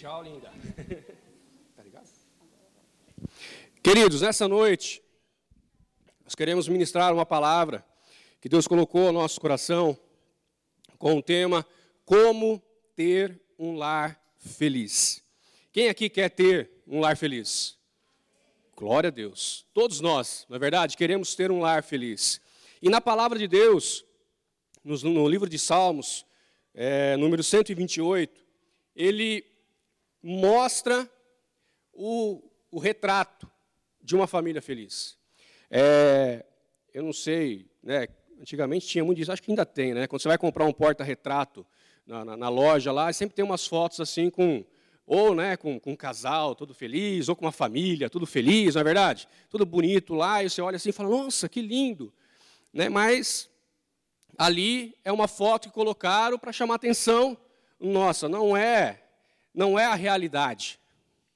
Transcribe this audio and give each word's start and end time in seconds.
Tchau, 0.00 0.22
linda. 0.22 0.50
Tá 1.76 1.82
ligado? 1.82 2.08
Queridos, 3.82 4.22
nessa 4.22 4.48
noite, 4.48 5.02
nós 6.24 6.34
queremos 6.34 6.66
ministrar 6.68 7.12
uma 7.12 7.26
palavra 7.26 7.84
que 8.40 8.48
Deus 8.48 8.66
colocou 8.66 9.12
no 9.12 9.20
nosso 9.20 9.38
coração 9.38 9.94
com 10.96 11.18
o 11.18 11.22
tema 11.22 11.66
Como 12.06 12.62
ter 12.96 13.42
um 13.58 13.76
lar 13.76 14.18
feliz. 14.38 15.22
Quem 15.70 15.90
aqui 15.90 16.08
quer 16.08 16.30
ter 16.30 16.70
um 16.86 17.00
lar 17.00 17.14
feliz? 17.14 17.76
Glória 18.74 19.08
a 19.08 19.10
Deus. 19.10 19.66
Todos 19.74 20.00
nós, 20.00 20.46
na 20.48 20.56
é 20.56 20.58
verdade, 20.58 20.96
queremos 20.96 21.34
ter 21.34 21.50
um 21.50 21.60
lar 21.60 21.82
feliz. 21.82 22.40
E 22.80 22.88
na 22.88 23.02
palavra 23.02 23.38
de 23.38 23.46
Deus, 23.46 24.02
no, 24.82 25.28
livro 25.28 25.46
de 25.46 25.58
Salmos, 25.58 26.24
é, 26.72 27.18
número 27.18 27.42
128, 27.42 28.42
ele 28.96 29.49
mostra 30.22 31.08
o, 31.92 32.42
o 32.70 32.78
retrato 32.78 33.50
de 34.02 34.14
uma 34.14 34.26
família 34.26 34.62
feliz. 34.62 35.18
É, 35.70 36.44
eu 36.92 37.02
não 37.02 37.12
sei, 37.12 37.70
né, 37.82 38.08
antigamente 38.40 38.86
tinha 38.86 39.04
muito 39.04 39.18
disso, 39.18 39.32
acho 39.32 39.42
que 39.42 39.50
ainda 39.50 39.66
tem, 39.66 39.94
né? 39.94 40.06
Quando 40.06 40.22
você 40.22 40.28
vai 40.28 40.38
comprar 40.38 40.64
um 40.64 40.72
porta-retrato 40.72 41.66
na, 42.06 42.24
na, 42.24 42.36
na, 42.36 42.48
loja 42.48 42.90
lá, 42.90 43.12
sempre 43.12 43.36
tem 43.36 43.44
umas 43.44 43.66
fotos 43.66 44.00
assim 44.00 44.30
com 44.30 44.64
ou 45.06 45.34
né, 45.34 45.56
com, 45.56 45.78
com 45.80 45.90
um 45.90 45.96
casal 45.96 46.54
todo 46.54 46.72
feliz, 46.72 47.28
ou 47.28 47.34
com 47.34 47.44
uma 47.44 47.50
família 47.50 48.08
tudo 48.08 48.26
feliz, 48.26 48.74
não 48.74 48.80
é 48.80 48.84
verdade? 48.84 49.26
Tudo 49.48 49.66
bonito 49.66 50.14
lá, 50.14 50.42
e 50.42 50.48
você 50.48 50.62
olha 50.62 50.76
assim 50.76 50.90
e 50.90 50.92
fala, 50.92 51.08
nossa, 51.08 51.48
que 51.48 51.60
lindo. 51.60 52.12
Né, 52.72 52.88
mas 52.88 53.50
ali 54.38 54.96
é 55.04 55.10
uma 55.10 55.26
foto 55.26 55.68
que 55.68 55.74
colocaram 55.74 56.38
para 56.38 56.52
chamar 56.52 56.76
atenção. 56.76 57.36
Nossa, 57.80 58.28
não 58.28 58.56
é, 58.56 59.02
não 59.54 59.78
é 59.78 59.84
a 59.84 59.94
realidade, 59.94 60.78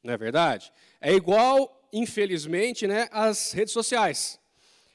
não 0.02 0.14
é 0.14 0.16
verdade? 0.16 0.72
É 1.00 1.12
igual, 1.12 1.88
infelizmente, 1.92 2.86
né, 2.86 3.08
as 3.10 3.52
redes 3.52 3.72
sociais. 3.72 4.38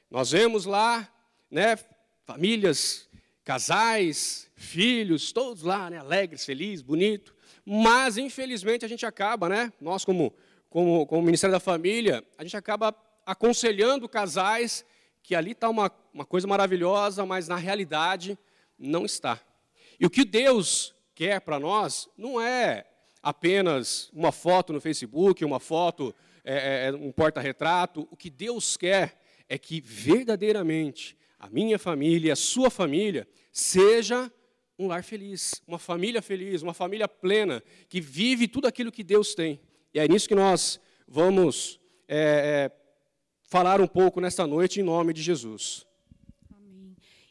Nós 0.10 0.32
vemos 0.32 0.66
lá, 0.66 1.08
né, 1.52 1.78
famílias, 2.26 3.10
casais, 3.44 4.50
filhos, 4.56 5.32
todos 5.32 5.64
lá, 5.64 5.90
né, 5.90 5.98
alegres, 5.98 6.46
felizes, 6.46 6.82
bonitos. 6.82 7.34
Mas, 7.66 8.18
infelizmente, 8.18 8.86
a 8.86 8.88
gente 8.88 9.06
acaba, 9.06 9.48
né? 9.48 9.72
Nós, 9.80 10.04
como, 10.04 10.34
como, 10.70 11.06
como 11.06 11.22
Ministério 11.22 11.52
da 11.52 11.60
Família, 11.60 12.24
a 12.38 12.44
gente 12.44 12.58
acaba 12.58 12.96
aconselhando 13.26 14.10
casais 14.10 14.84
que 15.22 15.36
ali 15.36 15.52
está 15.52 15.70
uma, 15.70 15.92
uma 16.14 16.26
coisa 16.26 16.48
maravilhosa, 16.48 17.26
mas 17.26 17.48
na 17.48 17.56
realidade 17.56 18.38
não 18.78 19.06
está. 19.06 19.40
E 20.00 20.06
o 20.06 20.10
que 20.10 20.26
Deus 20.26 20.96
quer 21.14 21.42
para 21.42 21.60
nós 21.60 22.10
não 22.18 22.42
é 22.42 22.86
apenas 23.22 24.10
uma 24.14 24.32
foto 24.32 24.74
no 24.74 24.82
Facebook, 24.82 25.44
uma 25.44 25.60
foto, 25.60 26.14
é, 26.44 26.56
é, 26.56 26.88
é 26.88 26.92
um 26.94 27.12
porta-retrato. 27.12 28.08
O 28.12 28.18
que 28.18 28.30
Deus 28.30 28.78
quer 28.78 29.22
é 29.48 29.58
que 29.58 29.82
verdadeiramente 29.82 31.18
a 31.38 31.50
minha 31.50 31.80
família, 31.80 32.34
a 32.34 32.36
sua 32.36 32.70
família, 32.70 33.28
seja 33.52 34.32
um 34.78 34.88
lar 34.88 35.04
feliz, 35.04 35.62
uma 35.68 35.80
família 35.80 36.22
feliz, 36.22 36.62
uma 36.62 36.74
família 36.74 37.08
plena, 37.08 37.62
que 37.90 38.00
vive 38.00 38.48
tudo 38.48 38.68
aquilo 38.68 38.92
que 38.92 39.04
Deus 39.04 39.36
tem. 39.36 39.60
E 39.94 40.00
é 40.00 40.08
nisso 40.08 40.28
que 40.28 40.36
nós 40.36 40.80
vamos 41.08 41.80
é, 42.08 42.18
é, 42.18 42.72
falar 43.42 43.82
um 43.82 43.88
pouco 43.88 44.22
nesta 44.22 44.48
noite, 44.48 44.80
em 44.80 44.84
nome 44.84 45.14
de 45.14 45.22
Jesus. 45.22 45.86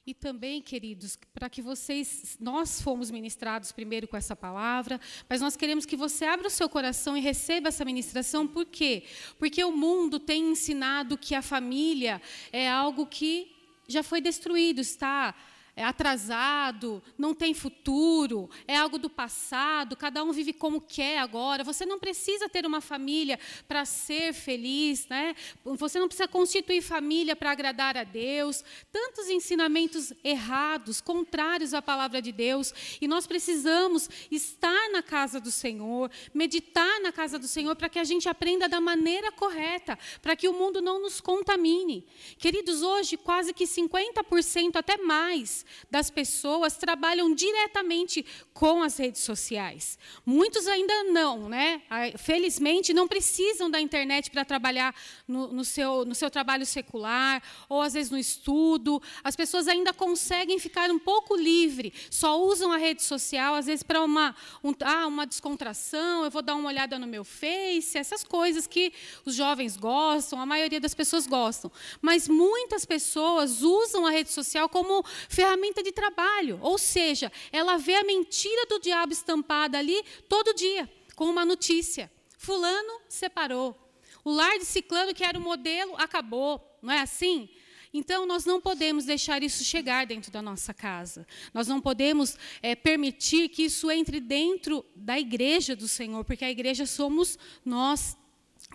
E 0.09 0.14
também, 0.14 0.62
queridos, 0.62 1.19
para 1.34 1.51
que 1.51 1.61
vocês, 1.61 2.39
nós 2.41 2.81
fomos 2.81 3.11
ministrados 3.11 3.73
primeiro 3.73 4.09
com 4.09 4.17
essa 4.17 4.34
palavra, 4.34 4.98
mas 5.28 5.42
nós 5.42 5.55
queremos 5.55 5.84
que 5.84 5.98
você 5.98 6.25
abra 6.25 6.47
o 6.47 6.50
seu 6.50 6.67
coração 6.67 7.15
e 7.15 7.20
receba 7.20 7.69
essa 7.69 7.84
ministração, 7.84 8.47
por 8.47 8.65
quê? 8.65 9.03
Porque 9.38 9.62
o 9.62 9.71
mundo 9.71 10.19
tem 10.19 10.53
ensinado 10.53 11.19
que 11.19 11.34
a 11.34 11.43
família 11.43 12.22
é 12.50 12.66
algo 12.66 13.05
que 13.05 13.55
já 13.87 14.03
foi 14.03 14.22
destruído, 14.22 14.81
está 14.81 15.34
é 15.78 15.84
atrasado, 15.84 17.00
não 17.16 17.33
tem 17.33 17.55
futuro, 17.55 18.50
é 18.66 18.77
algo 18.77 18.99
do 18.99 19.09
passado, 19.09 19.94
cada 19.94 20.25
um 20.25 20.33
vive 20.33 20.53
como 20.53 20.81
quer 20.81 21.21
agora. 21.21 21.62
Você 21.62 21.87
não 21.87 22.00
precisa 22.00 22.49
ter 22.49 22.66
uma 22.66 22.81
família 22.81 23.39
para 23.69 23.84
ser 23.84 24.33
feliz, 24.33 25.06
né? 25.06 25.37
Você 25.65 26.00
não 26.00 26.09
precisa 26.09 26.27
constituir 26.27 26.83
família 26.83 27.37
para 27.37 27.53
agradar 27.53 27.97
a 27.97 28.03
Deus. 28.03 28.65
Tantos 28.91 29.28
ensinamentos 29.28 30.12
errados, 30.25 31.00
contrários 31.00 31.72
à 31.72 31.81
palavra 31.81 32.21
de 32.21 32.33
Deus, 32.33 32.75
e 33.00 33.06
nós 33.06 33.25
precisamos 33.25 34.10
estar 34.33 34.91
na 34.91 35.00
casa 35.00 35.39
do 35.39 35.53
Senhor, 35.53 36.10
meditar 36.34 37.00
na 37.03 37.12
casa 37.12 37.39
do 37.39 37.47
Senhor 37.47 37.77
para 37.77 37.89
que 37.89 38.00
a 38.00 38.05
gente 38.05 38.28
aprenda 38.28 38.69
da 38.69 38.81
maneira 38.81 39.31
correta, 39.31 39.97
para 40.21 40.34
que 40.34 40.49
o 40.49 40.53
mundo 40.53 40.83
não 40.83 41.00
nos 41.00 41.21
contamine. 41.21 42.05
Queridos, 42.37 42.83
hoje 42.83 43.16
quase 43.16 43.55
que 43.55 43.65
50% 43.65 44.75
até 44.75 44.97
mais 44.97 45.68
das 45.91 46.11
pessoas 46.11 46.77
trabalham 46.77 47.34
diretamente 47.34 48.25
com 48.53 48.83
as 48.83 48.97
redes 48.99 49.23
sociais. 49.23 49.99
Muitos 50.25 50.67
ainda 50.67 51.05
não, 51.05 51.49
né? 51.49 51.83
Felizmente, 52.19 52.93
não 52.93 53.06
precisam 53.06 53.71
da 53.71 53.81
internet 53.81 54.31
para 54.31 54.45
trabalhar 54.45 54.95
no, 55.27 55.49
no, 55.49 55.65
seu, 55.65 56.05
no 56.05 56.15
seu 56.15 56.31
trabalho 56.31 56.67
secular, 56.67 57.43
ou 57.69 57.81
às 57.81 57.95
vezes 57.95 58.11
no 58.11 58.19
estudo. 58.19 59.03
As 59.23 59.37
pessoas 59.37 59.69
ainda 59.69 59.93
conseguem 59.93 60.59
ficar 60.59 60.91
um 60.91 60.99
pouco 60.99 61.37
livre, 61.37 61.93
só 62.11 62.41
usam 62.41 62.73
a 62.73 62.77
rede 62.77 63.03
social, 63.03 63.55
às 63.55 63.67
vezes, 63.67 63.83
para 63.83 64.03
uma, 64.03 64.34
um, 64.62 64.73
ah, 64.83 65.07
uma 65.07 65.27
descontração, 65.27 66.25
eu 66.25 66.31
vou 66.31 66.43
dar 66.43 66.55
uma 66.55 66.69
olhada 66.69 66.99
no 66.99 67.07
meu 67.07 67.25
Face, 67.25 67.97
essas 67.97 68.25
coisas 68.25 68.67
que 68.67 68.93
os 69.25 69.34
jovens 69.34 69.77
gostam, 69.77 70.41
a 70.41 70.47
maioria 70.47 70.81
das 70.81 70.95
pessoas 70.95 71.27
gostam. 71.27 71.71
Mas 72.01 72.28
muitas 72.28 72.84
pessoas 72.84 73.62
usam 73.62 74.07
a 74.07 74.11
rede 74.11 74.31
social 74.31 74.69
como 74.69 75.05
ferramenta 75.28 75.47
ferramenta 75.48 75.82
de 75.82 75.92
trabalho. 75.92 76.59
Ou 76.60 76.76
seja, 76.76 77.32
ela 77.50 77.78
vê 77.78 77.94
a 77.94 78.04
mentira 78.04 78.66
do 78.66 78.78
diabo 78.78 79.12
estampada 79.12 79.78
ali 79.78 80.03
todo 80.28 80.54
dia, 80.54 80.88
com 81.16 81.25
uma 81.25 81.44
notícia. 81.44 82.10
Fulano 82.36 83.00
separou. 83.09 83.76
O 84.25 84.31
lar 84.31 84.59
de 84.59 84.66
ciclano, 84.66 85.14
que 85.14 85.25
era 85.25 85.38
o 85.38 85.42
modelo, 85.42 85.94
acabou. 85.97 86.78
Não 86.82 86.92
é 86.92 87.00
assim? 87.00 87.48
Então, 87.94 88.26
nós 88.26 88.44
não 88.44 88.60
podemos 88.60 89.06
deixar 89.06 89.42
isso 89.42 89.64
chegar 89.64 90.04
dentro 90.06 90.31
da 90.31 90.42
nossa 90.42 90.75
casa. 90.75 91.26
Nós 91.54 91.66
não 91.66 91.80
podemos 91.80 92.36
é, 92.62 92.75
permitir 92.75 93.48
que 93.48 93.62
isso 93.62 93.91
entre 93.91 94.20
dentro 94.20 94.84
da 94.94 95.19
igreja 95.19 95.75
do 95.75 95.88
Senhor, 95.88 96.22
porque 96.25 96.44
a 96.44 96.50
igreja 96.50 96.84
somos 96.84 97.38
nós 97.65 98.18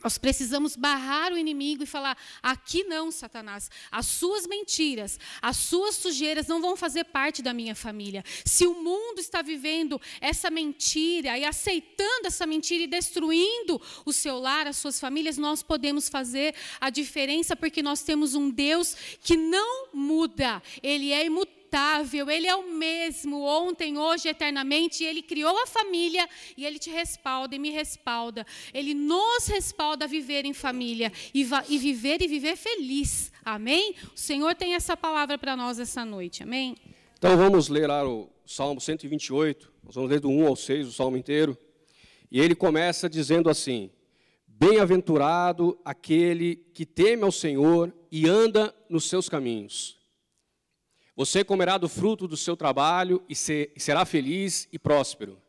nós 0.02 0.18
precisamos 0.18 0.76
barrar 0.76 1.32
o 1.32 1.38
inimigo 1.38 1.84
e 1.84 1.88
falar: 1.88 2.18
aqui 2.42 2.84
não, 2.84 3.12
Satanás. 3.12 3.70
As 3.92 4.06
suas 4.06 4.48
mentiras, 4.48 5.20
as 5.42 5.58
suas 5.58 5.96
sujeiras 5.96 6.48
não 6.48 6.62
vão 6.62 6.76
fazer 6.76 7.06
parte 7.06 7.42
da 7.42 7.54
minha 7.54 7.76
família. 7.76 8.24
Se 8.46 8.66
o 8.66 8.82
mundo 8.82 9.20
está 9.20 9.42
vivendo 9.42 10.00
essa 10.20 10.50
mentira 10.50 11.38
e 11.38 11.46
aceitando 11.46 12.28
essa 12.28 12.46
mentira 12.46 12.84
e 12.84 12.88
destruindo 12.88 13.82
o 14.06 14.12
seu 14.12 14.40
lar, 14.40 14.68
as 14.68 14.78
suas 14.78 15.00
famílias, 15.00 15.38
nós 15.38 15.64
podemos 15.64 16.10
fazer 16.10 16.56
a 16.82 16.90
diferença 16.90 17.56
porque 17.56 17.82
nós 17.82 18.04
temos 18.04 18.36
um 18.36 18.50
Deus 18.50 18.96
que 19.22 19.38
não 19.38 19.88
muda, 19.94 20.62
ele 20.82 21.12
é 21.12 21.26
imutável 21.26 21.63
imutável, 21.74 22.30
Ele 22.30 22.48
é 22.48 22.56
o 22.56 22.72
mesmo, 22.72 23.42
ontem, 23.42 23.98
hoje, 23.98 24.30
eternamente. 24.30 25.04
Ele 25.04 25.24
criou 25.24 25.58
a 25.58 25.66
família 25.66 26.30
e 26.56 26.66
Ele 26.66 26.78
te 26.78 26.92
respalda 26.92 27.56
e 27.56 27.60
me 27.60 27.72
respalda. 27.72 28.46
Ele 28.74 28.94
nos 28.94 29.48
respalda 29.48 30.06
a 30.06 30.08
viver 30.08 30.46
em 30.46 30.54
família 30.54 31.12
e, 31.34 31.48
e 31.70 31.78
viver 31.80 32.22
e 32.22 32.28
viver 32.28 32.56
feliz. 32.56 33.32
Amém? 33.44 33.96
O 34.16 34.20
Senhor 34.20 34.54
tem 34.54 34.76
essa 34.76 34.96
palavra 34.96 35.38
para 35.38 35.56
nós 35.56 35.80
essa 35.80 36.06
noite. 36.06 36.44
Amém? 36.44 36.76
Então 37.18 37.36
vamos 37.36 37.70
ler 37.70 37.88
lá 37.88 38.08
o 38.08 38.30
Salmo 38.46 38.80
128. 38.80 39.72
Nós 39.84 39.96
vamos 39.96 40.12
ler 40.12 40.20
do 40.20 40.30
1 40.30 40.48
ao 40.48 40.56
6, 40.56 40.88
o 40.88 40.92
Salmo 40.92 41.18
inteiro. 41.18 41.58
E 42.32 42.40
ele 42.40 42.54
começa 42.54 43.10
dizendo 43.10 43.50
assim: 43.50 43.90
Bem-aventurado 44.48 45.80
aquele 45.84 46.56
que 46.74 46.86
teme 46.86 47.24
ao 47.24 47.32
Senhor 47.32 47.92
e 48.12 48.30
anda 48.30 48.74
nos 48.88 49.10
seus 49.10 49.28
caminhos. 49.28 50.03
Você 51.16 51.44
comerá 51.44 51.78
do 51.78 51.88
fruto 51.88 52.28
do 52.28 52.36
seu 52.36 52.58
trabalho 52.58 53.24
e 53.30 53.36
será 53.36 54.04
feliz 54.04 54.68
e 54.72 54.80
próspero. 54.80 55.40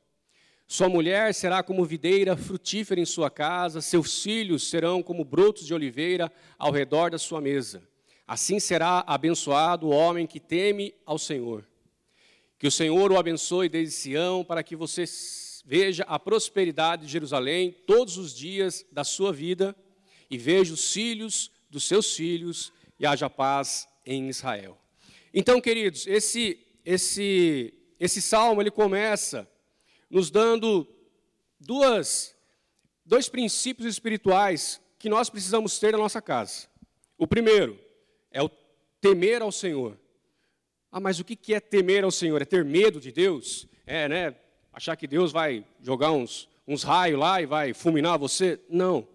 Sua 0.67 0.89
mulher 0.89 1.35
será 1.35 1.63
como 1.63 1.85
videira 1.85 2.37
frutífera 2.37 3.01
em 3.01 3.05
sua 3.05 3.31
casa, 3.31 3.81
seus 3.81 4.23
filhos 4.23 4.69
serão 4.69 5.03
como 5.03 5.25
brotos 5.25 5.67
de 5.67 5.75
oliveira 5.75 6.31
ao 6.59 6.71
redor 6.71 7.11
da 7.11 7.19
sua 7.19 7.41
mesa. 7.41 7.83
Assim 8.27 8.59
será 8.59 9.05
abençoado 9.07 9.87
o 9.87 9.91
homem 9.91 10.27
que 10.27 10.41
teme 10.41 10.95
ao 11.05 11.19
Senhor. 11.19 11.67
Que 12.59 12.67
o 12.67 12.71
Senhor 12.71 13.13
o 13.13 13.19
abençoe 13.19 13.69
desde 13.69 13.95
Sião, 13.95 14.45
para 14.45 14.63
que 14.63 14.75
você 14.75 15.05
veja 15.65 16.05
a 16.05 16.19
prosperidade 16.19 17.07
de 17.07 17.13
Jerusalém 17.13 17.73
todos 17.87 18.19
os 18.19 18.35
dias 18.35 18.85
da 18.93 19.05
sua 19.05 19.33
vida 19.33 19.75
e 20.31 20.37
veja 20.37 20.73
os 20.73 20.93
filhos 20.93 21.51
dos 21.71 21.85
seus 21.85 22.15
filhos 22.15 22.73
e 22.99 23.07
haja 23.07 23.29
paz 23.29 23.87
em 24.07 24.29
Israel. 24.29 24.84
Então, 25.37 25.61
queridos, 25.61 26.07
esse 26.07 26.61
esse 26.85 27.75
esse 27.99 28.23
salmo 28.23 28.63
ele 28.63 28.71
começa 28.71 29.51
nos 30.09 30.31
dando 30.31 30.87
duas, 31.59 32.37
dois 33.05 33.29
princípios 33.29 33.89
espirituais 33.89 34.81
que 34.97 35.09
nós 35.09 35.29
precisamos 35.29 35.77
ter 35.81 35.91
na 35.91 35.99
nossa 35.99 36.23
casa. 36.23 36.69
O 37.19 37.27
primeiro 37.27 37.81
é 38.31 38.41
o 38.41 38.49
temer 39.01 39.43
ao 39.43 39.51
Senhor. 39.51 39.99
Ah, 40.93 41.01
mas 41.01 41.19
o 41.19 41.25
que 41.25 41.53
é 41.53 41.59
temer 41.59 42.05
ao 42.05 42.13
Senhor? 42.13 42.41
É 42.41 42.45
ter 42.45 42.65
medo 42.65 43.01
de 43.01 43.11
Deus? 43.11 43.67
É, 43.85 44.09
né? 44.09 44.37
Achar 44.73 44.95
que 44.95 45.09
Deus 45.09 45.33
vai 45.33 45.67
jogar 45.81 46.13
uns, 46.13 46.49
uns 46.67 46.85
raios 46.85 47.19
lá 47.19 47.43
e 47.43 47.47
vai 47.47 47.75
fulminar 47.75 48.19
você? 48.19 48.61
Não. 48.69 49.09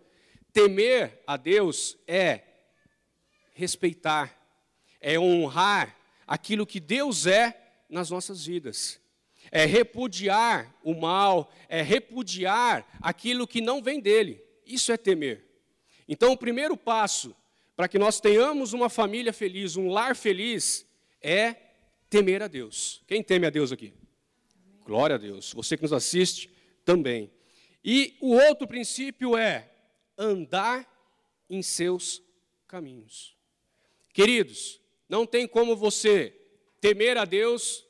Temer 0.51 1.23
a 1.25 1.37
Deus 1.37 1.97
é 2.05 2.41
respeitar, 3.53 4.37
é 4.99 5.17
honrar 5.17 5.98
aquilo 6.29 6.67
que 6.67 6.79
Deus 6.79 7.25
é 7.25 7.59
nas 7.89 8.11
nossas 8.11 8.45
vidas. 8.45 9.01
É 9.51 9.65
repudiar 9.65 10.75
o 10.83 10.93
mal, 10.93 11.51
é 11.67 11.81
repudiar 11.81 12.87
aquilo 13.01 13.47
que 13.47 13.59
não 13.59 13.81
vem 13.81 13.99
dele. 13.99 14.39
Isso 14.63 14.91
é 14.91 14.97
temer. 14.97 15.43
Então, 16.07 16.31
o 16.31 16.37
primeiro 16.37 16.77
passo 16.77 17.35
para 17.75 17.87
que 17.87 17.97
nós 17.97 18.19
tenhamos 18.19 18.73
uma 18.73 18.89
família 18.89 19.33
feliz, 19.33 19.75
um 19.75 19.89
lar 19.89 20.15
feliz, 20.15 20.85
é 21.19 21.55
temer 22.11 22.43
a 22.43 22.47
Deus. 22.47 23.01
Quem 23.07 23.23
teme 23.23 23.47
a 23.47 23.49
Deus 23.49 23.71
aqui? 23.71 23.91
Glória 24.85 25.15
a 25.15 25.19
Deus. 25.19 25.51
Você 25.53 25.75
que 25.75 25.83
nos 25.83 25.93
assiste 25.93 26.47
também. 26.85 27.31
E 27.83 28.15
o 28.21 28.33
outro 28.33 28.67
princípio 28.67 29.35
é 29.35 29.67
andar 30.15 30.87
em 31.49 31.63
seus 31.63 32.21
caminhos. 32.67 33.35
Queridos, 34.13 34.78
não 35.09 35.25
tem 35.25 35.47
como 35.47 35.75
você 35.75 36.33
temer 36.79 37.17
a 37.17 37.25
Deus 37.25 37.85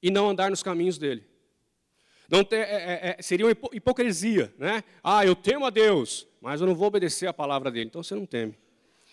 e 0.00 0.10
não 0.10 0.30
andar 0.30 0.50
nos 0.50 0.62
caminhos 0.62 0.96
dele. 0.96 1.26
Ter, 2.48 2.56
é, 2.56 2.60
é, 2.60 3.16
é 3.18 3.22
seria 3.22 3.46
uma 3.46 3.56
hipocrisia, 3.72 4.54
né? 4.56 4.84
Ah, 5.02 5.26
eu 5.26 5.34
temo 5.34 5.66
a 5.66 5.70
Deus, 5.70 6.26
mas 6.40 6.60
eu 6.60 6.66
não 6.66 6.74
vou 6.74 6.86
obedecer 6.86 7.26
a 7.26 7.32
palavra 7.34 7.70
dele. 7.70 7.86
Então 7.86 8.02
você 8.02 8.14
não 8.14 8.24
teme. 8.24 8.56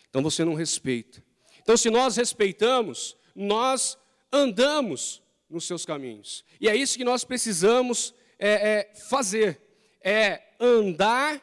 Então 0.10 0.22
você 0.22 0.46
não 0.46 0.54
respeita. 0.54 1.24
Então, 1.62 1.76
se 1.76 1.90
nós 1.90 2.16
respeitamos, 2.16 3.18
nós 3.36 3.98
andamos 4.32 5.22
nos 5.50 5.66
seus 5.66 5.84
caminhos. 5.84 6.46
E 6.62 6.70
é 6.70 6.76
isso 6.76 6.96
que 6.96 7.04
nós 7.04 7.24
precisamos 7.24 8.14
é, 8.38 8.52
é, 8.52 8.96
fazer: 9.10 9.60
é 10.00 10.44
andar 10.60 11.42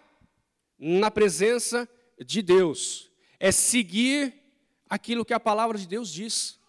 na 0.78 1.10
presença 1.10 1.88
de 2.24 2.40
Deus, 2.40 3.10
é 3.40 3.50
seguir 3.50 4.41
aquilo 4.92 5.24
que 5.24 5.32
a 5.32 5.40
palavra 5.40 5.78
de 5.78 5.86
Deus 5.86 6.12
diz. 6.12 6.60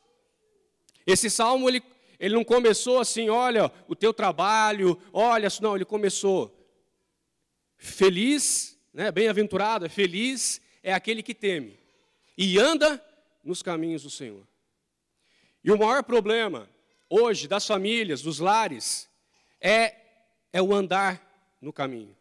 Esse 1.06 1.30
salmo 1.30 1.68
ele, 1.68 1.84
ele 2.18 2.34
não 2.34 2.44
começou 2.46 3.02
assim, 3.02 3.28
olha, 3.28 3.70
o 3.86 3.94
teu 3.94 4.14
trabalho, 4.14 4.98
olha, 5.12 5.50
não, 5.62 5.75
ele 5.75 5.84
começou 5.84 6.58
feliz, 7.75 8.80
né, 8.94 9.12
bem-aventurado, 9.12 9.86
é 9.86 9.90
feliz 9.90 10.62
é 10.81 10.94
aquele 10.94 11.22
que 11.22 11.36
teme 11.36 11.78
e 12.38 12.58
anda 12.58 13.04
nos 13.44 13.62
caminhos 13.62 14.04
do 14.04 14.10
Senhor. 14.10 14.48
E 15.62 15.70
o 15.70 15.78
maior 15.78 16.02
problema 16.02 16.70
hoje 17.10 17.46
das 17.46 17.68
famílias, 17.68 18.22
dos 18.22 18.40
lares, 18.40 19.10
é, 19.60 19.98
é 20.54 20.62
o 20.62 20.74
andar 20.74 21.22
no 21.60 21.74
caminho, 21.74 22.16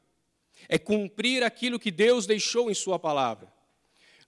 é 0.68 0.80
cumprir 0.80 1.44
aquilo 1.44 1.78
que 1.78 1.92
Deus 1.92 2.26
deixou 2.26 2.68
em 2.68 2.74
Sua 2.74 2.98
palavra. 2.98 3.51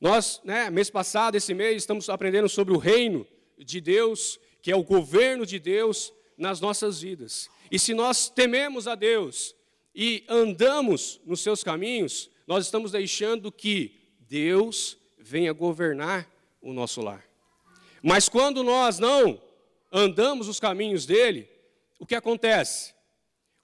Nós, 0.04 0.38
né, 0.44 0.68
mês 0.68 0.90
passado, 0.90 1.34
esse 1.34 1.54
mês, 1.54 1.78
estamos 1.78 2.10
aprendendo 2.10 2.46
sobre 2.46 2.74
o 2.74 2.76
reino 2.76 3.26
de 3.56 3.80
Deus, 3.80 4.38
que 4.60 4.70
é 4.70 4.76
o 4.76 4.84
governo 4.84 5.46
de 5.46 5.58
Deus 5.58 6.12
nas 6.36 6.60
nossas 6.60 7.00
vidas. 7.00 7.48
E 7.70 7.78
se 7.78 7.94
nós 7.94 8.28
tememos 8.28 8.86
a 8.86 8.94
Deus 8.94 9.56
e 9.94 10.22
andamos 10.28 11.22
nos 11.24 11.40
seus 11.40 11.64
caminhos, 11.64 12.30
nós 12.46 12.66
estamos 12.66 12.92
deixando 12.92 13.50
que 13.50 13.98
Deus 14.28 14.98
venha 15.18 15.54
governar 15.54 16.30
o 16.60 16.74
nosso 16.74 17.00
lar. 17.00 17.24
Mas 18.02 18.28
quando 18.28 18.62
nós 18.62 18.98
não 18.98 19.40
andamos 19.90 20.48
os 20.48 20.60
caminhos 20.60 21.06
dele, 21.06 21.48
o 21.98 22.04
que 22.04 22.14
acontece? 22.14 22.92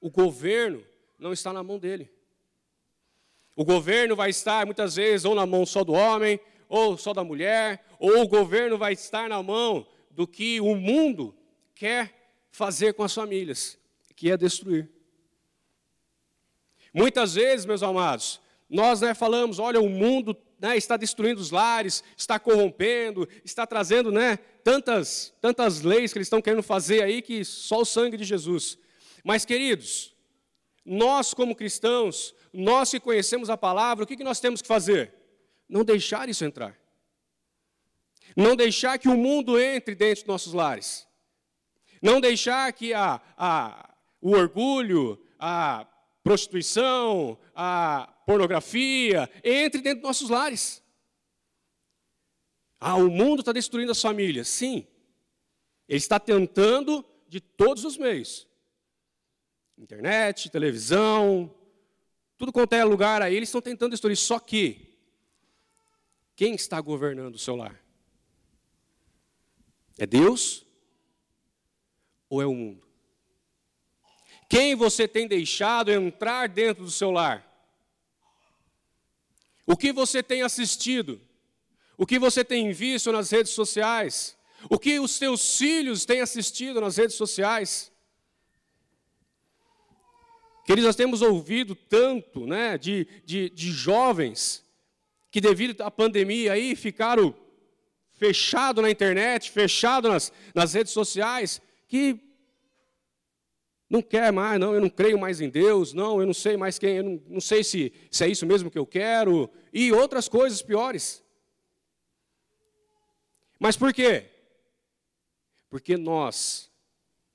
O 0.00 0.08
governo 0.08 0.82
não 1.18 1.34
está 1.34 1.52
na 1.52 1.62
mão 1.62 1.78
dele. 1.78 2.10
O 3.60 3.64
governo 3.66 4.16
vai 4.16 4.30
estar 4.30 4.64
muitas 4.64 4.96
vezes 4.96 5.26
ou 5.26 5.34
na 5.34 5.44
mão 5.44 5.66
só 5.66 5.84
do 5.84 5.92
homem, 5.92 6.40
ou 6.66 6.96
só 6.96 7.12
da 7.12 7.22
mulher, 7.22 7.84
ou 7.98 8.22
o 8.22 8.26
governo 8.26 8.78
vai 8.78 8.94
estar 8.94 9.28
na 9.28 9.42
mão 9.42 9.86
do 10.10 10.26
que 10.26 10.62
o 10.62 10.74
mundo 10.74 11.36
quer 11.74 12.38
fazer 12.50 12.94
com 12.94 13.02
as 13.02 13.12
famílias, 13.12 13.78
que 14.16 14.30
é 14.30 14.36
destruir. 14.38 14.88
Muitas 16.94 17.34
vezes, 17.34 17.66
meus 17.66 17.82
amados, 17.82 18.40
nós 18.66 19.02
né, 19.02 19.12
falamos, 19.12 19.58
olha, 19.58 19.78
o 19.78 19.90
mundo 19.90 20.34
né, 20.58 20.74
está 20.78 20.96
destruindo 20.96 21.38
os 21.38 21.50
lares, 21.50 22.02
está 22.16 22.38
corrompendo, 22.38 23.28
está 23.44 23.66
trazendo 23.66 24.10
né, 24.10 24.38
tantas, 24.64 25.34
tantas 25.38 25.82
leis 25.82 26.14
que 26.14 26.18
eles 26.18 26.28
estão 26.28 26.40
querendo 26.40 26.62
fazer 26.62 27.02
aí 27.02 27.20
que 27.20 27.44
só 27.44 27.82
o 27.82 27.84
sangue 27.84 28.16
de 28.16 28.24
Jesus. 28.24 28.78
Mas, 29.22 29.44
queridos, 29.44 30.14
nós 30.82 31.34
como 31.34 31.54
cristãos, 31.54 32.34
nós 32.52 32.90
que 32.90 33.00
conhecemos 33.00 33.48
a 33.48 33.56
palavra, 33.56 34.04
o 34.04 34.06
que, 34.06 34.16
que 34.16 34.24
nós 34.24 34.40
temos 34.40 34.60
que 34.60 34.68
fazer? 34.68 35.14
Não 35.68 35.84
deixar 35.84 36.28
isso 36.28 36.44
entrar. 36.44 36.78
Não 38.36 38.56
deixar 38.56 38.98
que 38.98 39.08
o 39.08 39.16
mundo 39.16 39.58
entre 39.58 39.94
dentro 39.94 40.24
dos 40.24 40.28
nossos 40.28 40.52
lares. 40.52 41.06
Não 42.02 42.20
deixar 42.20 42.72
que 42.72 42.92
a, 42.94 43.20
a, 43.36 43.94
o 44.20 44.32
orgulho, 44.32 45.22
a 45.38 45.86
prostituição, 46.22 47.38
a 47.54 48.12
pornografia 48.26 49.30
entre 49.44 49.80
dentro 49.80 50.00
dos 50.00 50.08
nossos 50.08 50.30
lares. 50.30 50.82
Ah, 52.78 52.96
o 52.96 53.10
mundo 53.10 53.40
está 53.40 53.52
destruindo 53.52 53.92
as 53.92 54.00
famílias. 54.00 54.48
Sim. 54.48 54.86
Ele 55.88 55.98
está 55.98 56.18
tentando 56.18 57.04
de 57.28 57.40
todos 57.40 57.84
os 57.84 57.98
meios. 57.98 58.48
Internet, 59.76 60.50
televisão, 60.50 61.54
tudo 62.40 62.54
quanto 62.54 62.72
é 62.72 62.82
lugar 62.82 63.20
aí, 63.20 63.36
eles 63.36 63.50
estão 63.50 63.60
tentando 63.60 63.90
destruir. 63.90 64.16
Só 64.16 64.38
que, 64.38 64.96
quem 66.34 66.54
está 66.54 66.80
governando 66.80 67.34
o 67.34 67.38
seu 67.38 67.54
lar? 67.54 67.78
É 69.98 70.06
Deus 70.06 70.64
ou 72.30 72.40
é 72.40 72.46
o 72.46 72.54
mundo? 72.54 72.82
Quem 74.48 74.74
você 74.74 75.06
tem 75.06 75.28
deixado 75.28 75.90
entrar 75.90 76.48
dentro 76.48 76.82
do 76.82 76.90
seu 76.90 77.10
lar? 77.10 77.46
O 79.66 79.76
que 79.76 79.92
você 79.92 80.22
tem 80.22 80.40
assistido? 80.40 81.20
O 81.98 82.06
que 82.06 82.18
você 82.18 82.42
tem 82.42 82.72
visto 82.72 83.12
nas 83.12 83.30
redes 83.30 83.52
sociais? 83.52 84.34
O 84.70 84.78
que 84.78 84.98
os 84.98 85.10
seus 85.10 85.58
filhos 85.58 86.06
têm 86.06 86.22
assistido 86.22 86.80
nas 86.80 86.96
redes 86.96 87.16
sociais? 87.16 87.89
Queridos, 90.70 90.86
nós 90.86 90.94
temos 90.94 91.20
ouvido 91.20 91.74
tanto 91.74 92.46
né, 92.46 92.78
de, 92.78 93.04
de, 93.24 93.50
de 93.50 93.72
jovens 93.72 94.64
que, 95.28 95.40
devido 95.40 95.80
à 95.80 95.90
pandemia, 95.90 96.52
aí, 96.52 96.76
ficaram 96.76 97.34
fechados 98.12 98.80
na 98.80 98.88
internet, 98.88 99.50
fechados 99.50 100.08
nas, 100.08 100.32
nas 100.54 100.72
redes 100.72 100.92
sociais, 100.92 101.60
que 101.88 102.20
não 103.88 104.00
quer 104.00 104.32
mais, 104.32 104.60
não, 104.60 104.72
eu 104.72 104.80
não 104.80 104.88
creio 104.88 105.18
mais 105.18 105.40
em 105.40 105.50
Deus, 105.50 105.92
não, 105.92 106.20
eu 106.20 106.26
não 106.26 106.32
sei 106.32 106.56
mais 106.56 106.78
quem, 106.78 106.98
eu 106.98 107.02
não, 107.02 107.22
não 107.26 107.40
sei 107.40 107.64
se, 107.64 107.92
se 108.08 108.22
é 108.22 108.28
isso 108.28 108.46
mesmo 108.46 108.70
que 108.70 108.78
eu 108.78 108.86
quero, 108.86 109.50
e 109.72 109.90
outras 109.90 110.28
coisas 110.28 110.62
piores. 110.62 111.20
Mas 113.58 113.76
por 113.76 113.92
quê? 113.92 114.30
Porque 115.68 115.96
nós, 115.96 116.70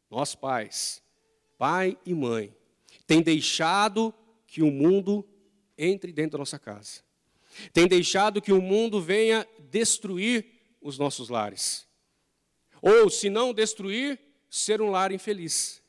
nós 0.10 0.36
pais, 0.36 1.04
pai 1.58 1.98
e 2.06 2.14
mãe, 2.14 2.56
tem 3.08 3.22
deixado 3.22 4.14
que 4.48 4.62
o 4.62 4.72
mundo 4.72 5.28
entre 5.78 6.12
dentro 6.12 6.34
da 6.34 6.38
nossa 6.40 6.60
casa. 6.60 7.02
Tem 7.72 7.88
deixado 7.88 8.42
que 8.42 8.52
o 8.52 8.62
mundo 8.62 9.02
venha 9.02 9.48
destruir 9.70 10.46
os 10.82 10.98
nossos 10.98 11.30
lares. 11.30 11.88
Ou, 12.82 13.10
se 13.10 13.30
não 13.30 13.54
destruir, 13.54 14.20
ser 14.50 14.82
um 14.82 14.90
lar 14.90 15.12
infeliz. 15.12 15.82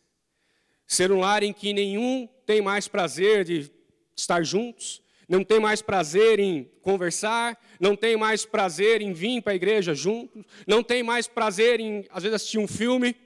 Ser 0.87 1.11
um 1.11 1.21
lar 1.21 1.43
em 1.43 1.53
que 1.53 1.73
nenhum 1.73 2.29
tem 2.45 2.63
mais 2.63 2.89
prazer 2.89 3.45
de 3.45 3.71
estar 4.17 4.43
juntos, 4.43 5.03
não 5.29 5.43
tem 5.43 5.59
mais 5.59 5.83
prazer 5.83 6.39
em 6.39 6.65
conversar, 6.81 7.61
não 7.81 7.97
tem 7.97 8.17
mais 8.17 8.47
prazer 8.47 9.03
em 9.03 9.13
vir 9.13 9.43
para 9.43 9.53
a 9.53 9.57
igreja 9.57 9.95
juntos, 9.95 10.45
não 10.67 10.83
tem 10.83 11.03
mais 11.03 11.27
prazer 11.27 11.81
em, 11.81 12.07
às 12.11 12.23
vezes, 12.23 12.37
assistir 12.37 12.59
um 12.59 12.69
filme. 12.69 13.17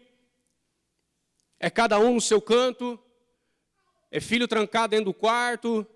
É 1.58 1.68
cada 1.68 1.98
um 1.98 2.14
no 2.14 2.20
seu 2.20 2.40
canto, 2.40 2.98
é 4.10 4.20
filho 4.20 4.48
trancado 4.48 4.90
dentro 4.90 5.06
do 5.06 5.14
quarto, 5.14 5.86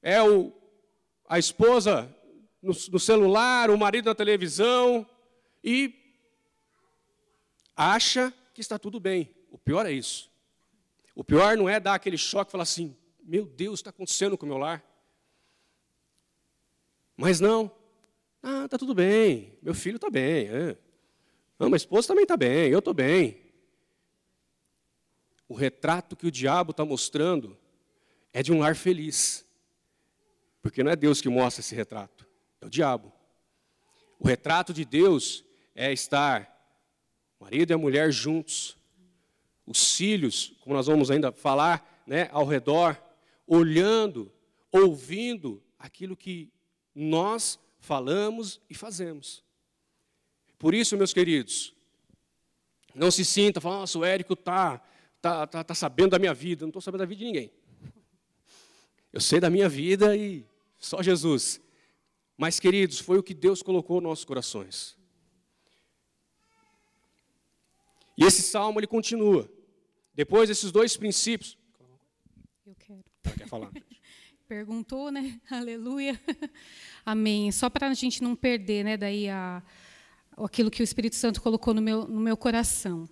é 0.00 0.22
o, 0.22 0.52
a 1.28 1.38
esposa 1.38 2.14
no, 2.62 2.72
no 2.90 2.98
celular, 2.98 3.70
o 3.70 3.76
marido 3.76 4.06
na 4.06 4.14
televisão, 4.14 5.06
e 5.62 5.94
acha 7.76 8.32
que 8.54 8.60
está 8.60 8.78
tudo 8.78 8.98
bem. 8.98 9.34
O 9.50 9.58
pior 9.58 9.86
é 9.86 9.92
isso. 9.92 10.30
O 11.14 11.22
pior 11.22 11.56
não 11.56 11.68
é 11.68 11.78
dar 11.78 11.94
aquele 11.94 12.16
choque 12.16 12.50
e 12.50 12.52
falar 12.52 12.62
assim: 12.62 12.96
meu 13.22 13.44
Deus, 13.44 13.80
está 13.80 13.90
acontecendo 13.90 14.38
com 14.38 14.46
o 14.46 14.48
meu 14.48 14.58
lar. 14.58 14.82
Mas 17.16 17.38
não, 17.38 17.70
ah, 18.42 18.64
está 18.64 18.78
tudo 18.78 18.94
bem, 18.94 19.58
meu 19.62 19.74
filho 19.74 19.96
está 19.96 20.08
bem. 20.08 20.48
É. 20.48 20.76
Não, 21.58 21.68
minha 21.68 21.76
esposa 21.76 22.08
também 22.08 22.22
está 22.22 22.36
bem, 22.36 22.70
eu 22.70 22.78
estou 22.78 22.94
bem. 22.94 23.41
O 25.52 25.54
retrato 25.54 26.16
que 26.16 26.26
o 26.26 26.30
diabo 26.30 26.70
está 26.70 26.82
mostrando 26.82 27.58
é 28.32 28.42
de 28.42 28.50
um 28.50 28.60
lar 28.60 28.74
feliz. 28.74 29.46
Porque 30.62 30.82
não 30.82 30.90
é 30.90 30.96
Deus 30.96 31.20
que 31.20 31.28
mostra 31.28 31.60
esse 31.60 31.74
retrato, 31.74 32.26
é 32.58 32.64
o 32.64 32.70
diabo. 32.70 33.12
O 34.18 34.26
retrato 34.26 34.72
de 34.72 34.82
Deus 34.82 35.44
é 35.74 35.92
estar 35.92 36.50
marido 37.38 37.70
e 37.70 37.74
a 37.74 37.76
mulher 37.76 38.10
juntos, 38.10 38.78
os 39.66 39.94
filhos, 39.94 40.54
como 40.62 40.74
nós 40.74 40.86
vamos 40.86 41.10
ainda 41.10 41.30
falar, 41.30 42.02
né, 42.06 42.30
ao 42.32 42.46
redor, 42.46 42.98
olhando, 43.46 44.32
ouvindo 44.70 45.62
aquilo 45.78 46.16
que 46.16 46.50
nós 46.94 47.58
falamos 47.78 48.58
e 48.70 48.74
fazemos. 48.74 49.44
Por 50.58 50.72
isso, 50.72 50.96
meus 50.96 51.12
queridos, 51.12 51.74
não 52.94 53.10
se 53.10 53.22
sinta 53.22 53.60
falando, 53.60 53.80
nossa, 53.80 53.98
o 53.98 54.04
Érico 54.04 54.32
está 54.32 54.82
tá, 55.22 55.46
tá, 55.46 55.64
tá 55.64 55.74
sabendo 55.74 56.10
da 56.10 56.18
minha 56.18 56.34
vida. 56.34 56.62
Não 56.62 56.70
estou 56.70 56.82
sabendo 56.82 57.00
da 57.00 57.06
vida 57.06 57.20
de 57.20 57.24
ninguém. 57.24 57.50
Eu 59.12 59.20
sei 59.20 59.38
da 59.38 59.48
minha 59.48 59.68
vida 59.68 60.16
e 60.16 60.44
só 60.78 61.00
Jesus. 61.02 61.60
Mas, 62.36 62.58
queridos, 62.58 62.98
foi 62.98 63.18
o 63.18 63.22
que 63.22 63.32
Deus 63.32 63.62
colocou 63.62 64.00
nos 64.00 64.10
nossos 64.10 64.24
corações. 64.24 64.98
E 68.18 68.24
esse 68.24 68.42
salmo 68.42 68.80
ele 68.80 68.86
continua. 68.86 69.50
Depois 70.14 70.48
desses 70.48 70.72
dois 70.72 70.96
princípios. 70.96 71.56
Eu 72.66 72.74
quero. 72.74 73.04
Ela 73.24 73.34
quer 73.36 73.46
falar? 73.46 73.70
Perguntou, 74.48 75.10
né? 75.10 75.40
Aleluia. 75.48 76.20
Amém. 77.06 77.50
Só 77.52 77.70
para 77.70 77.88
a 77.88 77.94
gente 77.94 78.22
não 78.22 78.34
perder, 78.34 78.84
né, 78.84 78.96
daí 78.98 79.28
a, 79.28 79.62
aquilo 80.36 80.70
que 80.70 80.82
o 80.82 80.84
Espírito 80.84 81.16
Santo 81.16 81.40
colocou 81.40 81.72
no 81.72 81.80
meu, 81.80 82.06
no 82.06 82.20
meu 82.20 82.36
coração 82.36 83.08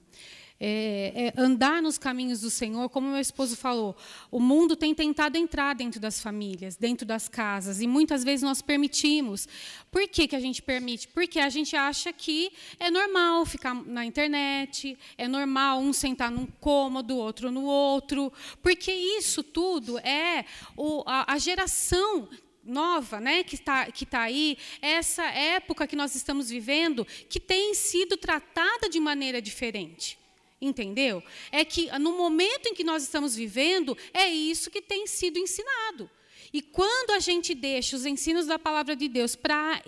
é, 0.61 1.33
é 1.37 1.41
andar 1.41 1.81
nos 1.81 1.97
caminhos 1.97 2.43
do 2.43 2.51
Senhor, 2.51 2.91
como 2.91 3.09
meu 3.09 3.19
esposo 3.19 3.57
falou, 3.57 3.97
o 4.31 4.39
mundo 4.39 4.77
tem 4.77 4.95
tentado 4.95 5.39
entrar 5.39 5.75
dentro 5.75 5.99
das 5.99 6.21
famílias, 6.21 6.77
dentro 6.77 7.07
das 7.07 7.29
casas, 7.29 7.81
e 7.81 7.87
muitas 7.87 8.23
vezes 8.23 8.43
nós 8.43 8.61
permitimos. 8.61 9.49
Por 9.91 10.07
que, 10.07 10.29
que 10.29 10.37
a 10.37 10.41
gente 10.41 10.61
permite? 10.61 11.09
Porque 11.09 11.41
a 11.41 11.49
gente 11.49 11.75
acha 11.75 12.13
que 12.13 12.53
é 12.79 12.91
normal 12.91 13.47
ficar 13.47 13.75
na 13.75 14.05
internet, 14.05 14.99
é 15.17 15.27
normal 15.27 15.81
um 15.81 15.95
sentar 15.95 16.31
num 16.31 16.47
cômodo, 16.47 17.17
outro 17.17 17.51
no 17.51 17.65
outro, 17.65 18.31
porque 18.63 18.93
isso 18.93 19.43
tudo 19.43 19.99
é 20.01 20.45
o, 20.77 21.03
a, 21.07 21.33
a 21.33 21.39
geração 21.39 22.29
nova, 22.63 23.19
né, 23.19 23.43
que 23.43 23.55
está 23.55 23.91
que 23.91 24.05
tá 24.05 24.21
aí, 24.21 24.59
essa 24.83 25.25
época 25.25 25.87
que 25.87 25.97
nós 25.97 26.15
estamos 26.15 26.51
vivendo, 26.51 27.07
que 27.29 27.41
tem 27.41 27.75
sido 27.75 28.17
tratada 28.19 28.89
de 28.91 29.01
maneira 29.01 29.41
diferente. 29.41 30.20
Entendeu? 30.61 31.23
É 31.51 31.65
que 31.65 31.91
no 31.99 32.17
momento 32.17 32.67
em 32.67 32.75
que 32.75 32.85
nós 32.85 33.03
estamos 33.03 33.35
vivendo, 33.35 33.97
é 34.13 34.29
isso 34.29 34.71
que 34.71 34.83
tem 34.83 35.07
sido 35.07 35.39
ensinado. 35.39 36.11
E 36.53 36.61
quando 36.61 37.11
a 37.11 37.19
gente 37.19 37.55
deixa 37.55 37.97
os 37.97 38.05
ensinos 38.05 38.47
da 38.47 38.59
palavra 38.59 38.97
de 38.97 39.09
Deus 39.09 39.37
para 39.37 39.83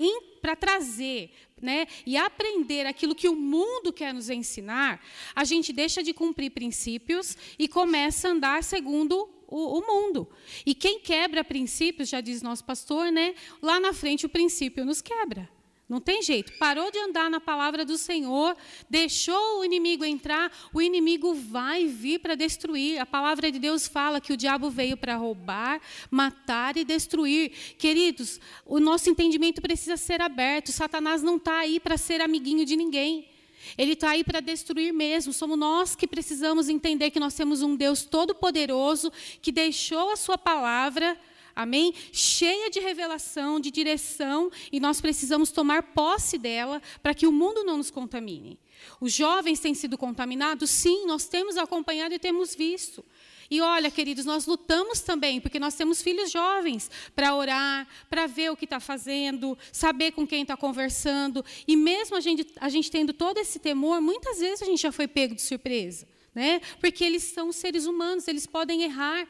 trazer 0.58 1.30
né, 1.60 1.86
e 2.06 2.16
aprender 2.16 2.86
aquilo 2.86 3.14
que 3.14 3.28
o 3.28 3.36
mundo 3.36 3.92
quer 3.92 4.14
nos 4.14 4.30
ensinar, 4.30 5.04
a 5.34 5.44
gente 5.44 5.72
deixa 5.72 6.02
de 6.02 6.12
cumprir 6.12 6.50
princípios 6.50 7.36
e 7.58 7.68
começa 7.68 8.28
a 8.28 8.32
andar 8.32 8.64
segundo 8.64 9.28
o, 9.46 9.78
o, 9.78 9.86
mundo. 9.86 10.28
E 10.64 10.74
quem 10.74 10.98
quebra 11.00 11.44
princípios, 11.44 12.08
já 12.08 12.20
diz 12.20 12.42
nosso 12.42 12.64
pastor, 12.64 13.12
né, 13.12 13.34
lá 13.60 13.78
na 13.78 13.92
frente 13.92 14.24
o 14.24 14.28
princípio 14.28 14.84
nos 14.84 15.00
quebra. 15.02 15.48
Não 15.92 16.00
tem 16.00 16.22
jeito. 16.22 16.54
Parou 16.54 16.90
de 16.90 16.98
andar 16.98 17.28
na 17.28 17.38
palavra 17.38 17.84
do 17.84 17.98
Senhor, 17.98 18.56
deixou 18.88 19.60
o 19.60 19.64
inimigo 19.66 20.06
entrar, 20.06 20.50
o 20.72 20.80
inimigo 20.80 21.34
vai 21.34 21.86
vir 21.86 22.18
para 22.18 22.34
destruir. 22.34 22.98
A 22.98 23.04
palavra 23.04 23.52
de 23.52 23.58
Deus 23.58 23.86
fala 23.86 24.18
que 24.18 24.32
o 24.32 24.36
diabo 24.38 24.70
veio 24.70 24.96
para 24.96 25.16
roubar, 25.16 25.82
matar 26.10 26.78
e 26.78 26.84
destruir. 26.86 27.50
Queridos, 27.76 28.40
o 28.64 28.80
nosso 28.80 29.10
entendimento 29.10 29.60
precisa 29.60 29.98
ser 29.98 30.22
aberto. 30.22 30.72
Satanás 30.72 31.22
não 31.22 31.36
está 31.36 31.58
aí 31.58 31.78
para 31.78 31.98
ser 31.98 32.22
amiguinho 32.22 32.64
de 32.64 32.74
ninguém. 32.74 33.28
Ele 33.76 33.92
está 33.92 34.12
aí 34.12 34.24
para 34.24 34.40
destruir 34.40 34.94
mesmo. 34.94 35.30
Somos 35.30 35.58
nós 35.58 35.94
que 35.94 36.06
precisamos 36.06 36.70
entender 36.70 37.10
que 37.10 37.20
nós 37.20 37.34
temos 37.34 37.60
um 37.60 37.76
Deus 37.76 38.02
todo-poderoso 38.02 39.12
que 39.42 39.52
deixou 39.52 40.10
a 40.10 40.16
sua 40.16 40.38
palavra 40.38 41.18
amém? 41.54 41.94
Cheia 42.12 42.70
de 42.70 42.80
revelação, 42.80 43.60
de 43.60 43.70
direção, 43.70 44.50
e 44.70 44.80
nós 44.80 45.00
precisamos 45.00 45.50
tomar 45.50 45.82
posse 45.94 46.38
dela 46.38 46.80
para 47.02 47.14
que 47.14 47.26
o 47.26 47.32
mundo 47.32 47.64
não 47.64 47.76
nos 47.76 47.90
contamine. 47.90 48.58
Os 49.00 49.12
jovens 49.12 49.60
têm 49.60 49.74
sido 49.74 49.96
contaminados? 49.96 50.70
Sim, 50.70 51.06
nós 51.06 51.26
temos 51.26 51.56
acompanhado 51.56 52.14
e 52.14 52.18
temos 52.18 52.54
visto. 52.54 53.04
E 53.52 53.60
olha, 53.60 53.90
queridos, 53.90 54.24
nós 54.24 54.46
lutamos 54.46 55.00
também, 55.00 55.38
porque 55.38 55.58
nós 55.58 55.74
temos 55.74 56.00
filhos 56.00 56.30
jovens 56.30 56.90
para 57.14 57.34
orar, 57.34 57.86
para 58.08 58.26
ver 58.26 58.50
o 58.50 58.56
que 58.56 58.64
está 58.64 58.80
fazendo, 58.80 59.58
saber 59.70 60.12
com 60.12 60.26
quem 60.26 60.40
está 60.40 60.56
conversando. 60.56 61.44
E 61.68 61.76
mesmo 61.76 62.16
a 62.16 62.20
gente, 62.20 62.46
a 62.58 62.70
gente 62.70 62.90
tendo 62.90 63.12
todo 63.12 63.36
esse 63.36 63.58
temor, 63.58 64.00
muitas 64.00 64.38
vezes 64.38 64.62
a 64.62 64.64
gente 64.64 64.80
já 64.80 64.90
foi 64.90 65.06
pego 65.06 65.34
de 65.34 65.42
surpresa. 65.42 66.08
Né? 66.34 66.62
Porque 66.80 67.04
eles 67.04 67.24
são 67.24 67.52
seres 67.52 67.84
humanos, 67.84 68.26
eles 68.26 68.46
podem 68.46 68.84
errar, 68.84 69.28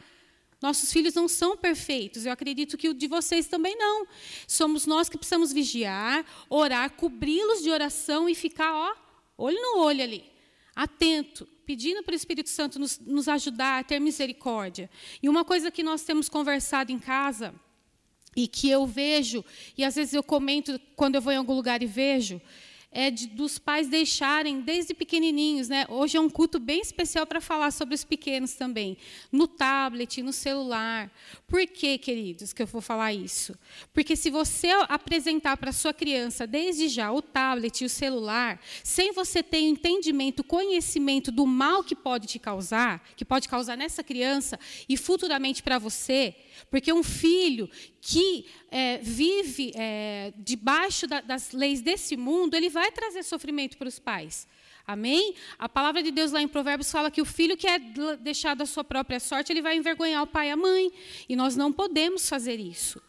nossos 0.62 0.92
filhos 0.92 1.14
não 1.14 1.26
são 1.28 1.56
perfeitos. 1.56 2.24
Eu 2.24 2.32
acredito 2.32 2.78
que 2.78 2.88
o 2.88 2.94
de 2.94 3.06
vocês 3.06 3.46
também 3.46 3.76
não. 3.76 4.06
Somos 4.46 4.86
nós 4.86 5.08
que 5.08 5.18
precisamos 5.18 5.52
vigiar, 5.52 6.24
orar, 6.48 6.92
cobri-los 6.92 7.62
de 7.62 7.70
oração 7.70 8.28
e 8.28 8.34
ficar, 8.34 8.72
ó, 8.72 8.94
olho 9.36 9.60
no 9.60 9.80
olho 9.80 10.02
ali, 10.02 10.24
atento, 10.74 11.46
pedindo 11.66 12.02
para 12.02 12.12
o 12.12 12.16
Espírito 12.16 12.48
Santo 12.48 12.78
nos, 12.78 12.98
nos 12.98 13.28
ajudar 13.28 13.80
a 13.80 13.84
ter 13.84 14.00
misericórdia. 14.00 14.88
E 15.22 15.28
uma 15.28 15.44
coisa 15.44 15.70
que 15.70 15.82
nós 15.82 16.02
temos 16.02 16.28
conversado 16.28 16.92
em 16.92 16.98
casa 16.98 17.54
e 18.34 18.48
que 18.48 18.70
eu 18.70 18.86
vejo, 18.86 19.44
e 19.76 19.84
às 19.84 19.94
vezes 19.94 20.14
eu 20.14 20.22
comento 20.22 20.80
quando 20.96 21.16
eu 21.16 21.20
vou 21.20 21.32
em 21.32 21.36
algum 21.36 21.54
lugar 21.54 21.82
e 21.82 21.86
vejo, 21.86 22.40
é 22.92 23.10
de, 23.10 23.26
dos 23.26 23.58
pais 23.58 23.88
deixarem 23.88 24.60
desde 24.60 24.92
pequenininhos, 24.92 25.68
né? 25.68 25.86
Hoje 25.88 26.18
é 26.18 26.20
um 26.20 26.28
culto 26.28 26.60
bem 26.60 26.80
especial 26.80 27.26
para 27.26 27.40
falar 27.40 27.70
sobre 27.70 27.94
os 27.94 28.04
pequenos 28.04 28.52
também, 28.52 28.98
no 29.32 29.48
tablet, 29.48 30.22
no 30.22 30.32
celular. 30.32 31.10
Por 31.48 31.66
que, 31.66 31.96
queridos, 31.96 32.52
que 32.52 32.62
eu 32.62 32.66
vou 32.66 32.82
falar 32.82 33.14
isso? 33.14 33.58
Porque 33.94 34.14
se 34.14 34.28
você 34.28 34.68
apresentar 34.88 35.56
para 35.56 35.72
sua 35.72 35.94
criança 35.94 36.46
desde 36.46 36.88
já 36.88 37.10
o 37.10 37.22
tablet 37.22 37.80
e 37.80 37.86
o 37.86 37.90
celular, 37.90 38.60
sem 38.84 39.12
você 39.12 39.42
ter 39.42 39.60
entendimento, 39.60 40.44
conhecimento 40.44 41.32
do 41.32 41.46
mal 41.46 41.82
que 41.82 41.96
pode 41.96 42.26
te 42.26 42.38
causar, 42.38 43.02
que 43.16 43.24
pode 43.24 43.48
causar 43.48 43.76
nessa 43.76 44.04
criança 44.04 44.60
e 44.86 44.98
futuramente 44.98 45.62
para 45.62 45.78
você, 45.78 46.34
porque 46.70 46.92
um 46.92 47.02
filho 47.02 47.68
que 48.00 48.46
é, 48.70 48.98
vive 48.98 49.72
é, 49.74 50.32
debaixo 50.38 51.06
da, 51.06 51.20
das 51.20 51.52
leis 51.52 51.80
desse 51.80 52.16
mundo, 52.16 52.54
ele 52.54 52.68
vai 52.68 52.90
trazer 52.90 53.22
sofrimento 53.22 53.76
para 53.76 53.88
os 53.88 53.98
pais. 53.98 54.46
Amém? 54.86 55.34
A 55.58 55.68
palavra 55.68 56.02
de 56.02 56.10
Deus 56.10 56.32
lá 56.32 56.42
em 56.42 56.48
Provérbios 56.48 56.90
fala 56.90 57.10
que 57.10 57.22
o 57.22 57.24
filho 57.24 57.56
que 57.56 57.66
é 57.66 57.78
deixado 58.20 58.62
à 58.62 58.66
sua 58.66 58.82
própria 58.82 59.20
sorte, 59.20 59.52
ele 59.52 59.62
vai 59.62 59.76
envergonhar 59.76 60.22
o 60.22 60.26
pai 60.26 60.48
e 60.48 60.50
a 60.50 60.56
mãe. 60.56 60.92
E 61.28 61.36
nós 61.36 61.56
não 61.56 61.72
podemos 61.72 62.28
fazer 62.28 62.58
isso. 62.58 63.00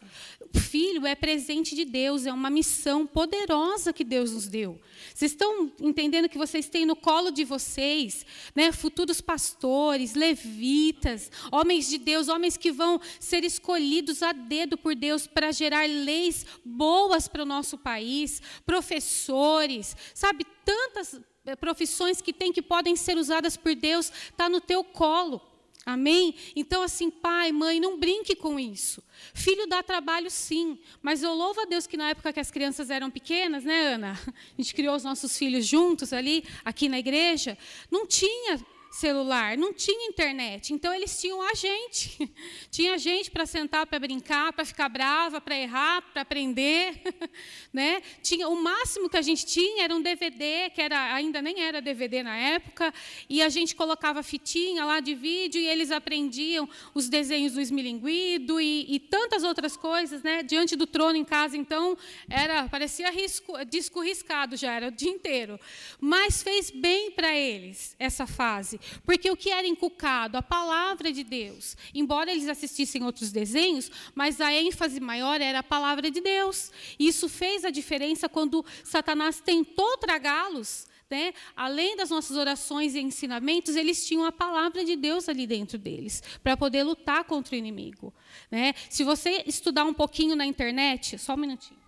O 0.54 0.60
filho 0.60 1.04
é 1.04 1.16
presente 1.16 1.74
de 1.74 1.84
Deus, 1.84 2.26
é 2.26 2.32
uma 2.32 2.48
missão 2.48 3.04
poderosa 3.04 3.92
que 3.92 4.04
Deus 4.04 4.30
nos 4.30 4.46
deu. 4.46 4.80
Vocês 5.12 5.32
estão 5.32 5.72
entendendo 5.80 6.28
que 6.28 6.38
vocês 6.38 6.68
têm 6.68 6.86
no 6.86 6.94
colo 6.94 7.32
de 7.32 7.42
vocês, 7.44 8.24
né, 8.54 8.70
futuros 8.70 9.20
pastores, 9.20 10.14
levitas, 10.14 11.30
homens 11.50 11.88
de 11.88 11.98
Deus, 11.98 12.28
homens 12.28 12.56
que 12.56 12.70
vão 12.70 13.00
ser 13.18 13.42
escolhidos 13.42 14.22
a 14.22 14.30
dedo 14.32 14.78
por 14.78 14.94
Deus 14.94 15.26
para 15.26 15.50
gerar 15.50 15.88
leis 15.88 16.46
boas 16.64 17.26
para 17.26 17.42
o 17.42 17.46
nosso 17.46 17.76
país, 17.76 18.40
professores, 18.64 19.96
sabe, 20.14 20.46
tantas 20.64 21.20
profissões 21.60 22.20
que 22.20 22.32
tem 22.32 22.52
que 22.52 22.62
podem 22.62 22.96
ser 22.96 23.16
usadas 23.16 23.56
por 23.56 23.74
Deus, 23.74 24.10
está 24.30 24.48
no 24.48 24.60
teu 24.60 24.82
colo. 24.82 25.40
Amém? 25.86 26.34
Então, 26.56 26.82
assim, 26.82 27.10
pai, 27.10 27.52
mãe, 27.52 27.78
não 27.78 27.98
brinque 27.98 28.34
com 28.34 28.58
isso. 28.58 29.04
Filho 29.34 29.66
dá 29.66 29.82
trabalho, 29.82 30.30
sim. 30.30 30.78
Mas 31.02 31.22
eu 31.22 31.34
louvo 31.34 31.60
a 31.60 31.66
Deus 31.66 31.86
que 31.86 31.96
na 31.96 32.08
época 32.08 32.32
que 32.32 32.40
as 32.40 32.50
crianças 32.50 32.88
eram 32.88 33.10
pequenas, 33.10 33.64
né, 33.64 33.94
Ana? 33.94 34.12
A 34.56 34.62
gente 34.62 34.74
criou 34.74 34.96
os 34.96 35.04
nossos 35.04 35.36
filhos 35.36 35.66
juntos 35.66 36.14
ali, 36.14 36.42
aqui 36.64 36.88
na 36.88 36.98
igreja. 36.98 37.58
Não 37.90 38.06
tinha 38.06 38.58
celular, 38.94 39.58
não 39.58 39.72
tinha 39.72 40.08
internet. 40.08 40.72
Então 40.72 40.94
eles 40.94 41.20
tinham 41.20 41.42
a 41.42 41.52
gente. 41.54 42.30
tinha 42.70 42.96
gente 42.96 43.28
para 43.28 43.44
sentar, 43.44 43.86
para 43.86 43.98
brincar, 43.98 44.52
para 44.52 44.64
ficar 44.64 44.88
brava, 44.88 45.40
para 45.40 45.58
errar, 45.58 46.00
para 46.12 46.22
aprender, 46.22 47.02
né? 47.72 48.00
Tinha 48.22 48.48
o 48.48 48.54
máximo 48.54 49.10
que 49.10 49.16
a 49.16 49.22
gente 49.22 49.44
tinha 49.44 49.84
era 49.84 49.94
um 49.94 50.00
DVD, 50.00 50.70
que 50.70 50.80
era 50.80 51.12
ainda 51.12 51.42
nem 51.42 51.60
era 51.60 51.82
DVD 51.82 52.22
na 52.22 52.36
época, 52.36 52.94
e 53.28 53.42
a 53.42 53.48
gente 53.48 53.74
colocava 53.74 54.22
fitinha 54.22 54.84
lá 54.84 55.00
de 55.00 55.14
vídeo 55.14 55.60
e 55.60 55.66
eles 55.66 55.90
aprendiam 55.90 56.68
os 56.94 57.08
desenhos 57.08 57.54
do 57.54 57.60
esmilinguido 57.60 58.60
e, 58.60 58.86
e 58.88 59.00
tantas 59.00 59.42
outras 59.42 59.76
coisas, 59.76 60.22
né? 60.22 60.44
Diante 60.44 60.76
do 60.76 60.86
trono 60.86 61.16
em 61.16 61.24
casa, 61.24 61.56
então 61.56 61.98
era 62.30 62.68
parecia 62.68 63.10
risco, 63.10 63.52
disco 63.64 64.00
riscado 64.00 64.56
já 64.56 64.72
era 64.72 64.88
o 64.88 64.92
dia 64.92 65.10
inteiro. 65.10 65.58
Mas 66.00 66.44
fez 66.44 66.70
bem 66.70 67.10
para 67.10 67.34
eles 67.34 67.96
essa 67.98 68.24
fase, 68.24 68.78
porque 69.04 69.30
o 69.30 69.36
que 69.36 69.50
era 69.50 69.66
inculcado, 69.66 70.36
a 70.36 70.42
palavra 70.42 71.12
de 71.12 71.24
Deus. 71.24 71.76
Embora 71.94 72.30
eles 72.30 72.48
assistissem 72.48 73.04
outros 73.04 73.32
desenhos, 73.32 73.90
mas 74.14 74.40
a 74.40 74.52
ênfase 74.52 75.00
maior 75.00 75.40
era 75.40 75.60
a 75.60 75.62
palavra 75.62 76.10
de 76.10 76.20
Deus. 76.20 76.70
E 76.98 77.08
isso 77.08 77.28
fez 77.28 77.64
a 77.64 77.70
diferença 77.70 78.28
quando 78.28 78.64
Satanás 78.82 79.40
tentou 79.40 79.96
tragá-los. 79.98 80.86
Né? 81.10 81.32
Além 81.54 81.96
das 81.96 82.10
nossas 82.10 82.36
orações 82.36 82.94
e 82.94 83.00
ensinamentos, 83.00 83.76
eles 83.76 84.06
tinham 84.06 84.24
a 84.24 84.32
palavra 84.32 84.84
de 84.84 84.96
Deus 84.96 85.28
ali 85.28 85.46
dentro 85.46 85.78
deles, 85.78 86.22
para 86.42 86.56
poder 86.56 86.82
lutar 86.82 87.24
contra 87.24 87.54
o 87.54 87.58
inimigo. 87.58 88.12
Né? 88.50 88.74
Se 88.90 89.04
você 89.04 89.44
estudar 89.46 89.84
um 89.84 89.94
pouquinho 89.94 90.34
na 90.34 90.44
internet, 90.44 91.18
só 91.18 91.34
um 91.34 91.36
minutinho. 91.36 91.84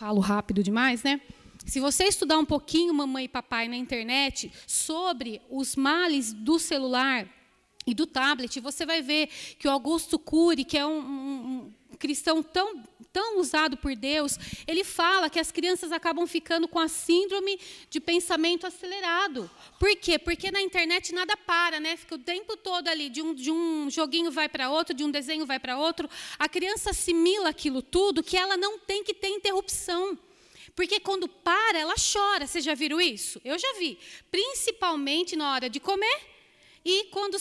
falo 0.00 0.18
rápido 0.18 0.62
demais, 0.62 1.02
né? 1.02 1.20
Se 1.70 1.78
você 1.78 2.02
estudar 2.02 2.36
um 2.36 2.44
pouquinho, 2.44 2.92
mamãe 2.92 3.26
e 3.26 3.28
papai, 3.28 3.68
na 3.68 3.76
internet, 3.76 4.50
sobre 4.66 5.40
os 5.48 5.76
males 5.76 6.32
do 6.32 6.58
celular 6.58 7.28
e 7.86 7.94
do 7.94 8.08
tablet, 8.08 8.58
você 8.58 8.84
vai 8.84 9.00
ver 9.00 9.28
que 9.56 9.68
o 9.68 9.70
Augusto 9.70 10.18
Cury, 10.18 10.64
que 10.64 10.76
é 10.76 10.84
um, 10.84 10.98
um, 10.98 11.72
um 11.92 11.96
cristão 11.96 12.42
tão, 12.42 12.82
tão 13.12 13.38
usado 13.38 13.76
por 13.76 13.94
Deus, 13.94 14.36
ele 14.66 14.82
fala 14.82 15.30
que 15.30 15.38
as 15.38 15.52
crianças 15.52 15.92
acabam 15.92 16.26
ficando 16.26 16.66
com 16.66 16.80
a 16.80 16.88
síndrome 16.88 17.56
de 17.88 18.00
pensamento 18.00 18.66
acelerado. 18.66 19.48
Por 19.78 19.94
quê? 19.94 20.18
Porque 20.18 20.50
na 20.50 20.60
internet 20.60 21.14
nada 21.14 21.36
para, 21.36 21.78
né? 21.78 21.96
Fica 21.96 22.16
o 22.16 22.18
tempo 22.18 22.56
todo 22.56 22.88
ali, 22.88 23.08
de 23.08 23.22
um, 23.22 23.32
de 23.32 23.52
um 23.52 23.88
joguinho 23.88 24.32
vai 24.32 24.48
para 24.48 24.70
outro, 24.70 24.92
de 24.92 25.04
um 25.04 25.10
desenho 25.10 25.46
vai 25.46 25.60
para 25.60 25.78
outro. 25.78 26.10
A 26.36 26.48
criança 26.48 26.90
assimila 26.90 27.48
aquilo 27.48 27.80
tudo 27.80 28.24
que 28.24 28.36
ela 28.36 28.56
não 28.56 28.76
tem 28.76 29.04
que 29.04 29.14
ter 29.14 29.28
interrupção. 29.28 30.18
Porque 30.74 31.00
quando 31.00 31.28
para, 31.28 31.78
ela 31.78 31.94
chora. 31.94 32.46
Vocês 32.46 32.64
já 32.64 32.74
viram 32.74 33.00
isso? 33.00 33.40
Eu 33.44 33.58
já 33.58 33.72
vi. 33.78 33.98
Principalmente 34.30 35.36
na 35.36 35.52
hora 35.52 35.68
de 35.68 35.80
comer 35.80 36.30
e 36.84 37.04
quando 37.10 37.36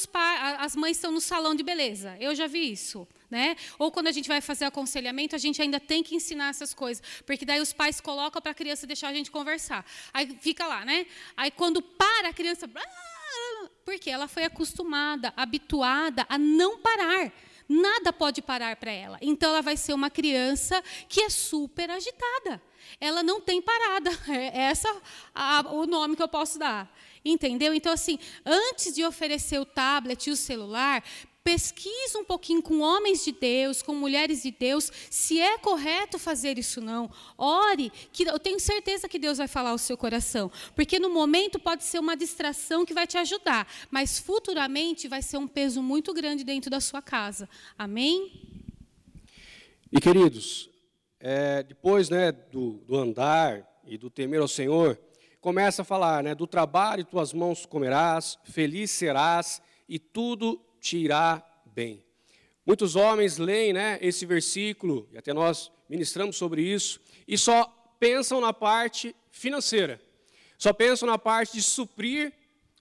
as 0.58 0.76
mães 0.76 0.98
estão 0.98 1.12
no 1.12 1.22
salão 1.22 1.56
de 1.56 1.64
beleza. 1.64 2.16
Eu 2.20 2.36
já 2.36 2.48
vi 2.48 2.72
isso. 2.72 3.08
Né? 3.30 3.56
Ou 3.78 3.92
quando 3.92 4.08
a 4.08 4.12
gente 4.12 4.28
vai 4.28 4.42
fazer 4.42 4.66
aconselhamento, 4.66 5.36
a 5.36 5.40
gente 5.40 5.62
ainda 5.62 5.80
tem 5.80 6.04
que 6.04 6.16
ensinar 6.16 6.50
essas 6.50 6.74
coisas, 6.74 7.04
porque 7.28 7.46
daí 7.46 7.62
os 7.62 7.72
pais 7.72 8.02
colocam 8.02 8.42
para 8.42 8.52
a 8.52 8.56
criança 8.56 8.88
deixar 8.88 9.10
a 9.10 9.14
gente 9.14 9.30
conversar. 9.30 9.86
Aí 10.12 10.36
fica 10.42 10.66
lá, 10.66 10.84
né? 10.84 11.06
Aí 11.38 11.52
quando 11.52 11.80
para 11.80 12.30
a 12.30 12.34
criança, 12.34 12.68
porque 13.86 14.10
ela 14.10 14.28
foi 14.28 14.46
acostumada, 14.46 15.32
habituada 15.38 16.26
a 16.28 16.38
não 16.40 16.80
parar. 16.80 17.32
Nada 17.68 18.12
pode 18.12 18.42
parar 18.42 18.76
para 18.78 18.92
ela. 18.92 19.20
Então 19.22 19.52
ela 19.52 19.62
vai 19.62 19.78
ser 19.78 19.94
uma 19.94 20.10
criança 20.10 20.84
que 21.08 21.22
é 21.22 21.30
super 21.30 21.92
agitada. 21.92 22.60
Ela 23.00 23.24
não 23.24 23.42
tem 23.42 23.62
parada. 23.62 24.10
É 24.30 24.62
essa 24.64 24.90
a, 25.34 25.66
o 25.72 25.86
nome 25.86 26.16
que 26.16 26.24
eu 26.24 26.28
posso 26.28 26.58
dar. 26.58 26.90
Entendeu? 27.24 27.74
Então, 27.74 27.92
assim, 27.92 28.18
antes 28.46 28.94
de 28.94 29.04
oferecer 29.04 29.60
o 29.60 29.66
tablet 29.66 30.28
e 30.28 30.32
o 30.32 30.36
celular, 30.36 31.04
pesquise 31.44 32.16
um 32.16 32.24
pouquinho 32.24 32.62
com 32.62 32.80
homens 32.80 33.24
de 33.24 33.32
Deus, 33.32 33.82
com 33.82 33.96
mulheres 33.96 34.44
de 34.44 34.52
Deus, 34.52 34.92
se 35.10 35.40
é 35.40 35.58
correto 35.58 36.20
fazer 36.20 36.60
isso 36.60 36.80
não. 36.80 37.10
Ore, 37.38 37.92
que 38.14 38.24
eu 38.24 38.38
tenho 38.38 38.60
certeza 38.60 39.10
que 39.10 39.18
Deus 39.18 39.40
vai 39.40 39.48
falar 39.48 39.72
ao 39.72 39.78
seu 39.78 39.98
coração, 39.98 40.52
porque 40.76 41.00
no 41.00 41.10
momento 41.10 41.60
pode 41.60 41.84
ser 41.84 42.00
uma 42.00 42.16
distração 42.16 42.86
que 42.86 42.94
vai 42.94 43.08
te 43.08 43.18
ajudar, 43.18 43.68
mas 43.90 44.20
futuramente 44.20 45.08
vai 45.08 45.22
ser 45.22 45.38
um 45.38 45.48
peso 45.48 45.82
muito 45.82 46.14
grande 46.14 46.44
dentro 46.44 46.70
da 46.70 46.80
sua 46.80 47.02
casa. 47.02 47.50
Amém? 47.78 48.32
E 49.92 50.00
queridos, 50.00 50.70
é, 51.20 51.64
depois 51.64 52.10
né, 52.10 52.32
do, 52.32 52.82
do 52.88 52.96
andar 52.96 53.68
e 53.86 53.98
do 53.98 54.10
temer 54.10 54.42
ao 54.42 54.48
Senhor, 54.48 55.00
começa 55.42 55.82
a 55.82 55.86
falar, 55.86 56.24
né, 56.24 56.34
do 56.34 56.48
trabalho 56.48 57.04
tuas 57.04 57.34
mãos 57.34 57.66
comerás, 57.66 58.38
feliz 58.44 58.92
serás 58.92 59.62
e 59.88 60.00
tudo 60.00 60.62
te 60.80 60.98
irá 60.98 61.44
bem. 61.66 62.04
Muitos 62.66 62.96
homens 62.96 63.38
leem 63.38 63.74
né, 63.74 63.98
esse 64.02 64.26
versículo, 64.26 65.10
e 65.12 65.18
até 65.18 65.34
nós 65.34 65.72
ministramos 65.90 66.38
sobre 66.38 66.62
isso, 66.62 67.02
e 67.28 67.38
só 67.38 67.66
pensam 68.00 68.40
na 68.40 68.54
parte 68.54 69.16
financeira, 69.32 70.00
só 70.58 70.72
pensam 70.72 71.08
na 71.08 71.18
parte 71.18 71.54
de 71.54 71.64
suprir 71.64 72.32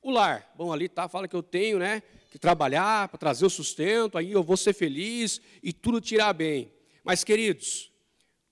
o 0.03 0.11
lar. 0.11 0.53
Bom, 0.57 0.73
ali 0.73 0.89
tá, 0.89 1.09
fala 1.09 1.27
que 1.27 1.35
eu 1.35 1.43
tenho 1.43 1.79
né, 1.79 2.03
que 2.31 2.39
trabalhar 2.39 3.09
para 3.09 3.19
trazer 3.19 3.47
o 3.47 3.51
sustento, 3.51 4.19
aí 4.19 4.33
eu 4.33 4.43
vou 4.43 4.57
ser 4.57 4.75
feliz 4.75 5.41
e 5.63 5.73
tudo 5.73 6.03
irá 6.13 6.33
bem. 6.33 6.71
Mas, 7.03 7.25
queridos, 7.25 7.91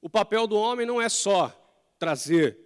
o 0.00 0.10
papel 0.10 0.46
do 0.46 0.56
homem 0.56 0.86
não 0.86 1.00
é 1.00 1.08
só 1.08 1.52
trazer 1.98 2.58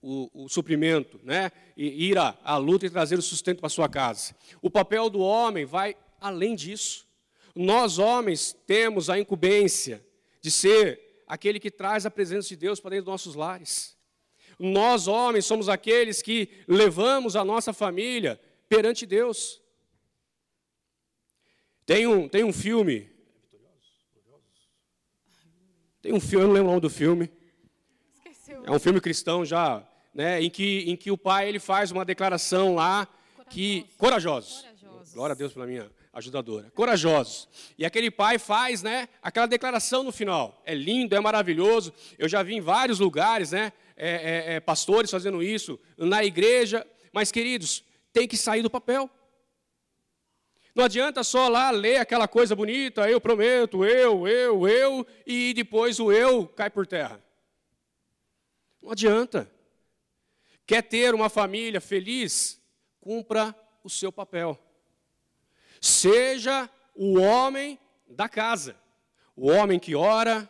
o, 0.00 0.44
o 0.44 0.48
suprimento, 0.48 1.18
né, 1.22 1.50
e 1.76 2.10
ir 2.10 2.18
à, 2.18 2.38
à 2.44 2.56
luta 2.56 2.86
e 2.86 2.90
trazer 2.90 3.18
o 3.18 3.22
sustento 3.22 3.60
para 3.60 3.68
sua 3.68 3.88
casa. 3.88 4.36
O 4.62 4.70
papel 4.70 5.10
do 5.10 5.20
homem 5.20 5.64
vai 5.64 5.96
além 6.20 6.54
disso. 6.54 7.06
Nós, 7.54 7.98
homens, 7.98 8.52
temos 8.66 9.10
a 9.10 9.18
incumbência 9.18 10.04
de 10.40 10.50
ser 10.50 11.24
aquele 11.26 11.58
que 11.58 11.70
traz 11.70 12.06
a 12.06 12.10
presença 12.10 12.48
de 12.48 12.56
Deus 12.56 12.78
para 12.78 12.90
dentro 12.90 13.06
dos 13.06 13.12
nossos 13.12 13.34
lares. 13.34 13.96
Nós, 14.58 15.08
homens, 15.08 15.44
somos 15.44 15.68
aqueles 15.68 16.22
que 16.22 16.48
levamos 16.68 17.34
a 17.34 17.44
nossa 17.44 17.72
família 17.72 18.40
perante 18.68 19.04
Deus. 19.04 19.60
Tem 21.84 22.06
um, 22.06 22.28
tem 22.28 22.44
um 22.44 22.52
filme. 22.52 23.10
Tem 26.06 26.14
um 26.14 26.20
filme, 26.20 26.44
eu 26.44 26.46
não 26.46 26.54
lembro 26.54 26.68
o 26.68 26.70
nome 26.70 26.80
do 26.80 26.88
filme. 26.88 27.28
É 28.64 28.70
um 28.70 28.78
filme 28.78 29.00
cristão 29.00 29.44
já, 29.44 29.82
né, 30.14 30.40
em, 30.40 30.48
que, 30.48 30.84
em 30.88 30.94
que 30.94 31.10
o 31.10 31.18
pai 31.18 31.48
ele 31.48 31.58
faz 31.58 31.90
uma 31.90 32.04
declaração 32.04 32.76
lá 32.76 33.08
que 33.50 33.84
corajosos. 33.98 34.60
corajosos. 34.60 35.14
Glória 35.14 35.32
a 35.32 35.36
Deus 35.36 35.52
pela 35.52 35.66
minha 35.66 35.90
ajudadora. 36.12 36.70
Corajosos. 36.76 37.48
E 37.76 37.84
aquele 37.84 38.08
pai 38.08 38.38
faz, 38.38 38.84
né, 38.84 39.08
aquela 39.20 39.46
declaração 39.46 40.04
no 40.04 40.12
final. 40.12 40.62
É 40.64 40.76
lindo, 40.76 41.16
é 41.16 41.18
maravilhoso. 41.18 41.92
Eu 42.16 42.28
já 42.28 42.40
vi 42.40 42.54
em 42.54 42.60
vários 42.60 43.00
lugares, 43.00 43.50
né, 43.50 43.72
é, 43.96 44.10
é, 44.10 44.54
é, 44.54 44.60
pastores 44.60 45.10
fazendo 45.10 45.42
isso, 45.42 45.76
na 45.98 46.22
igreja. 46.22 46.86
Mas, 47.12 47.32
queridos, 47.32 47.82
tem 48.12 48.28
que 48.28 48.36
sair 48.36 48.62
do 48.62 48.70
papel. 48.70 49.10
Não 50.76 50.84
adianta 50.84 51.24
só 51.24 51.48
lá 51.48 51.70
ler 51.70 51.96
aquela 51.96 52.28
coisa 52.28 52.54
bonita, 52.54 53.10
eu 53.10 53.18
prometo, 53.18 53.82
eu, 53.82 54.28
eu, 54.28 54.68
eu, 54.68 55.06
e 55.26 55.54
depois 55.54 55.98
o 55.98 56.12
eu 56.12 56.46
cai 56.46 56.68
por 56.68 56.86
terra. 56.86 57.18
Não 58.82 58.90
adianta. 58.90 59.50
Quer 60.66 60.82
ter 60.82 61.14
uma 61.14 61.30
família 61.30 61.80
feliz? 61.80 62.60
Cumpra 63.00 63.56
o 63.82 63.88
seu 63.88 64.12
papel. 64.12 64.58
Seja 65.80 66.68
o 66.94 67.18
homem 67.20 67.78
da 68.06 68.28
casa, 68.28 68.76
o 69.34 69.48
homem 69.48 69.78
que 69.78 69.94
ora, 69.94 70.46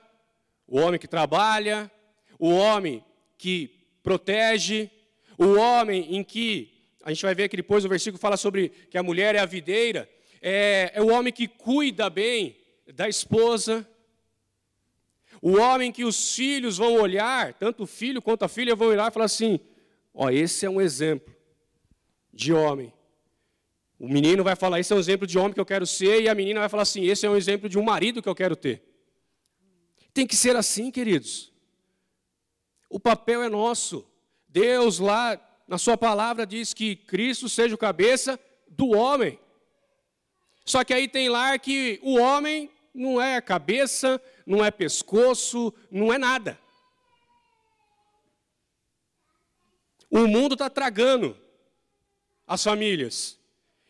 o 0.67 0.81
homem 0.81 0.99
que 0.99 1.07
trabalha, 1.07 1.89
o 2.37 2.51
homem 2.51 3.05
que 3.39 3.69
protege, 4.03 4.91
o 5.39 5.55
homem 5.55 6.17
em 6.17 6.25
que, 6.25 6.91
a 7.05 7.11
gente 7.11 7.23
vai 7.23 7.35
ver 7.35 7.49
que 7.49 7.57
depois 7.57 7.85
o 7.85 7.89
versículo 7.89 8.21
fala 8.21 8.37
sobre 8.37 8.71
que 8.91 8.99
a 8.99 9.05
mulher 9.05 9.37
é 9.37 9.39
a 9.39 9.47
videira, 9.47 10.16
é, 10.41 10.93
é 10.95 11.03
o 11.03 11.11
homem 11.11 11.33
que 11.33 11.49
cuida 11.49 12.09
bem 12.11 12.57
da 12.95 13.09
esposa, 13.09 13.89
o 15.41 15.59
homem 15.59 15.93
que 15.93 16.05
os 16.05 16.35
filhos 16.35 16.79
vão 16.79 16.95
olhar, 16.95 17.55
tanto 17.55 17.83
o 17.83 17.87
filho 17.87 18.23
quanto 18.23 18.45
a 18.45 18.49
filha 18.49 18.75
vão 18.75 18.89
olhar 18.89 19.11
e 19.11 19.15
falar 19.15 19.27
assim: 19.27 19.61
ó, 20.15 20.31
esse 20.31 20.65
é 20.67 20.71
um 20.71 20.81
exemplo 20.81 21.35
de 22.33 22.53
homem 22.53 22.93
o 23.99 24.09
menino 24.09 24.45
vai 24.45 24.55
falar, 24.55 24.79
esse 24.79 24.93
é 24.93 24.97
um 24.97 24.99
exemplo 24.99 25.27
de 25.27 25.39
homem 25.39 25.55
que 25.55 25.61
eu 25.61 25.67
quero 25.67 25.87
ser, 25.87 26.23
e 26.23 26.29
a 26.29 26.35
menina 26.35 26.61
vai 26.61 26.69
falar 26.69 26.83
assim, 26.83 27.05
esse 27.05 27.25
é 27.25 27.31
um 27.31 27.37
exemplo 27.37 27.69
de 27.69 27.79
um 27.79 27.83
marido 27.83 28.23
que 28.23 28.29
eu 28.29 28.35
quero 28.35 28.55
ter. 28.55 28.83
Tem 30.13 30.27
que 30.27 30.37
ser 30.37 30.55
assim, 30.55 30.91
queridos. 30.91 31.53
O 32.91 33.01
papel 33.01 33.43
é 33.43 33.49
nosso. 33.49 34.07
Deus 34.49 34.99
lá 34.99 35.41
na 35.67 35.79
sua 35.79 35.97
palavra 35.97 36.47
diz 36.47 36.75
que 36.75 36.95
Cristo 36.95 37.49
seja 37.49 37.75
o 37.75 37.79
cabeça 37.79 38.39
do 38.69 38.91
homem. 38.91 39.39
Só 40.67 40.83
que 40.83 40.93
aí 40.93 41.07
tem 41.07 41.29
lá 41.29 41.57
que 41.59 42.01
o 42.03 42.19
homem 42.19 42.69
não 42.93 43.23
é 43.23 43.41
cabeça, 43.41 44.21
não 44.45 44.65
é 44.65 44.71
pescoço, 44.71 45.73
não 45.91 46.13
é 46.13 46.19
nada. 46.19 46.59
O 50.11 50.27
mundo 50.27 50.55
está 50.55 50.69
tragando 50.69 51.37
as 52.47 52.63
famílias. 52.65 53.39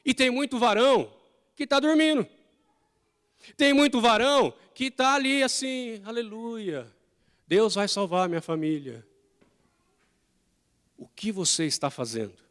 E 0.04 0.12
tem 0.12 0.30
muito 0.30 0.58
varão 0.58 1.12
que 1.54 1.64
está 1.64 1.80
dormindo. 1.80 2.28
Tem 3.56 3.72
muito 3.72 4.00
varão 4.00 4.52
que 4.74 4.84
está 4.84 5.14
ali 5.14 5.42
assim, 5.42 6.02
aleluia, 6.04 6.92
Deus 7.46 7.74
vai 7.76 7.88
salvar 7.88 8.28
minha 8.28 8.42
família. 8.42 9.06
O 10.98 11.08
que 11.08 11.32
você 11.32 11.64
está 11.64 11.88
fazendo? 11.90 12.45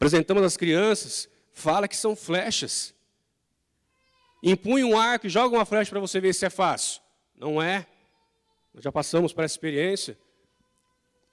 Apresentamos 0.00 0.42
as 0.42 0.56
crianças, 0.56 1.28
fala 1.52 1.86
que 1.86 1.94
são 1.94 2.16
flechas. 2.16 2.94
Impunha 4.42 4.86
um 4.86 4.98
arco 4.98 5.26
e 5.26 5.28
joga 5.28 5.54
uma 5.54 5.66
flecha 5.66 5.90
para 5.90 6.00
você 6.00 6.18
ver 6.18 6.32
se 6.32 6.46
é 6.46 6.48
fácil. 6.48 7.02
Não 7.36 7.60
é. 7.60 7.86
Nós 8.72 8.82
já 8.82 8.90
passamos 8.90 9.30
por 9.30 9.44
essa 9.44 9.52
experiência. 9.52 10.18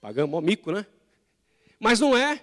Pagamos 0.02 0.38
o 0.38 0.42
mico, 0.42 0.70
né? 0.70 0.84
Mas 1.80 1.98
não 1.98 2.14
é. 2.14 2.42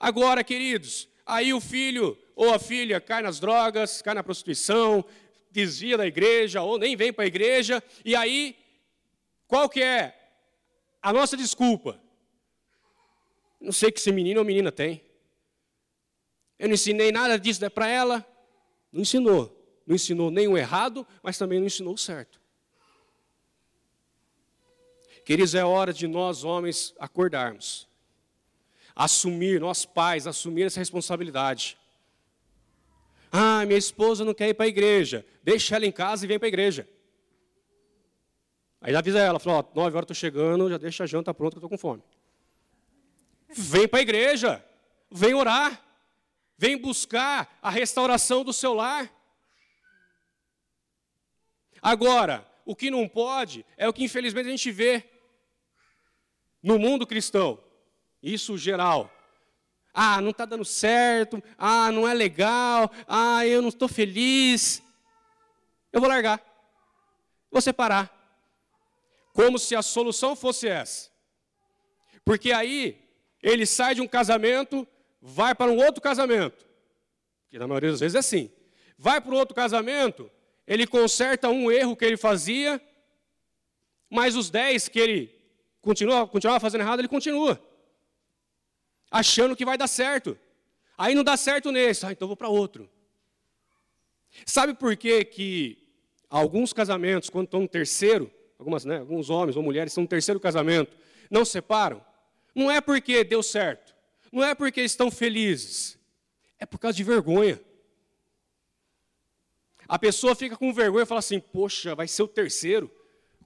Agora, 0.00 0.42
queridos, 0.42 1.06
aí 1.26 1.52
o 1.52 1.60
filho 1.60 2.16
ou 2.34 2.54
a 2.54 2.58
filha 2.58 2.98
cai 2.98 3.20
nas 3.20 3.38
drogas, 3.38 4.00
cai 4.00 4.14
na 4.14 4.24
prostituição, 4.24 5.04
desvia 5.50 5.98
da 5.98 6.06
igreja 6.06 6.62
ou 6.62 6.78
nem 6.78 6.96
vem 6.96 7.12
para 7.12 7.24
a 7.24 7.28
igreja, 7.28 7.82
e 8.06 8.16
aí 8.16 8.56
qual 9.46 9.68
que 9.68 9.82
é 9.82 10.18
a 11.02 11.12
nossa 11.12 11.36
desculpa? 11.36 12.00
Não 13.60 13.70
sei 13.70 13.92
que 13.92 14.00
esse 14.00 14.10
menino 14.10 14.40
ou 14.40 14.46
menina 14.46 14.72
tem. 14.72 15.11
Eu 16.62 16.68
não 16.68 16.74
ensinei 16.74 17.10
nada 17.10 17.36
disso 17.36 17.68
para 17.72 17.88
ela. 17.88 18.24
Não 18.92 19.02
ensinou. 19.02 19.50
Não 19.84 19.96
ensinou 19.96 20.30
nem 20.30 20.46
o 20.46 20.56
errado, 20.56 21.04
mas 21.20 21.36
também 21.36 21.58
não 21.58 21.66
ensinou 21.66 21.92
o 21.92 21.98
certo. 21.98 22.40
Queridos, 25.24 25.56
é 25.56 25.64
hora 25.64 25.92
de 25.92 26.06
nós, 26.06 26.44
homens, 26.44 26.94
acordarmos. 27.00 27.88
Assumir, 28.94 29.60
nós 29.60 29.84
pais, 29.84 30.24
assumir 30.24 30.62
essa 30.62 30.78
responsabilidade. 30.78 31.76
Ah, 33.32 33.66
minha 33.66 33.78
esposa 33.78 34.24
não 34.24 34.32
quer 34.32 34.50
ir 34.50 34.54
para 34.54 34.66
a 34.66 34.68
igreja. 34.68 35.26
Deixa 35.42 35.74
ela 35.74 35.84
em 35.84 35.90
casa 35.90 36.24
e 36.24 36.28
vem 36.28 36.38
para 36.38 36.46
a 36.46 36.54
igreja. 36.54 36.88
Aí 38.80 38.94
avisa 38.94 39.18
ela, 39.18 39.40
fala, 39.40 39.58
ó, 39.58 39.64
nove 39.74 39.96
horas 39.96 40.04
estou 40.04 40.14
chegando, 40.14 40.70
já 40.70 40.78
deixa 40.78 41.02
a 41.02 41.08
janta 41.08 41.34
pronta 41.34 41.56
que 41.58 41.64
eu 41.64 41.66
estou 41.66 41.70
com 41.70 41.76
fome. 41.76 42.04
Vem 43.48 43.88
para 43.88 43.98
a 43.98 44.02
igreja, 44.02 44.64
vem 45.10 45.34
orar, 45.34 45.82
vem 46.62 46.78
buscar 46.78 47.58
a 47.60 47.70
restauração 47.70 48.44
do 48.44 48.52
seu 48.52 48.72
lar. 48.72 49.12
Agora, 51.82 52.48
o 52.64 52.76
que 52.76 52.88
não 52.88 53.08
pode 53.08 53.66
é 53.76 53.88
o 53.88 53.92
que 53.92 54.04
infelizmente 54.04 54.46
a 54.46 54.50
gente 54.50 54.70
vê 54.70 55.04
no 56.62 56.78
mundo 56.78 57.04
cristão, 57.04 57.58
isso 58.22 58.56
geral. 58.56 59.12
Ah, 59.92 60.20
não 60.20 60.30
está 60.30 60.44
dando 60.44 60.64
certo, 60.64 61.42
ah, 61.58 61.90
não 61.90 62.06
é 62.06 62.14
legal, 62.14 62.88
ah, 63.08 63.44
eu 63.44 63.60
não 63.60 63.70
estou 63.70 63.88
feliz. 63.88 64.80
Eu 65.92 66.00
vou 66.00 66.08
largar, 66.08 66.40
vou 67.50 67.60
separar. 67.60 68.08
Como 69.32 69.58
se 69.58 69.74
a 69.74 69.82
solução 69.82 70.36
fosse 70.36 70.68
essa. 70.68 71.10
Porque 72.24 72.52
aí 72.52 73.04
ele 73.42 73.66
sai 73.66 73.96
de 73.96 74.00
um 74.00 74.06
casamento, 74.06 74.86
vai 75.22 75.54
para 75.54 75.70
um 75.70 75.76
outro 75.76 76.02
casamento. 76.02 76.66
Que 77.48 77.58
na 77.58 77.68
maioria 77.68 77.92
das 77.92 78.00
vezes 78.00 78.16
é 78.16 78.18
assim. 78.18 78.50
Vai 78.98 79.20
para 79.20 79.32
um 79.32 79.36
outro 79.36 79.54
casamento, 79.54 80.28
ele 80.66 80.86
conserta 80.86 81.48
um 81.48 81.70
erro 81.70 81.96
que 81.96 82.04
ele 82.04 82.16
fazia, 82.16 82.80
mas 84.10 84.36
os 84.36 84.50
dez 84.50 84.88
que 84.88 84.98
ele 84.98 85.34
continua, 85.80 86.26
continuava 86.26 86.60
fazendo 86.60 86.82
errado, 86.82 87.00
ele 87.00 87.08
continua. 87.08 87.60
Achando 89.10 89.56
que 89.56 89.64
vai 89.64 89.78
dar 89.78 89.86
certo. 89.86 90.38
Aí 90.98 91.14
não 91.14 91.24
dá 91.24 91.36
certo 91.36 91.72
nesse, 91.72 92.04
ah, 92.04 92.12
então 92.12 92.28
vou 92.28 92.36
para 92.36 92.48
outro. 92.48 92.88
Sabe 94.46 94.74
por 94.74 94.96
que, 94.96 95.24
que 95.24 95.78
alguns 96.28 96.72
casamentos, 96.72 97.28
quando 97.28 97.46
estão 97.46 97.62
no 97.62 97.68
terceiro, 97.68 98.30
algumas, 98.58 98.84
né, 98.84 98.98
alguns 98.98 99.30
homens 99.30 99.56
ou 99.56 99.62
mulheres 99.62 99.92
estão 99.92 100.02
no 100.02 100.08
terceiro 100.08 100.40
casamento, 100.40 100.96
não 101.30 101.44
separam? 101.44 102.04
Não 102.54 102.70
é 102.70 102.80
porque 102.80 103.24
deu 103.24 103.42
certo, 103.42 103.81
não 104.32 104.42
é 104.42 104.54
porque 104.54 104.80
estão 104.80 105.10
felizes, 105.10 105.98
é 106.58 106.64
por 106.64 106.78
causa 106.78 106.96
de 106.96 107.04
vergonha. 107.04 107.60
A 109.86 109.98
pessoa 109.98 110.34
fica 110.34 110.56
com 110.56 110.72
vergonha 110.72 111.02
e 111.02 111.06
fala 111.06 111.18
assim: 111.18 111.38
Poxa, 111.38 111.94
vai 111.94 112.08
ser 112.08 112.22
o 112.22 112.28
terceiro. 112.28 112.90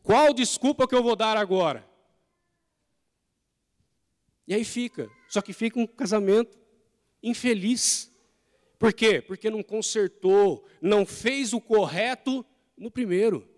Qual 0.03 0.33
desculpa 0.33 0.87
que 0.87 0.95
eu 0.95 1.03
vou 1.03 1.17
dar 1.17 1.37
agora? 1.37 1.85
E 4.47 4.55
aí 4.55 4.65
fica. 4.65 5.11
Só 5.29 5.43
que 5.43 5.53
fica 5.53 5.81
um 5.81 5.87
casamento 5.87 6.57
infeliz. 7.21 8.13
Por 8.79 8.93
quê? 8.93 9.21
Porque 9.21 9.51
não 9.51 9.63
consertou, 9.63 10.65
não 10.81 11.05
fez 11.05 11.53
o 11.53 11.61
correto 11.61 12.47
no 12.77 12.91
primeiro. 12.91 13.49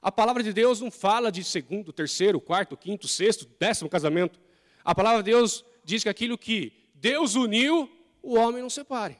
A 0.00 0.12
palavra 0.12 0.42
de 0.42 0.52
Deus 0.52 0.80
não 0.80 0.90
fala 0.90 1.32
de 1.32 1.42
segundo, 1.42 1.92
terceiro, 1.92 2.40
quarto, 2.40 2.76
quinto, 2.76 3.08
sexto, 3.08 3.48
décimo 3.58 3.90
casamento. 3.90 4.38
A 4.84 4.94
palavra 4.94 5.22
de 5.22 5.32
Deus 5.32 5.64
diz 5.88 6.02
que 6.02 6.08
aquilo 6.10 6.36
que 6.36 6.70
Deus 6.94 7.34
uniu, 7.34 7.90
o 8.22 8.36
homem 8.36 8.60
não 8.60 8.68
separe. 8.68 9.18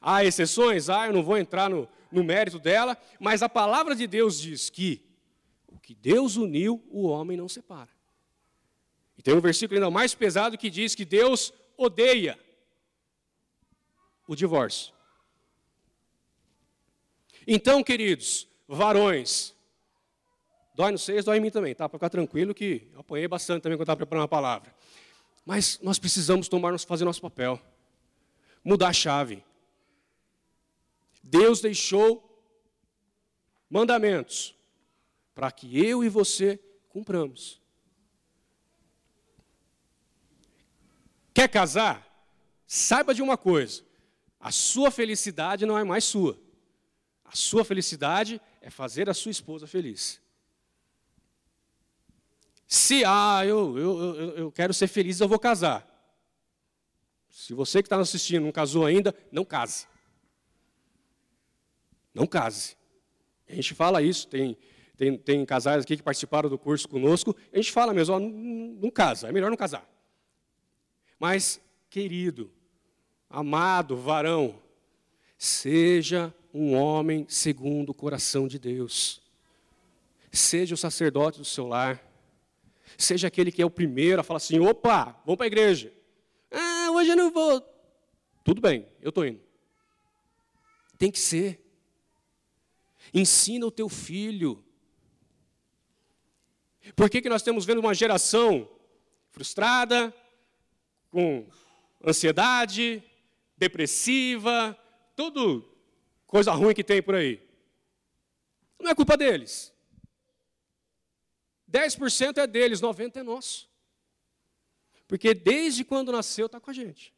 Há 0.00 0.24
exceções? 0.24 0.90
Ah, 0.90 1.06
eu 1.06 1.12
não 1.12 1.22
vou 1.22 1.38
entrar 1.38 1.70
no, 1.70 1.88
no 2.10 2.24
mérito 2.24 2.58
dela, 2.58 2.98
mas 3.20 3.40
a 3.40 3.48
palavra 3.48 3.94
de 3.94 4.08
Deus 4.08 4.40
diz 4.40 4.68
que 4.68 5.00
o 5.68 5.78
que 5.78 5.94
Deus 5.94 6.34
uniu, 6.34 6.84
o 6.90 7.06
homem 7.06 7.36
não 7.36 7.48
separa. 7.48 7.90
E 9.16 9.22
tem 9.22 9.34
um 9.34 9.40
versículo 9.40 9.78
ainda 9.78 9.88
mais 9.90 10.16
pesado 10.16 10.58
que 10.58 10.68
diz 10.68 10.96
que 10.96 11.04
Deus 11.04 11.52
odeia 11.76 12.36
o 14.26 14.34
divórcio. 14.34 14.92
Então, 17.46 17.84
queridos, 17.84 18.48
varões, 18.66 19.54
dói 20.74 20.90
no 20.90 20.98
seis, 20.98 21.24
dói 21.24 21.36
em 21.36 21.40
mim 21.40 21.50
também, 21.50 21.72
tá? 21.72 21.88
Para 21.88 21.98
ficar 21.98 22.10
tranquilo 22.10 22.52
que 22.52 22.88
eu 22.92 23.00
apanhei 23.00 23.28
bastante 23.28 23.62
também 23.62 23.78
quando 23.78 23.84
estava 23.84 23.96
preparando 23.96 24.24
a 24.24 24.28
palavra. 24.28 24.77
Mas 25.48 25.80
nós 25.80 25.98
precisamos 25.98 26.46
tomar, 26.46 26.78
fazer 26.78 27.06
nosso 27.06 27.22
papel, 27.22 27.58
mudar 28.62 28.88
a 28.88 28.92
chave. 28.92 29.42
Deus 31.22 31.62
deixou 31.62 32.22
mandamentos 33.70 34.54
para 35.34 35.50
que 35.50 35.82
eu 35.82 36.04
e 36.04 36.08
você 36.10 36.60
cumpramos. 36.90 37.62
Quer 41.32 41.48
casar? 41.48 42.06
Saiba 42.66 43.14
de 43.14 43.22
uma 43.22 43.38
coisa: 43.38 43.82
a 44.38 44.52
sua 44.52 44.90
felicidade 44.90 45.64
não 45.64 45.78
é 45.78 45.82
mais 45.82 46.04
sua. 46.04 46.38
A 47.24 47.34
sua 47.34 47.64
felicidade 47.64 48.38
é 48.60 48.68
fazer 48.68 49.08
a 49.08 49.14
sua 49.14 49.32
esposa 49.32 49.66
feliz. 49.66 50.20
Se, 52.68 53.02
ah, 53.06 53.40
eu, 53.46 53.78
eu, 53.78 53.98
eu, 53.98 54.30
eu 54.36 54.52
quero 54.52 54.74
ser 54.74 54.86
feliz, 54.88 55.18
eu 55.18 55.26
vou 55.26 55.38
casar. 55.38 55.88
Se 57.30 57.54
você 57.54 57.82
que 57.82 57.86
está 57.86 57.98
assistindo 57.98 58.44
não 58.44 58.52
casou 58.52 58.84
ainda, 58.84 59.14
não 59.32 59.42
case. 59.42 59.86
Não 62.12 62.26
case. 62.26 62.76
A 63.48 63.54
gente 63.54 63.72
fala 63.74 64.02
isso, 64.02 64.28
tem, 64.28 64.54
tem, 64.98 65.16
tem 65.16 65.46
casais 65.46 65.82
aqui 65.82 65.96
que 65.96 66.02
participaram 66.02 66.50
do 66.50 66.58
curso 66.58 66.86
conosco, 66.86 67.34
a 67.50 67.56
gente 67.56 67.72
fala 67.72 67.94
mesmo, 67.94 68.14
ó, 68.14 68.20
não, 68.20 68.28
não 68.28 68.90
casa, 68.90 69.28
é 69.28 69.32
melhor 69.32 69.48
não 69.48 69.56
casar. 69.56 69.88
Mas, 71.18 71.58
querido, 71.88 72.52
amado 73.30 73.96
varão, 73.96 74.60
seja 75.38 76.34
um 76.52 76.74
homem 76.74 77.24
segundo 77.30 77.90
o 77.90 77.94
coração 77.94 78.46
de 78.46 78.58
Deus. 78.58 79.22
Seja 80.30 80.74
o 80.74 80.78
sacerdote 80.78 81.38
do 81.38 81.46
seu 81.46 81.66
lar. 81.66 82.07
Seja 82.96 83.28
aquele 83.28 83.52
que 83.52 83.60
é 83.60 83.66
o 83.66 83.70
primeiro 83.70 84.20
a 84.20 84.24
falar 84.24 84.38
assim: 84.38 84.58
opa, 84.58 85.20
vamos 85.24 85.36
para 85.36 85.46
a 85.46 85.48
igreja. 85.48 85.92
Ah, 86.50 86.90
hoje 86.92 87.10
eu 87.10 87.16
não 87.16 87.30
vou. 87.30 87.60
Tudo 88.44 88.60
bem, 88.60 88.88
eu 89.00 89.10
estou 89.10 89.26
indo. 89.26 89.40
Tem 90.96 91.10
que 91.10 91.20
ser. 91.20 91.64
Ensina 93.12 93.66
o 93.66 93.70
teu 93.70 93.88
filho. 93.88 94.64
Por 96.96 97.10
que, 97.10 97.20
que 97.20 97.28
nós 97.28 97.42
estamos 97.42 97.64
vendo 97.64 97.78
uma 97.78 97.94
geração 97.94 98.68
frustrada, 99.30 100.14
com 101.10 101.46
ansiedade, 102.04 103.02
depressiva, 103.56 104.76
tudo 105.14 105.68
coisa 106.26 106.52
ruim 106.52 106.74
que 106.74 106.84
tem 106.84 107.02
por 107.02 107.14
aí? 107.14 107.42
Não 108.80 108.90
é 108.90 108.94
culpa 108.94 109.16
deles. 109.16 109.72
10% 111.70 112.38
é 112.38 112.46
deles, 112.46 112.80
90% 112.80 113.16
é 113.16 113.22
nosso. 113.22 113.68
Porque 115.06 115.34
desde 115.34 115.84
quando 115.84 116.12
nasceu 116.12 116.46
está 116.46 116.60
com 116.60 116.70
a 116.70 116.74
gente. 116.74 117.14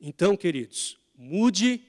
Então, 0.00 0.36
queridos, 0.36 0.98
mude 1.14 1.82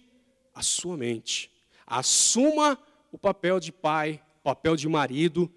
a 0.53 0.61
sua 0.61 0.95
mente. 0.95 1.51
Assuma 1.85 2.79
o 3.11 3.17
papel 3.17 3.59
de 3.59 3.71
pai, 3.71 4.23
papel 4.43 4.75
de 4.75 4.87
marido, 4.87 5.51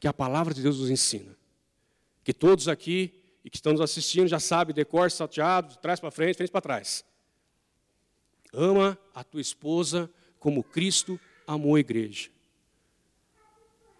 que 0.00 0.08
a 0.08 0.12
palavra 0.12 0.54
de 0.54 0.62
Deus 0.62 0.78
nos 0.78 0.90
ensina. 0.90 1.36
Que 2.22 2.32
todos 2.32 2.68
aqui 2.68 3.14
e 3.44 3.50
que 3.50 3.56
estão 3.56 3.72
nos 3.72 3.80
assistindo 3.80 4.28
já 4.28 4.40
sabem, 4.40 4.74
decor, 4.74 5.10
salteado, 5.10 5.70
de 5.70 5.78
trás 5.78 6.00
para 6.00 6.10
frente, 6.10 6.36
frente 6.36 6.50
para 6.50 6.60
trás. 6.60 7.04
Ama 8.52 8.98
a 9.14 9.24
tua 9.24 9.40
esposa 9.40 10.10
como 10.38 10.62
Cristo 10.62 11.18
amou 11.46 11.74
a 11.74 11.80
igreja. 11.80 12.30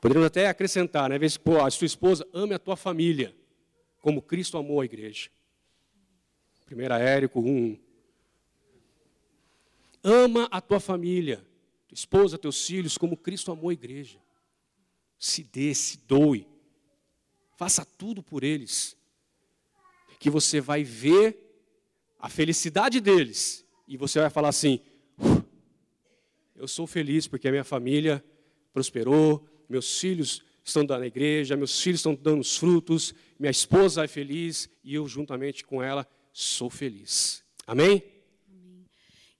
Poderíamos 0.00 0.26
até 0.26 0.46
acrescentar, 0.46 1.10
né? 1.10 1.18
Pô, 1.42 1.60
a 1.64 1.70
sua 1.70 1.86
esposa 1.86 2.26
ame 2.32 2.54
a 2.54 2.58
tua 2.58 2.76
família, 2.76 3.34
como 4.00 4.22
Cristo 4.22 4.56
amou 4.56 4.80
a 4.80 4.84
igreja. 4.84 5.30
1 6.70 6.80
Érico 6.94 7.40
1. 7.40 7.78
Ama 10.04 10.48
a 10.50 10.60
tua 10.60 10.78
família, 10.78 11.44
tua 11.88 11.94
esposa, 11.94 12.38
teus 12.38 12.64
filhos, 12.64 12.96
como 12.96 13.16
Cristo 13.16 13.50
amou 13.50 13.70
a 13.70 13.72
igreja. 13.72 14.20
Se 15.18 15.42
dê, 15.42 15.74
se 15.74 15.98
doe. 16.06 16.46
Faça 17.56 17.84
tudo 17.84 18.22
por 18.22 18.44
eles. 18.44 18.96
Que 20.20 20.30
você 20.30 20.60
vai 20.60 20.84
ver 20.84 21.36
a 22.18 22.28
felicidade 22.28 23.00
deles. 23.00 23.64
E 23.88 23.96
você 23.96 24.20
vai 24.20 24.30
falar 24.30 24.50
assim: 24.50 24.80
eu 26.54 26.68
sou 26.68 26.86
feliz 26.86 27.26
porque 27.26 27.48
a 27.48 27.50
minha 27.50 27.64
família 27.64 28.24
prosperou, 28.72 29.44
meus 29.68 29.98
filhos 30.00 30.42
estão 30.64 30.84
dando 30.84 31.02
a 31.02 31.06
igreja, 31.06 31.56
meus 31.56 31.80
filhos 31.80 32.00
estão 32.00 32.14
dando 32.14 32.40
os 32.40 32.56
frutos, 32.56 33.14
minha 33.38 33.50
esposa 33.50 34.04
é 34.04 34.08
feliz 34.08 34.68
e 34.84 34.94
eu, 34.94 35.06
juntamente 35.08 35.64
com 35.64 35.82
ela, 35.82 36.06
sou 36.32 36.70
feliz. 36.70 37.44
Amém? 37.66 38.02
Amém? 38.50 38.84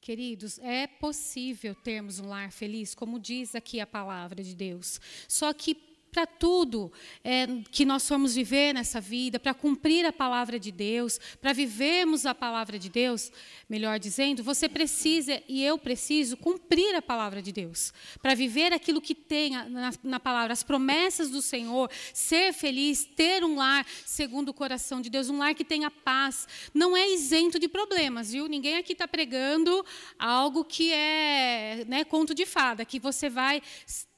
Queridos, 0.00 0.58
é 0.60 0.86
possível 0.86 1.74
termos 1.74 2.18
um 2.18 2.28
lar 2.28 2.50
feliz, 2.50 2.94
como 2.94 3.18
diz 3.20 3.54
aqui 3.54 3.78
a 3.78 3.86
palavra 3.86 4.42
de 4.42 4.54
Deus. 4.54 5.00
Só 5.28 5.52
que 5.52 5.87
para 6.18 6.26
tudo 6.26 6.90
é, 7.22 7.46
que 7.70 7.84
nós 7.84 8.08
formos 8.08 8.34
viver 8.34 8.74
nessa 8.74 9.00
vida, 9.00 9.38
para 9.38 9.54
cumprir 9.54 10.04
a 10.04 10.12
palavra 10.12 10.58
de 10.58 10.72
Deus, 10.72 11.20
para 11.40 11.52
vivermos 11.52 12.26
a 12.26 12.34
palavra 12.34 12.76
de 12.76 12.88
Deus, 12.88 13.30
melhor 13.68 14.00
dizendo, 14.00 14.42
você 14.42 14.68
precisa 14.68 15.40
e 15.46 15.62
eu 15.62 15.78
preciso 15.78 16.36
cumprir 16.36 16.92
a 16.96 17.00
palavra 17.00 17.40
de 17.40 17.52
Deus, 17.52 17.92
para 18.20 18.34
viver 18.34 18.72
aquilo 18.72 19.00
que 19.00 19.14
tem 19.14 19.50
na, 19.50 19.92
na, 20.02 20.18
palavra, 20.18 20.52
as 20.52 20.64
promessas 20.64 21.30
do 21.30 21.40
Senhor, 21.40 21.88
ser 22.12 22.52
feliz, 22.52 23.04
ter 23.04 23.44
um 23.44 23.54
lar 23.54 23.86
segundo 24.04 24.48
o 24.48 24.54
coração 24.54 25.00
de 25.00 25.08
Deus, 25.08 25.28
um 25.28 25.38
lar 25.38 25.54
que 25.54 25.64
tenha 25.64 25.88
paz, 25.88 26.48
não 26.74 26.96
é 26.96 27.08
isento 27.12 27.60
de 27.60 27.68
problemas, 27.68 28.32
viu? 28.32 28.48
Ninguém 28.48 28.76
aqui 28.76 28.92
está 28.92 29.06
pregando 29.06 29.86
algo 30.18 30.64
que 30.64 30.92
é 30.92 31.84
né, 31.86 32.02
conto 32.02 32.34
de 32.34 32.44
fada, 32.44 32.84
que 32.84 32.98
você 32.98 33.30
vai 33.30 33.62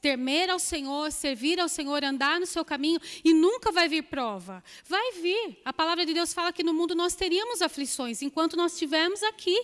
temer 0.00 0.50
ao 0.50 0.58
Senhor, 0.58 1.12
servir 1.12 1.60
ao 1.60 1.68
Senhor, 1.68 2.02
andar 2.02 2.40
no 2.40 2.46
seu 2.46 2.64
caminho 2.64 3.00
e 3.24 3.34
nunca 3.34 3.70
vai 3.70 3.88
vir 3.88 4.02
prova. 4.04 4.62
Vai 4.86 5.12
vir. 5.12 5.60
A 5.64 5.72
palavra 5.72 6.06
de 6.06 6.14
Deus 6.14 6.32
fala 6.32 6.52
que 6.52 6.62
no 6.62 6.72
mundo 6.72 6.94
nós 6.94 7.14
teríamos 7.14 7.60
aflições 7.60 8.22
enquanto 8.22 8.56
nós 8.56 8.72
estivermos 8.72 9.22
aqui. 9.22 9.56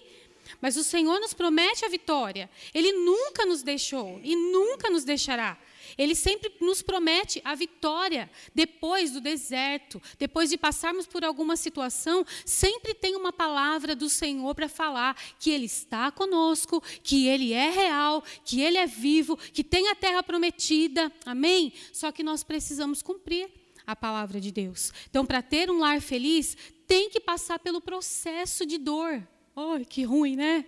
Mas 0.60 0.76
o 0.76 0.84
Senhor 0.84 1.18
nos 1.20 1.34
promete 1.34 1.84
a 1.84 1.88
vitória. 1.88 2.48
Ele 2.72 2.92
nunca 2.92 3.44
nos 3.44 3.62
deixou 3.62 4.20
e 4.22 4.36
nunca 4.36 4.90
nos 4.90 5.04
deixará. 5.04 5.58
Ele 5.96 6.14
sempre 6.14 6.52
nos 6.60 6.82
promete 6.82 7.40
a 7.44 7.54
vitória 7.54 8.30
depois 8.54 9.10
do 9.10 9.20
deserto, 9.20 10.00
depois 10.18 10.50
de 10.50 10.58
passarmos 10.58 11.06
por 11.06 11.24
alguma 11.24 11.56
situação, 11.56 12.24
sempre 12.44 12.94
tem 12.94 13.16
uma 13.16 13.32
palavra 13.32 13.94
do 13.94 14.08
Senhor 14.08 14.54
para 14.54 14.68
falar 14.68 15.16
que 15.38 15.50
Ele 15.50 15.66
está 15.66 16.10
conosco, 16.10 16.82
que 17.02 17.26
Ele 17.26 17.52
é 17.52 17.70
real, 17.70 18.22
que 18.44 18.60
Ele 18.60 18.78
é 18.78 18.86
vivo, 18.86 19.36
que 19.36 19.64
tem 19.64 19.88
a 19.88 19.94
terra 19.94 20.22
prometida. 20.22 21.12
Amém? 21.24 21.72
Só 21.92 22.12
que 22.12 22.22
nós 22.22 22.42
precisamos 22.42 23.02
cumprir 23.02 23.48
a 23.86 23.94
palavra 23.94 24.40
de 24.40 24.50
Deus. 24.50 24.92
Então, 25.08 25.24
para 25.24 25.40
ter 25.40 25.70
um 25.70 25.78
lar 25.78 26.00
feliz, 26.00 26.56
tem 26.86 27.08
que 27.08 27.20
passar 27.20 27.58
pelo 27.58 27.80
processo 27.80 28.66
de 28.66 28.78
dor. 28.78 29.26
Oh, 29.54 29.78
que 29.88 30.02
ruim, 30.02 30.36
né? 30.36 30.66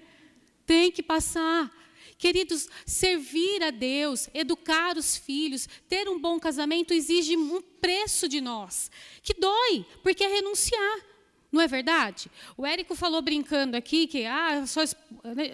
Tem 0.65 0.91
que 0.91 1.03
passar. 1.03 1.71
Queridos, 2.19 2.69
servir 2.85 3.63
a 3.63 3.71
Deus, 3.71 4.29
educar 4.35 4.97
os 4.97 5.17
filhos, 5.17 5.69
ter 5.89 6.09
um 6.09 6.19
bom 6.19 6.39
casamento 6.41 6.93
exige 6.93 7.37
um 7.37 7.63
preço 7.63 8.29
de 8.29 8.41
nós, 8.41 8.91
que 9.23 9.35
dói, 9.35 9.87
porque 10.03 10.25
é 10.25 10.29
renunciar. 10.29 10.99
Não 11.51 11.63
é 11.63 11.67
verdade? 11.67 12.31
O 12.59 12.67
Érico 12.67 12.95
falou 12.95 13.23
brincando 13.23 13.75
aqui 13.75 14.07
que 14.07 14.27
ah, 14.27 14.67
sua, 14.67 14.85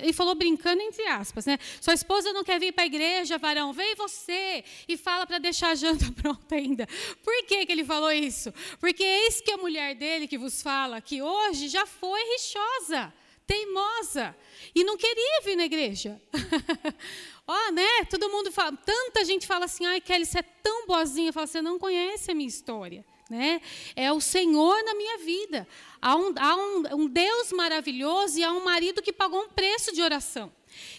ele 0.00 0.12
falou 0.12 0.34
brincando 0.34 0.82
entre 0.82 1.06
aspas, 1.06 1.46
né? 1.46 1.56
Sua 1.80 1.94
esposa 1.94 2.32
não 2.32 2.42
quer 2.42 2.58
vir 2.58 2.72
para 2.72 2.82
a 2.82 2.86
igreja, 2.86 3.38
varão, 3.38 3.72
vem 3.72 3.94
você 3.94 4.64
e 4.88 4.96
fala 4.96 5.24
para 5.24 5.38
deixar 5.38 5.68
a 5.68 5.74
janta 5.76 6.10
pronta 6.20 6.56
ainda. 6.56 6.88
Por 7.22 7.46
que, 7.46 7.64
que 7.66 7.70
ele 7.70 7.84
falou 7.84 8.10
isso? 8.10 8.52
Porque 8.80 9.04
eis 9.04 9.40
que 9.40 9.52
a 9.52 9.56
mulher 9.56 9.94
dele 9.94 10.26
que 10.26 10.38
vos 10.38 10.60
fala 10.62 11.00
que 11.00 11.22
hoje 11.22 11.68
já 11.68 11.86
foi 11.86 12.20
rixosa 12.32 13.12
teimosa 13.46 14.34
e 14.74 14.84
não 14.84 14.96
queria 14.96 15.40
vir 15.44 15.56
na 15.56 15.64
igreja. 15.64 16.20
Ó, 17.46 17.54
oh, 17.54 17.72
né? 17.72 18.04
Todo 18.08 18.30
mundo 18.30 18.50
fala, 18.50 18.76
tanta 18.76 19.24
gente 19.24 19.46
fala 19.46 19.66
assim, 19.66 19.84
ai, 19.84 20.00
Kelly, 20.00 20.24
você 20.24 20.38
é 20.38 20.42
tão 20.42 20.86
boazinha. 20.86 21.32
Fala, 21.32 21.46
você 21.46 21.60
não 21.60 21.78
conhece 21.78 22.30
a 22.30 22.34
minha 22.34 22.48
história. 22.48 23.04
Né? 23.28 23.60
É 23.96 24.12
o 24.12 24.20
Senhor 24.20 24.82
na 24.84 24.94
minha 24.94 25.18
vida. 25.18 25.66
Há, 26.00 26.16
um, 26.16 26.34
há 26.38 26.56
um, 26.56 27.04
um 27.04 27.08
Deus 27.08 27.52
maravilhoso 27.52 28.38
e 28.38 28.44
há 28.44 28.52
um 28.52 28.64
marido 28.64 29.02
que 29.02 29.12
pagou 29.12 29.42
um 29.42 29.48
preço 29.48 29.94
de 29.94 30.02
oração. 30.02 30.52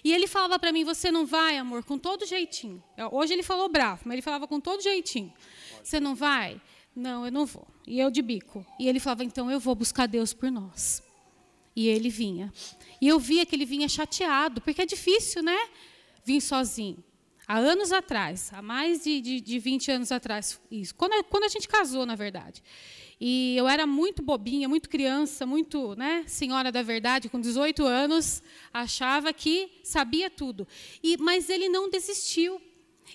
E 0.04 0.14
ele 0.14 0.26
falava 0.26 0.58
para 0.58 0.72
mim: 0.72 0.84
Você 0.84 1.12
não 1.12 1.26
vai, 1.26 1.58
amor, 1.58 1.84
com 1.84 1.98
todo 1.98 2.26
jeitinho. 2.26 2.84
Hoje 3.12 3.34
ele 3.34 3.44
falou 3.44 3.70
bravo, 3.70 4.04
mas 4.06 4.14
ele 4.14 4.22
falava 4.22 4.48
com 4.48 4.60
todo 4.60 4.82
jeitinho. 4.82 5.32
Você 5.84 6.00
não 6.00 6.16
vai? 6.16 6.60
Não, 6.96 7.26
eu 7.26 7.32
não 7.32 7.46
vou. 7.46 7.68
E 7.86 8.00
eu 8.00 8.10
de 8.10 8.22
bico. 8.22 8.66
E 8.80 8.88
ele 8.88 9.00
falava: 9.00 9.24
Então 9.24 9.52
eu 9.52 9.60
vou 9.60 9.76
buscar 9.76 10.08
Deus 10.08 10.34
por 10.34 10.50
nós. 10.50 11.05
E 11.76 11.88
ele 11.88 12.10
vinha. 12.10 12.54
E 13.02 13.08
eu 13.08 13.20
via 13.20 13.46
que 13.46 13.56
ele 13.56 13.66
vinha 13.66 13.88
chateado, 13.90 14.62
porque 14.62 14.82
é 14.82 14.86
difícil, 14.86 15.44
né? 15.44 15.58
Vir 16.24 16.42
sozinho. 16.42 17.04
Há 17.48 17.58
anos 17.58 17.92
atrás, 17.92 18.52
há 18.54 18.62
mais 18.62 19.04
de, 19.04 19.22
de, 19.22 19.40
de 19.40 19.60
20 19.60 19.92
anos 19.92 20.12
atrás, 20.12 20.60
isso. 20.72 20.96
Quando, 20.96 21.24
quando 21.26 21.44
a 21.44 21.48
gente 21.48 21.68
casou, 21.68 22.04
na 22.06 22.16
verdade. 22.16 22.64
E 23.22 23.56
eu 23.56 23.68
era 23.68 23.86
muito 23.86 24.24
bobinha, 24.24 24.68
muito 24.68 24.90
criança, 24.90 25.46
muito 25.46 25.96
né, 25.96 26.24
senhora 26.28 26.72
da 26.72 26.82
verdade, 26.82 27.30
com 27.30 27.40
18 27.40 27.86
anos, 27.86 28.42
achava 28.74 29.32
que 29.32 29.70
sabia 29.84 30.30
tudo. 30.30 30.68
E, 31.04 31.18
mas 31.18 31.50
ele 31.50 31.70
não 31.70 31.90
desistiu. 31.90 32.60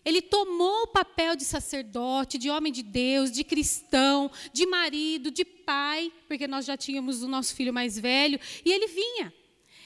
Ele 0.04 0.22
tomou 0.22 0.84
o 0.84 0.86
papel 0.88 1.36
de 1.36 1.44
sacerdote, 1.44 2.38
de 2.38 2.50
homem 2.50 2.72
de 2.72 2.82
Deus, 2.82 3.30
de 3.30 3.44
cristão, 3.44 4.30
de 4.52 4.66
marido, 4.66 5.30
de 5.30 5.44
pai, 5.44 6.12
porque 6.26 6.46
nós 6.46 6.64
já 6.64 6.76
tínhamos 6.76 7.22
o 7.22 7.28
nosso 7.28 7.54
filho 7.54 7.72
mais 7.72 7.98
velho, 7.98 8.38
e 8.64 8.72
ele 8.72 8.86
vinha. 8.86 9.32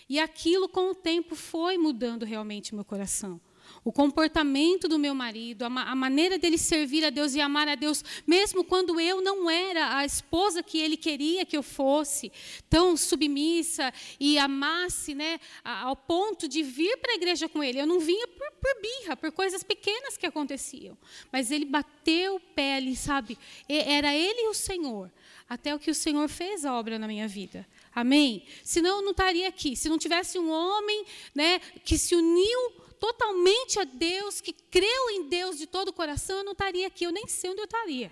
E 0.08 0.18
aquilo, 0.18 0.68
com 0.68 0.90
o 0.90 0.94
tempo, 0.94 1.34
foi 1.34 1.78
mudando 1.78 2.24
realmente 2.24 2.74
meu 2.74 2.84
coração 2.84 3.40
o 3.84 3.92
comportamento 3.92 4.88
do 4.88 4.98
meu 4.98 5.14
marido, 5.14 5.64
a, 5.64 5.68
ma 5.68 5.82
a, 5.82 5.94
maneira 5.94 6.38
dele 6.38 6.56
servir 6.56 7.04
a 7.04 7.10
Deus 7.10 7.34
e 7.34 7.40
amar 7.40 7.68
a 7.68 7.74
Deus, 7.74 8.02
mesmo 8.26 8.64
quando 8.64 8.98
eu 8.98 9.20
não 9.20 9.50
era 9.50 9.98
a 9.98 10.06
esposa 10.06 10.62
que 10.62 10.78
ele 10.78 10.96
queria 10.96 11.44
que 11.44 11.56
eu 11.56 11.62
fosse, 11.62 12.32
tão 12.70 12.96
submissa 12.96 13.92
e 14.18 14.38
amasse, 14.38 15.14
né, 15.14 15.38
ao 15.62 15.94
ponto 15.94 16.48
de 16.48 16.62
vir 16.62 16.96
para 16.96 17.12
a 17.12 17.16
igreja 17.16 17.46
com 17.46 17.62
ele. 17.62 17.78
Eu 17.78 17.86
não 17.86 18.00
vinha 18.00 18.26
por, 18.26 18.50
por 18.52 18.80
birra, 18.80 19.16
por 19.16 19.30
coisas 19.30 19.62
pequenas 19.62 20.16
que 20.16 20.24
aconteciam, 20.24 20.96
mas 21.30 21.50
ele 21.50 21.66
bateu 21.66 22.36
o 22.36 22.40
pé 22.40 22.76
ali, 22.76 22.96
sabe? 22.96 23.36
Era 23.68 24.14
ele 24.14 24.46
e 24.46 24.48
o 24.48 24.54
Senhor, 24.54 25.12
até 25.46 25.74
o 25.74 25.78
que 25.78 25.90
o 25.90 25.94
Senhor 25.94 26.26
fez 26.28 26.64
a 26.64 26.72
obra 26.72 26.98
na 26.98 27.06
minha 27.06 27.28
vida. 27.28 27.66
Amém? 27.94 28.46
Senão 28.62 28.96
eu 28.96 29.02
não 29.02 29.10
estaria 29.10 29.46
aqui. 29.46 29.76
Se 29.76 29.88
não 29.88 29.98
tivesse 29.98 30.38
um 30.38 30.50
homem 30.50 31.04
né, 31.34 31.60
que 31.84 31.96
se 31.96 32.14
uniu 32.16 32.83
totalmente 33.04 33.78
a 33.78 33.84
Deus, 33.84 34.40
que 34.40 34.54
creu 34.54 35.10
em 35.10 35.28
Deus 35.28 35.58
de 35.58 35.66
todo 35.66 35.88
o 35.88 35.92
coração, 35.92 36.38
eu 36.38 36.44
não 36.44 36.52
estaria 36.52 36.86
aqui, 36.86 37.04
eu 37.04 37.12
nem 37.12 37.28
sei 37.28 37.50
onde 37.50 37.60
eu 37.60 37.66
estaria 37.66 38.10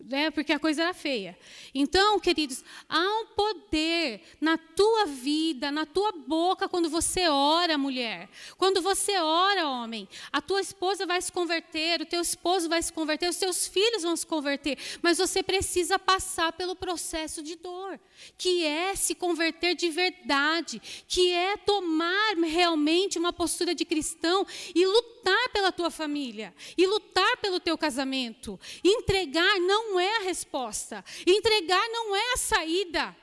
né, 0.00 0.30
porque 0.30 0.52
a 0.52 0.60
coisa 0.60 0.82
era 0.82 0.94
feia. 0.94 1.36
Então, 1.74 2.20
queridos, 2.20 2.62
há 2.88 3.00
um 3.00 3.26
poder 3.26 4.22
na 4.40 4.56
tua 4.56 5.06
vida, 5.06 5.72
na 5.72 5.84
tua 5.84 6.12
boca, 6.12 6.68
quando 6.68 6.88
você 6.88 7.28
ora, 7.28 7.76
mulher. 7.76 8.28
Quando 8.56 8.80
você 8.80 9.18
ora, 9.18 9.68
homem, 9.68 10.08
a 10.32 10.40
tua 10.40 10.60
esposa 10.60 11.04
vai 11.04 11.20
se 11.20 11.32
converter, 11.32 12.00
o 12.00 12.06
teu 12.06 12.20
esposo 12.20 12.68
vai 12.68 12.80
se 12.80 12.92
converter, 12.92 13.28
os 13.28 13.36
teus 13.36 13.66
filhos 13.66 14.04
vão 14.04 14.14
se 14.14 14.26
converter. 14.26 14.78
Mas 15.02 15.18
você 15.18 15.42
precisa 15.42 15.98
passar 15.98 16.52
pelo 16.52 16.76
processo 16.76 17.42
de 17.42 17.56
dor, 17.56 17.98
que 18.36 18.64
é 18.64 18.94
se 18.94 19.16
converter 19.16 19.74
de 19.74 19.88
verdade, 19.88 20.80
que 21.08 21.32
é 21.32 21.56
tomar 21.56 22.36
realmente 22.36 23.18
uma 23.18 23.32
postura 23.32 23.74
de 23.74 23.84
cristão 23.84 24.46
e 24.72 24.86
lutar 24.86 25.48
pela 25.52 25.72
tua 25.72 25.90
família, 25.90 26.54
e 26.76 26.86
lutar 26.86 27.36
pelo 27.38 27.58
teu 27.58 27.76
casamento. 27.76 28.58
Entregar 28.84 29.58
não 29.58 29.87
não 29.88 29.98
é 29.98 30.16
a 30.16 30.20
resposta. 30.20 31.04
Entregar 31.26 31.88
não 31.88 32.14
é 32.14 32.32
a 32.34 32.36
saída. 32.36 33.16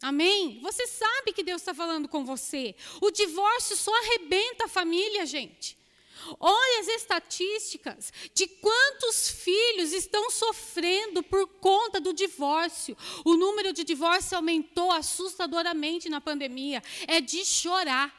Amém? 0.00 0.60
Você 0.62 0.86
sabe 0.86 1.32
que 1.32 1.42
Deus 1.42 1.60
está 1.60 1.74
falando 1.74 2.08
com 2.08 2.24
você. 2.24 2.74
O 3.00 3.10
divórcio 3.10 3.76
só 3.76 3.92
arrebenta 3.98 4.66
a 4.66 4.68
família, 4.68 5.26
gente. 5.26 5.76
Olha 6.38 6.80
as 6.80 6.88
estatísticas 6.88 8.12
de 8.34 8.46
quantos 8.46 9.28
filhos 9.28 9.92
estão 9.92 10.30
sofrendo 10.30 11.22
por 11.22 11.46
conta 11.60 12.00
do 12.00 12.12
divórcio. 12.12 12.96
O 13.24 13.34
número 13.34 13.72
de 13.72 13.84
divórcio 13.84 14.36
aumentou 14.36 14.90
assustadoramente 14.92 16.08
na 16.08 16.20
pandemia. 16.20 16.82
É 17.06 17.20
de 17.20 17.44
chorar. 17.44 18.14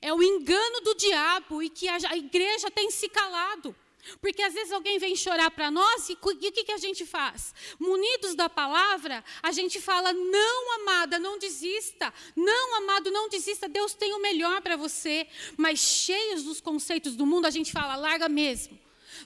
É 0.00 0.12
o 0.14 0.22
engano 0.22 0.80
do 0.82 0.94
diabo 0.94 1.62
e 1.62 1.68
que 1.68 1.88
a 1.88 2.16
igreja 2.16 2.70
tem 2.70 2.90
se 2.90 3.08
calado. 3.08 3.74
Porque 4.20 4.42
às 4.42 4.52
vezes 4.52 4.72
alguém 4.72 4.98
vem 4.98 5.14
chorar 5.14 5.50
para 5.50 5.70
nós 5.70 6.08
e, 6.08 6.14
o 6.20 6.36
que, 6.36 6.64
que 6.64 6.72
a 6.72 6.78
gente 6.78 7.06
faz? 7.06 7.54
Munidos 7.78 8.34
da 8.34 8.48
palavra, 8.48 9.24
a 9.42 9.52
gente 9.52 9.80
fala: 9.80 10.12
não, 10.12 10.80
amada, 10.80 11.18
não 11.18 11.38
desista. 11.38 12.12
Não, 12.34 12.76
amado, 12.76 13.10
não 13.10 13.28
desista. 13.28 13.68
Deus 13.68 13.94
tem 13.94 14.12
o 14.12 14.20
melhor 14.20 14.60
para 14.60 14.76
você. 14.76 15.26
Mas 15.56 15.78
cheios 15.78 16.42
dos 16.42 16.60
conceitos 16.60 17.14
do 17.14 17.24
mundo, 17.24 17.46
a 17.46 17.50
gente 17.50 17.70
fala: 17.70 17.94
larga 17.96 18.28
mesmo. 18.28 18.78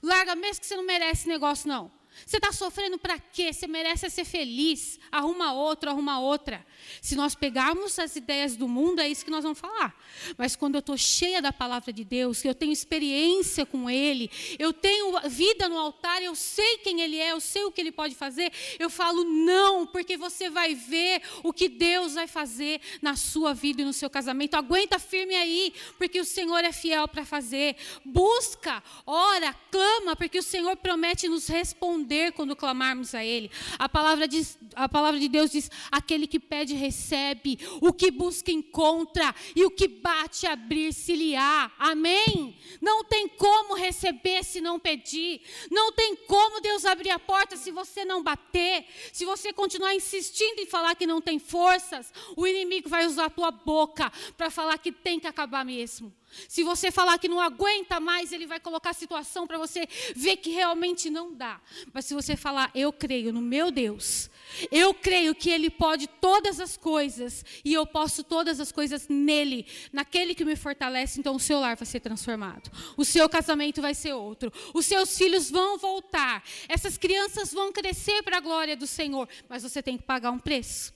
Larga 0.03 0.35
mesmo 0.35 0.61
que 0.61 0.67
você 0.67 0.77
não 0.77 0.85
merece 0.85 1.29
negócio, 1.29 1.69
não. 1.69 1.91
Você 2.25 2.39
está 2.39 2.53
sofrendo 2.53 2.99
para 2.99 3.19
quê? 3.19 3.53
Você 3.53 3.67
merece 3.67 4.09
ser 4.09 4.25
feliz. 4.25 4.99
Arruma 5.13 5.53
outro, 5.53 5.91
arruma 5.91 6.19
outra. 6.19 6.65
Se 7.03 7.15
nós 7.15 7.35
pegarmos 7.35 7.99
as 7.99 8.17
ideias 8.17 8.57
do 8.57 8.67
mundo, 8.67 9.01
é 9.01 9.09
isso 9.09 9.25
que 9.25 9.31
nós 9.31 9.43
vamos 9.43 9.59
falar. 9.59 9.95
Mas 10.39 10.57
quando 10.57 10.77
eu 10.77 10.81
estou 10.81 10.97
cheia 10.97 11.43
da 11.43 11.53
palavra 11.53 11.93
de 11.93 12.05
Deus, 12.05 12.45
eu 12.45 12.55
tenho 12.55 12.73
experiência 12.73 13.67
com 13.67 13.91
Ele, 13.91 14.31
eu 14.59 14.73
tenho 14.73 15.21
vida 15.29 15.69
no 15.69 15.79
altar, 15.79 16.23
eu 16.23 16.35
sei 16.35 16.79
quem 16.79 17.01
Ele 17.01 17.19
é, 17.19 17.33
eu 17.33 17.41
sei 17.41 17.65
o 17.65 17.73
que 17.73 17.81
Ele 17.81 17.93
pode 17.93 18.15
fazer, 18.15 18.53
eu 18.79 18.89
falo 18.89 19.25
não, 19.25 19.87
porque 19.87 20.17
você 20.17 20.49
vai 20.49 20.75
ver 20.75 21.23
o 21.43 21.53
que 21.53 21.69
Deus 21.69 22.15
vai 22.15 22.27
fazer 22.27 22.81
na 23.03 23.17
sua 23.17 23.53
vida 23.53 23.83
e 23.83 23.85
no 23.85 23.93
seu 23.93 24.09
casamento. 24.09 24.55
Aguenta 24.55 24.99
firme 24.99 25.35
aí, 25.35 25.73
porque 25.99 26.21
o 26.21 26.25
Senhor 26.25 26.65
é 26.65 26.73
fiel 26.73 27.07
para 27.09 27.25
fazer. 27.25 27.77
Busca, 28.05 28.83
ora, 29.05 29.55
clama, 29.71 30.17
porque 30.17 30.39
o 30.39 30.43
Senhor 30.43 30.77
promete 30.77 31.29
nos 31.29 31.47
responder 31.47 32.06
quando 32.35 32.57
clamarmos 32.57 33.15
a 33.15 33.25
Ele. 33.25 33.51
A 33.79 33.89
palavra, 33.89 34.27
diz, 34.27 34.59
a 34.75 34.89
palavra 34.89 35.19
de 35.19 35.29
Deus 35.29 35.51
diz: 35.51 35.71
aquele 35.91 36.27
que 36.27 36.39
pede, 36.39 36.75
recebe, 36.75 37.59
o 37.81 37.93
que 37.93 38.11
busca, 38.11 38.51
encontra, 38.51 39.35
e 39.55 39.65
o 39.65 39.71
que 39.71 39.89
bate, 39.89 40.47
abrir-se-lhe-á. 40.47 41.73
Amém? 41.79 42.57
Não 42.81 43.05
tem 43.05 43.29
como 43.29 43.75
receber 43.75 44.45
se 44.45 44.61
não 44.61 44.79
pedir, 44.79 45.41
não 45.71 45.93
tem 45.93 46.17
como 46.17 46.61
Deus 46.61 46.85
abrir 46.85 47.11
a 47.11 47.19
porta 47.19 47.57
se 47.57 47.71
você 47.71 48.05
não 48.05 48.23
bater, 48.23 48.87
se 49.13 49.25
você 49.25 49.53
continuar 49.53 49.95
insistindo 49.95 50.61
em 50.61 50.67
falar 50.67 50.95
que 50.95 51.07
não 51.07 51.21
tem 51.21 51.39
forças, 51.39 52.13
o 52.37 52.47
inimigo 52.47 52.89
vai 52.89 53.07
usar 53.07 53.27
a 53.27 53.31
tua 53.31 53.51
boca 53.51 54.13
para 54.37 54.51
falar 54.51 54.79
que 54.79 54.93
tem 54.93 55.19
que 55.19 55.27
acabar 55.27 55.65
mesmo. 55.65 56.13
Se 56.49 56.63
você 56.63 56.91
falar 56.91 57.19
que 57.19 57.29
não 57.29 57.41
aguenta 57.41 57.99
mais, 57.99 58.33
ele 58.33 58.47
vai 58.47 58.61
colocar 58.61 58.91
a 58.91 58.95
situação 58.95 59.47
para 59.47 59.59
você 59.59 59.89
ver 60.15 60.37
que 60.37 60.51
realmente 60.51 61.09
não 61.09 61.35
dá. 61.35 61.61
Mas 61.93 62.05
se 62.05 62.15
você 62.15 62.37
falar, 62.37 62.71
eu 62.75 62.93
creio 62.93 63.33
no 63.33 63.41
meu 63.41 63.71
Deus, 63.71 64.31
eu 64.71 64.95
creio 64.95 65.35
que 65.35 65.51
Ele 65.51 65.71
pode 65.71 66.07
todas 66.07 66.61
as 66.61 66.77
coisas 66.77 67.45
e 67.65 67.73
eu 67.73 67.87
posso 67.87 68.23
todas 68.23 68.61
as 68.61 68.71
coisas 68.73 69.09
nele, 69.09 69.67
naquele 69.93 70.35
que 70.35 70.45
me 70.45 70.57
fortalece, 70.57 71.19
então 71.21 71.37
o 71.37 71.41
seu 71.41 71.61
lar 71.61 71.77
vai 71.77 71.87
ser 71.87 72.01
transformado, 72.01 72.71
o 72.97 73.05
seu 73.05 73.29
casamento 73.29 73.83
vai 73.83 73.95
ser 73.95 74.13
outro, 74.15 74.53
os 74.75 74.87
seus 74.87 75.17
filhos 75.17 75.51
vão 75.51 75.79
voltar, 75.79 76.45
essas 76.69 76.97
crianças 76.97 77.53
vão 77.53 77.73
crescer 77.73 78.23
para 78.23 78.39
a 78.39 78.41
glória 78.41 78.77
do 78.77 78.87
Senhor, 78.87 79.29
mas 79.49 79.63
você 79.63 79.83
tem 79.83 79.97
que 79.97 80.05
pagar 80.05 80.31
um 80.31 80.39
preço. 80.39 80.95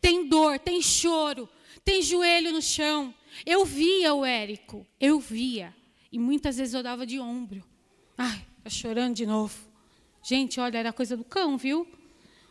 Tem 0.00 0.28
dor, 0.28 0.58
tem 0.58 0.80
choro, 0.82 1.48
tem 1.84 2.02
joelho 2.02 2.52
no 2.52 2.62
chão. 2.62 3.14
Eu 3.46 3.64
via 3.64 4.14
o 4.14 4.24
Érico, 4.24 4.86
eu 5.00 5.18
via. 5.18 5.74
E 6.10 6.18
muitas 6.18 6.58
vezes 6.58 6.74
eu 6.74 6.82
dava 6.82 7.06
de 7.06 7.18
ombro. 7.18 7.64
Ai, 8.16 8.44
tá 8.62 8.70
chorando 8.70 9.14
de 9.14 9.26
novo. 9.26 9.56
Gente, 10.22 10.60
olha, 10.60 10.78
era 10.78 10.92
coisa 10.92 11.16
do 11.16 11.24
cão, 11.24 11.56
viu? 11.56 11.86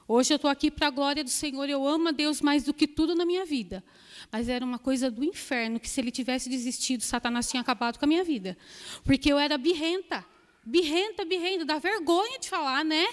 Hoje 0.07 0.33
eu 0.33 0.35
estou 0.35 0.51
aqui 0.51 0.69
para 0.69 0.87
a 0.87 0.89
glória 0.89 1.23
do 1.23 1.29
Senhor, 1.29 1.69
eu 1.69 1.87
amo 1.87 2.09
a 2.09 2.11
Deus 2.11 2.41
mais 2.41 2.63
do 2.63 2.73
que 2.73 2.85
tudo 2.85 3.15
na 3.15 3.23
minha 3.23 3.45
vida. 3.45 3.83
Mas 4.29 4.49
era 4.49 4.65
uma 4.65 4.77
coisa 4.77 5.09
do 5.09 5.23
inferno, 5.23 5.79
que 5.79 5.87
se 5.87 6.01
ele 6.01 6.11
tivesse 6.11 6.49
desistido, 6.49 7.01
Satanás 7.01 7.49
tinha 7.49 7.61
acabado 7.61 7.97
com 7.97 8.03
a 8.03 8.07
minha 8.07 8.23
vida. 8.23 8.57
Porque 9.05 9.31
eu 9.31 9.39
era 9.39 9.57
birrenta. 9.57 10.25
Birrenta, 10.65 11.23
birrenta, 11.23 11.63
dá 11.63 11.79
vergonha 11.79 12.37
de 12.39 12.49
falar, 12.49 12.83
né? 12.83 13.07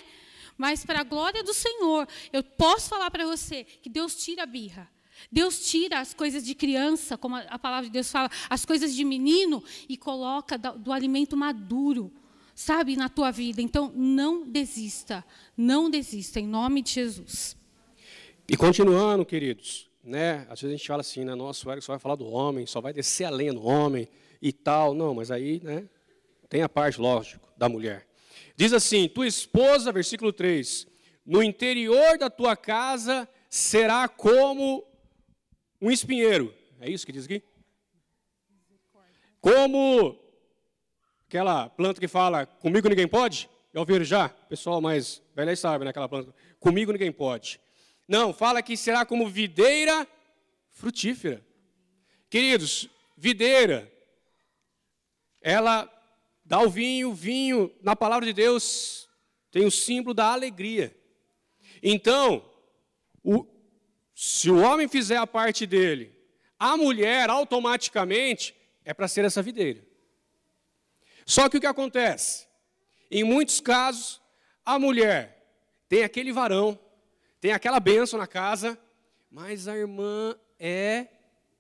Mas 0.57 0.85
para 0.85 1.01
a 1.01 1.05
glória 1.05 1.45
do 1.45 1.55
Senhor, 1.55 2.09
eu 2.33 2.43
posso 2.43 2.89
falar 2.89 3.11
para 3.13 3.25
você 3.25 3.63
que 3.63 3.89
Deus 3.89 4.17
tira 4.17 4.43
a 4.43 4.47
birra. 4.47 4.91
Deus 5.31 5.71
tira 5.71 6.01
as 6.01 6.15
coisas 6.15 6.45
de 6.45 6.55
criança, 6.55 7.17
como 7.17 7.37
a 7.37 7.59
palavra 7.59 7.87
de 7.87 7.93
Deus 7.93 8.11
fala, 8.11 8.31
as 8.49 8.65
coisas 8.65 8.95
de 8.95 9.05
menino 9.05 9.63
e 9.89 9.97
coloca 9.97 10.57
do 10.59 10.93
alimento 10.93 11.37
maduro 11.37 12.13
sabe, 12.59 12.97
na 12.97 13.09
tua 13.09 13.31
vida. 13.31 13.63
Então, 13.63 13.93
não 13.95 14.45
desista, 14.45 15.25
não 15.57 15.89
desista, 15.89 16.41
em 16.41 16.47
nome 16.47 16.83
de 16.83 16.91
Jesus. 16.91 17.57
E 18.49 18.57
continuando, 18.57 19.25
queridos, 19.25 19.89
né? 20.03 20.45
Às 20.51 20.61
vezes 20.61 20.75
a 20.75 20.77
gente 20.77 20.89
fala 20.89 21.03
assim, 21.03 21.25
né? 21.25 21.37
Nossa, 21.37 21.61
o 21.69 21.81
só 21.81 21.93
vai 21.93 22.01
falar 22.01 22.17
do 22.17 22.27
homem, 22.27 22.67
só 22.67 22.81
vai 22.81 22.93
descer 22.93 23.27
a 23.27 23.31
lenha 23.31 23.53
no 23.53 23.65
homem 23.65 24.09
e 24.43 24.53
tal. 24.53 24.93
Não, 24.93 25.15
mas 25.15 25.31
aí, 25.31 25.61
né? 25.63 25.89
Tem 26.49 26.63
a 26.63 26.69
parte, 26.69 27.01
lógico, 27.01 27.49
da 27.57 27.69
mulher. 27.69 28.09
Diz 28.57 28.73
assim: 28.73 29.09
tua 29.09 29.29
esposa, 29.29 29.93
versículo 29.93 30.33
3, 30.33 30.87
no 31.25 31.41
interior 31.43 32.19
da 32.19 32.29
tua 32.29 32.57
casa 32.57 33.29
será 33.49 34.09
como 34.09 34.83
um 35.81 35.91
espinheiro. 35.91 36.55
É 36.81 36.91
isso 36.91 37.07
que 37.07 37.13
diz 37.13 37.25
aqui? 37.25 37.43
Como 39.41 40.19
Aquela 41.29 41.69
planta 41.69 42.01
que 42.01 42.09
fala, 42.09 42.47
comigo 42.47 42.89
ninguém 42.89 43.07
pode? 43.07 43.51
Já 43.75 43.81
ouviram 43.81 44.03
já? 44.03 44.31
Pessoal 44.31 44.81
mais 44.81 45.23
velho 45.37 45.55
sabe, 45.59 45.85
né? 45.85 45.91
Aquela 45.91 46.09
planta, 46.09 46.35
comigo 46.59 46.91
ninguém 46.91 47.13
pode. 47.13 47.61
Não, 48.09 48.33
fala 48.33 48.63
que 48.63 48.79
será 48.79 49.05
como 49.05 49.29
videira 49.29 50.09
frutífera. 50.71 51.45
Queridos, 52.31 52.89
videira, 53.15 53.93
ela 55.43 55.87
dá 56.43 56.63
o 56.63 56.71
vinho, 56.71 57.13
vinho, 57.13 57.71
na 57.83 57.95
palavra 57.95 58.25
de 58.25 58.33
Deus, 58.33 59.07
tem 59.51 59.67
o 59.67 59.71
símbolo 59.71 60.15
da 60.15 60.33
alegria. 60.33 60.97
Então, 61.83 62.43
o, 63.23 63.45
se 64.21 64.51
o 64.51 64.59
homem 64.59 64.89
fizer 64.89 65.17
a 65.17 65.29
parte 65.29 65.65
dele, 65.65 66.13
a 66.59 66.77
mulher 66.77 67.31
automaticamente 67.31 68.53
é 68.85 68.93
para 68.93 69.07
ser 69.07 69.25
essa 69.25 69.41
videira. 69.41 69.87
Só 71.25 71.49
que 71.49 71.57
o 71.57 71.61
que 71.61 71.67
acontece? 71.69 72.49
Em 73.13 73.23
muitos 73.23 73.61
casos, 73.61 74.21
a 74.65 74.77
mulher 74.77 75.49
tem 75.89 76.03
aquele 76.03 76.33
varão, 76.33 76.77
tem 77.41 77.53
aquela 77.53 77.79
benção 77.79 78.19
na 78.19 78.27
casa, 78.27 78.77
mas 79.31 79.69
a 79.69 79.77
irmã 79.77 80.37
é 80.59 81.07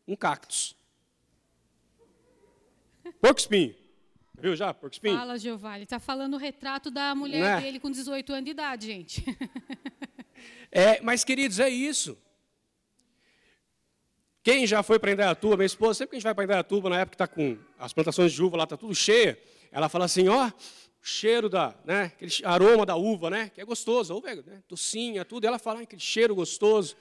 um 0.08 0.16
cactus. 0.16 0.74
Porco 3.20 3.38
espinho. 3.38 3.72
Viu 4.34 4.56
já, 4.56 4.74
porco 4.74 4.96
espinho? 4.96 5.16
Fala, 5.16 5.38
Giovanni. 5.38 5.76
Ele 5.76 5.84
está 5.84 6.00
falando 6.00 6.34
o 6.34 6.38
retrato 6.38 6.90
da 6.90 7.14
mulher 7.14 7.58
é? 7.58 7.60
dele 7.60 7.78
com 7.78 7.88
18 7.88 8.32
anos 8.32 8.44
de 8.46 8.50
idade, 8.50 8.86
gente. 8.86 9.24
é, 10.72 11.00
mas, 11.02 11.22
queridos, 11.22 11.60
é 11.60 11.68
isso. 11.68 12.18
Quem 14.48 14.66
já 14.66 14.82
foi 14.82 14.98
para 14.98 15.12
Indaiatuba, 15.12 15.58
minha 15.58 15.66
esposa, 15.66 15.98
sempre 15.98 16.12
que 16.12 16.16
a 16.16 16.18
gente 16.20 16.24
vai 16.24 16.34
para 16.34 16.44
Indaiatuba, 16.44 16.88
na 16.88 17.00
época 17.00 17.18
que 17.18 17.22
está 17.22 17.26
com 17.26 17.58
as 17.78 17.92
plantações 17.92 18.32
de 18.32 18.42
uva 18.42 18.56
lá, 18.56 18.64
está 18.64 18.78
tudo 18.78 18.94
cheia, 18.94 19.38
ela 19.70 19.90
fala 19.90 20.06
assim, 20.06 20.26
ó, 20.26 20.46
o 20.46 20.52
cheiro 21.02 21.50
da, 21.50 21.74
né, 21.84 22.04
aquele 22.16 22.32
aroma 22.44 22.86
da 22.86 22.96
uva, 22.96 23.28
né, 23.28 23.50
que 23.54 23.60
é 23.60 23.64
gostoso, 23.66 24.10
a 24.10 24.16
uva 24.16 24.30
é 24.30 24.36
né, 24.36 24.62
docinha, 24.66 25.22
tudo, 25.22 25.44
e 25.44 25.46
ela 25.46 25.58
fala, 25.58 25.82
aquele 25.82 26.00
cheiro 26.00 26.34
gostoso. 26.34 26.96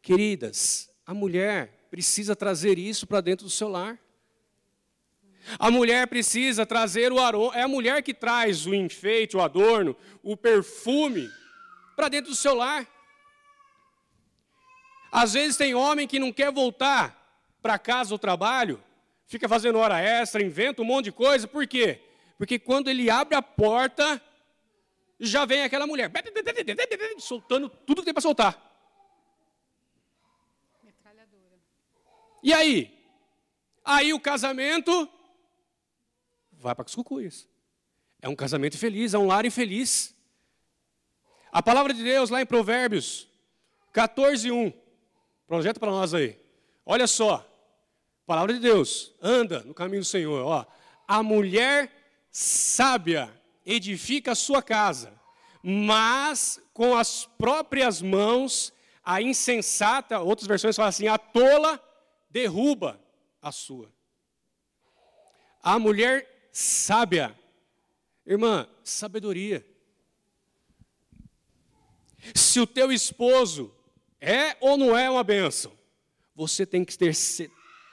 Queridas, 0.00 0.88
a 1.04 1.12
mulher 1.12 1.88
precisa 1.90 2.36
trazer 2.36 2.78
isso 2.78 3.04
para 3.04 3.20
dentro 3.20 3.46
do 3.46 3.50
seu 3.50 3.68
lar. 3.68 3.98
A 5.58 5.72
mulher 5.72 6.06
precisa 6.06 6.64
trazer 6.64 7.10
o 7.10 7.18
aroma, 7.18 7.52
é 7.56 7.62
a 7.62 7.68
mulher 7.68 8.00
que 8.00 8.14
traz 8.14 8.64
o 8.64 8.72
enfeite, 8.72 9.36
o 9.36 9.40
adorno, 9.40 9.96
o 10.22 10.36
perfume 10.36 11.28
para 11.96 12.08
dentro 12.08 12.30
do 12.30 12.36
seu 12.36 12.54
lar. 12.54 12.86
Às 15.10 15.32
vezes 15.32 15.56
tem 15.56 15.74
homem 15.74 16.06
que 16.06 16.18
não 16.18 16.32
quer 16.32 16.52
voltar 16.52 17.14
para 17.62 17.78
casa 17.78 18.14
ou 18.14 18.18
trabalho, 18.18 18.82
fica 19.26 19.48
fazendo 19.48 19.78
hora 19.78 20.00
extra, 20.00 20.42
inventa 20.42 20.82
um 20.82 20.84
monte 20.84 21.06
de 21.06 21.12
coisa, 21.12 21.48
por 21.48 21.66
quê? 21.66 22.00
Porque 22.38 22.58
quando 22.58 22.88
ele 22.88 23.08
abre 23.10 23.34
a 23.34 23.42
porta, 23.42 24.20
já 25.18 25.44
vem 25.44 25.62
aquela 25.62 25.86
mulher, 25.86 26.10
soltando 27.18 27.68
tudo 27.68 28.02
que 28.02 28.06
tem 28.06 28.14
para 28.14 28.20
soltar. 28.20 28.62
E 32.42 32.52
aí? 32.52 32.96
Aí 33.84 34.12
o 34.12 34.20
casamento 34.20 35.08
vai 36.52 36.74
para 36.74 36.84
as 36.84 36.94
cucuias. 36.94 37.48
É 38.20 38.28
um 38.28 38.36
casamento 38.36 38.74
infeliz, 38.74 39.14
é 39.14 39.18
um 39.18 39.26
lar 39.26 39.44
infeliz. 39.44 40.14
A 41.50 41.62
palavra 41.62 41.94
de 41.94 42.02
Deus 42.02 42.30
lá 42.30 42.40
em 42.42 42.46
Provérbios 42.46 43.28
14, 43.92 44.50
1. 44.50 44.72
Projeta 45.46 45.78
para 45.78 45.90
nós 45.90 46.12
aí. 46.12 46.38
Olha 46.84 47.06
só. 47.06 47.46
Palavra 48.26 48.52
de 48.54 48.60
Deus. 48.60 49.14
Anda 49.22 49.60
no 49.60 49.72
caminho 49.72 50.02
do 50.02 50.06
Senhor. 50.06 50.44
Ó. 50.44 50.64
a 51.06 51.22
mulher 51.22 51.92
sábia 52.30 53.32
edifica 53.64 54.32
a 54.32 54.34
sua 54.34 54.62
casa, 54.62 55.12
mas 55.62 56.60
com 56.72 56.94
as 56.96 57.24
próprias 57.24 58.02
mãos 58.02 58.72
a 59.02 59.22
insensata, 59.22 60.20
outras 60.20 60.48
versões 60.48 60.76
falam 60.76 60.88
assim, 60.88 61.06
a 61.06 61.16
tola 61.16 61.80
derruba 62.28 63.00
a 63.40 63.52
sua. 63.52 63.92
A 65.62 65.78
mulher 65.78 66.48
sábia, 66.52 67.36
irmã, 68.26 68.68
sabedoria. 68.82 69.64
Se 72.34 72.58
o 72.60 72.66
teu 72.66 72.90
esposo 72.90 73.75
é 74.20 74.56
ou 74.60 74.76
não 74.76 74.96
é 74.96 75.08
uma 75.10 75.22
bênção, 75.22 75.72
você 76.34 76.66
tem 76.66 76.84
que 76.84 76.96
ter, 76.96 77.14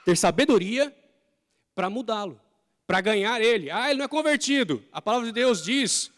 ter 0.04 0.16
sabedoria 0.16 0.94
para 1.74 1.90
mudá-lo, 1.90 2.40
para 2.86 3.00
ganhar 3.00 3.40
ele. 3.40 3.70
Ah, 3.70 3.90
ele 3.90 3.98
não 3.98 4.04
é 4.04 4.08
convertido. 4.08 4.84
A 4.92 5.00
palavra 5.00 5.26
de 5.26 5.32
Deus 5.32 5.62
diz 5.62 6.10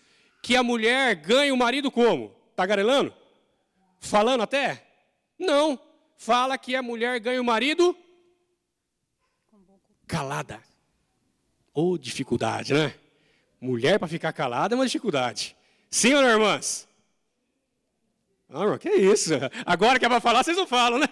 que 0.42 0.56
a 0.56 0.62
mulher 0.62 1.14
ganha 1.14 1.52
o 1.52 1.56
marido 1.56 1.90
como? 1.90 2.34
Tagarelando? 2.54 3.14
Falando 4.00 4.42
até? 4.42 4.84
Não. 5.38 5.78
Fala 6.16 6.56
que 6.56 6.74
a 6.74 6.82
mulher 6.82 7.20
ganha 7.20 7.40
o 7.40 7.44
marido 7.44 7.96
calada. 10.06 10.62
Ou 11.74 11.92
oh, 11.92 11.98
dificuldade, 11.98 12.72
né? 12.72 12.94
Mulher 13.60 13.98
para 13.98 14.08
ficar 14.08 14.32
calada 14.32 14.74
é 14.74 14.76
uma 14.76 14.86
dificuldade. 14.86 15.56
Sim 15.90 16.14
ou 16.14 16.22
não, 16.22 16.28
irmãs? 16.28 16.88
Irmão, 18.48 18.78
que 18.78 18.90
isso? 18.90 19.30
Agora 19.64 19.98
que 19.98 20.04
é 20.04 20.08
para 20.08 20.20
falar, 20.20 20.44
vocês 20.44 20.56
não 20.56 20.66
falam, 20.66 20.98
né? 20.98 21.06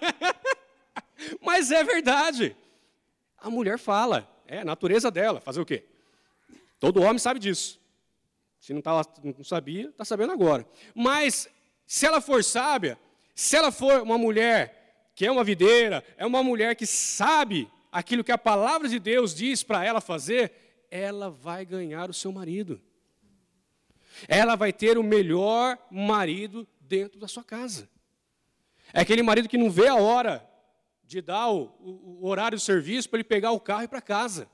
Mas 1.43 1.70
é 1.70 1.82
verdade. 1.82 2.57
A 3.39 3.51
mulher 3.51 3.78
fala, 3.78 4.28
é 4.47 4.61
a 4.61 4.64
natureza 4.64 5.11
dela. 5.11 5.41
Fazer 5.41 5.61
o 5.61 5.66
quê? 5.66 5.85
Todo 6.78 7.03
homem 7.03 7.18
sabe 7.18 7.41
disso. 7.41 7.80
Se 8.61 8.72
não, 8.72 8.80
tá, 8.80 9.03
não 9.22 9.45
sabia, 9.45 9.89
está 9.89 10.05
sabendo 10.05 10.32
agora. 10.32 10.66
Mas, 10.95 11.49
se 11.87 12.07
ela 12.07 12.20
for 12.20 12.43
sábia, 12.43 12.99
se 13.35 13.57
ela 13.57 13.70
for 13.70 14.03
uma 14.03 14.16
mulher 14.16 15.11
que 15.14 15.26
é 15.26 15.30
uma 15.30 15.45
videira, 15.45 16.05
é 16.16 16.24
uma 16.24 16.43
mulher 16.43 16.74
que 16.74 16.87
sabe 16.87 17.70
aquilo 17.93 18.24
que 18.24 18.32
a 18.32 18.39
palavra 18.39 18.89
de 18.89 18.99
Deus 18.99 19.35
diz 19.35 19.62
para 19.62 19.85
ela 19.85 20.01
fazer, 20.01 20.87
ela 20.91 21.30
vai 21.30 21.64
ganhar 21.64 22.09
o 22.09 22.14
seu 22.14 22.32
marido. 22.32 22.80
Ela 24.28 24.57
vai 24.57 24.72
ter 24.72 24.97
o 24.97 25.03
melhor 25.03 25.78
marido 25.91 26.66
dentro 26.89 27.18
da 27.18 27.28
sua 27.28 27.45
casa. 27.45 27.89
É 28.93 29.01
aquele 29.01 29.22
marido 29.22 29.49
que 29.49 29.59
não 29.59 29.70
vê 29.70 29.89
a 29.89 29.97
hora 29.97 30.49
de 31.05 31.20
dar 31.20 31.49
o, 31.49 31.64
o, 31.80 32.18
o 32.22 32.26
horário 32.26 32.57
de 32.57 32.64
serviço 32.64 33.09
para 33.09 33.18
ele 33.18 33.24
pegar 33.24 33.53
o 33.53 33.61
carro 33.61 33.82
e 33.82 33.85
ir 33.85 33.89
para 33.89 34.01
casa. 34.01 34.49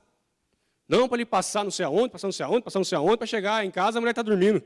Não 0.89 1.09
para 1.09 1.19
ele 1.19 1.27
passar 1.27 1.63
não 1.63 1.71
sei 1.71 1.85
aonde, 1.85 2.11
passar 2.11 2.27
não 2.27 2.33
sei 2.33 2.45
aonde, 2.45 2.63
passar 2.63 2.79
não 2.79 2.85
sei 2.85 2.99
aonde, 2.99 3.17
para 3.17 3.27
chegar 3.27 3.65
em 3.65 3.71
casa 3.71 3.99
a 3.99 4.01
mulher 4.01 4.11
está 4.11 4.23
dormindo. 4.23 4.63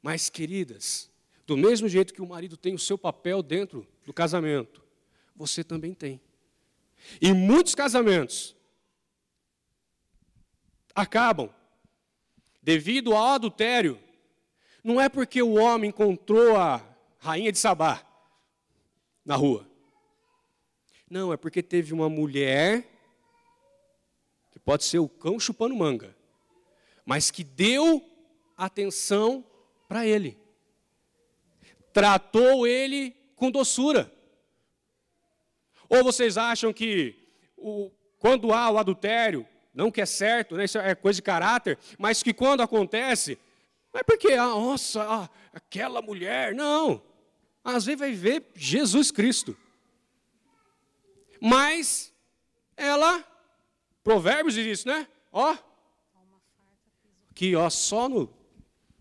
Mas, 0.00 0.30
queridas, 0.30 1.10
do 1.46 1.56
mesmo 1.56 1.88
jeito 1.88 2.14
que 2.14 2.22
o 2.22 2.26
marido 2.26 2.56
tem 2.56 2.74
o 2.74 2.78
seu 2.78 2.96
papel 2.96 3.42
dentro 3.42 3.86
do 4.06 4.12
casamento, 4.12 4.82
você 5.34 5.62
também 5.62 5.92
tem. 5.92 6.20
E 7.20 7.32
muitos 7.32 7.74
casamentos 7.74 8.56
acabam 10.94 11.52
devido 12.62 13.14
ao 13.14 13.34
adultério. 13.34 13.98
Não 14.82 15.00
é 15.00 15.08
porque 15.08 15.42
o 15.42 15.54
homem 15.54 15.90
encontrou 15.90 16.56
a 16.56 16.82
rainha 17.18 17.52
de 17.52 17.58
Sabá 17.58 18.02
na 19.24 19.36
rua. 19.36 19.68
Não, 21.10 21.32
é 21.32 21.36
porque 21.36 21.62
teve 21.62 21.92
uma 21.92 22.08
mulher, 22.08 22.86
que 24.50 24.58
pode 24.58 24.84
ser 24.84 24.98
o 24.98 25.08
cão 25.08 25.40
chupando 25.40 25.74
manga, 25.74 26.14
mas 27.04 27.30
que 27.30 27.42
deu 27.42 28.04
atenção 28.56 29.44
para 29.88 30.06
ele. 30.06 30.38
Tratou 31.92 32.66
ele 32.66 33.16
com 33.34 33.50
doçura. 33.50 34.12
Ou 35.88 36.04
vocês 36.04 36.36
acham 36.36 36.72
que 36.72 37.16
o, 37.56 37.90
quando 38.18 38.52
há 38.52 38.70
o 38.70 38.78
adultério, 38.78 39.46
não 39.72 39.90
que 39.90 40.00
é 40.00 40.06
certo, 40.06 40.56
né, 40.56 40.64
isso 40.64 40.78
é 40.78 40.94
coisa 40.94 41.16
de 41.16 41.22
caráter, 41.22 41.78
mas 41.98 42.22
que 42.22 42.34
quando 42.34 42.60
acontece, 42.60 43.38
não 43.98 44.00
é 44.00 44.02
porque, 44.04 44.32
ah, 44.34 44.46
nossa, 44.46 45.02
ah, 45.02 45.30
aquela 45.52 46.00
mulher, 46.00 46.54
não. 46.54 47.02
Às 47.64 47.84
vezes 47.84 47.98
vai 47.98 48.12
ver 48.12 48.46
Jesus 48.54 49.10
Cristo. 49.10 49.56
Mas 51.40 52.14
ela, 52.76 53.24
Provérbios 54.04 54.54
diz 54.54 54.66
isso, 54.66 54.88
né? 54.88 55.06
Ó, 55.32 55.56
aqui, 57.30 57.56
ó, 57.56 57.68
só 57.68 58.08
no, 58.08 58.32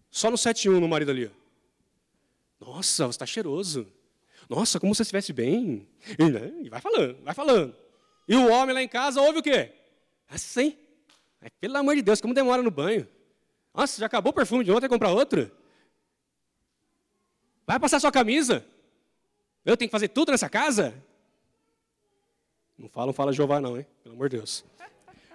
só 0.09 0.31
no 0.31 0.37
7.1 0.37 0.79
no 0.79 0.87
marido 0.87 1.11
ali. 1.11 1.31
Nossa, 2.59 3.05
você 3.05 3.11
está 3.11 3.25
cheiroso. 3.25 3.91
Nossa, 4.49 4.79
como 4.79 4.95
se 4.95 5.03
estivesse 5.03 5.31
bem. 5.31 5.87
Né, 6.17 6.61
e 6.63 6.69
vai 6.69 6.81
falando, 6.81 7.23
vai 7.23 7.35
falando. 7.35 7.75
E 8.27 8.35
o 8.35 8.49
homem 8.49 8.73
lá 8.73 8.81
em 8.81 8.87
casa 8.87 9.21
ouve 9.21 9.39
o 9.39 9.43
quê? 9.43 9.73
Assim. 10.27 10.75
pelo 11.61 11.77
amor 11.77 11.95
de 11.95 12.01
Deus, 12.01 12.19
como 12.19 12.33
demora 12.33 12.63
no 12.63 12.71
banho. 12.71 13.07
Nossa, 13.78 13.99
já 13.99 14.07
acabou 14.07 14.32
o 14.32 14.34
perfume 14.34 14.63
de 14.63 14.71
ontem, 14.71 14.89
comprar 14.89 15.11
outro? 15.11 15.51
Vai 17.63 17.80
passar 17.80 17.99
sua 17.99 18.11
camisa? 18.11 18.65
Eu 19.63 19.78
tenho 19.78 19.88
que 19.88 19.91
fazer 19.91 20.07
tudo 20.07 20.32
nessa 20.32 20.49
casa? 20.49 20.99
Não 22.75 22.89
fala, 22.89 23.05
não 23.05 23.13
fala 23.13 23.32
Jeová 23.32 23.61
não, 23.61 23.78
hein? 23.78 23.86
Pelo 24.01 24.15
amor 24.15 24.30
de 24.30 24.38
Deus. 24.38 24.65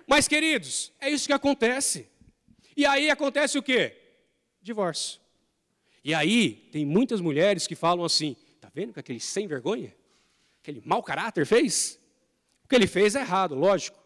Mas, 0.08 0.26
queridos, 0.26 0.92
é 0.98 1.08
isso 1.08 1.28
que 1.28 1.32
acontece. 1.32 2.08
E 2.76 2.84
aí 2.84 3.10
acontece 3.10 3.56
o 3.58 3.62
quê? 3.62 3.96
Divórcio. 4.60 5.20
E 6.02 6.12
aí 6.12 6.68
tem 6.72 6.84
muitas 6.84 7.20
mulheres 7.20 7.68
que 7.68 7.76
falam 7.76 8.04
assim, 8.04 8.36
vendo 8.74 8.92
que 8.92 8.98
aquele 8.98 9.20
sem 9.20 9.46
vergonha, 9.46 9.94
aquele 10.60 10.82
mau 10.84 11.00
caráter 11.00 11.46
fez? 11.46 11.96
O 12.64 12.68
que 12.68 12.74
ele 12.74 12.88
fez 12.88 13.14
é 13.14 13.20
errado, 13.20 13.54
lógico. 13.54 14.02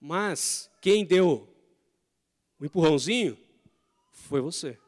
Mas 0.00 0.70
quem 0.80 1.04
deu 1.04 1.46
o 2.58 2.64
empurrãozinho 2.64 3.36
foi 4.30 4.40
você. 4.40 4.78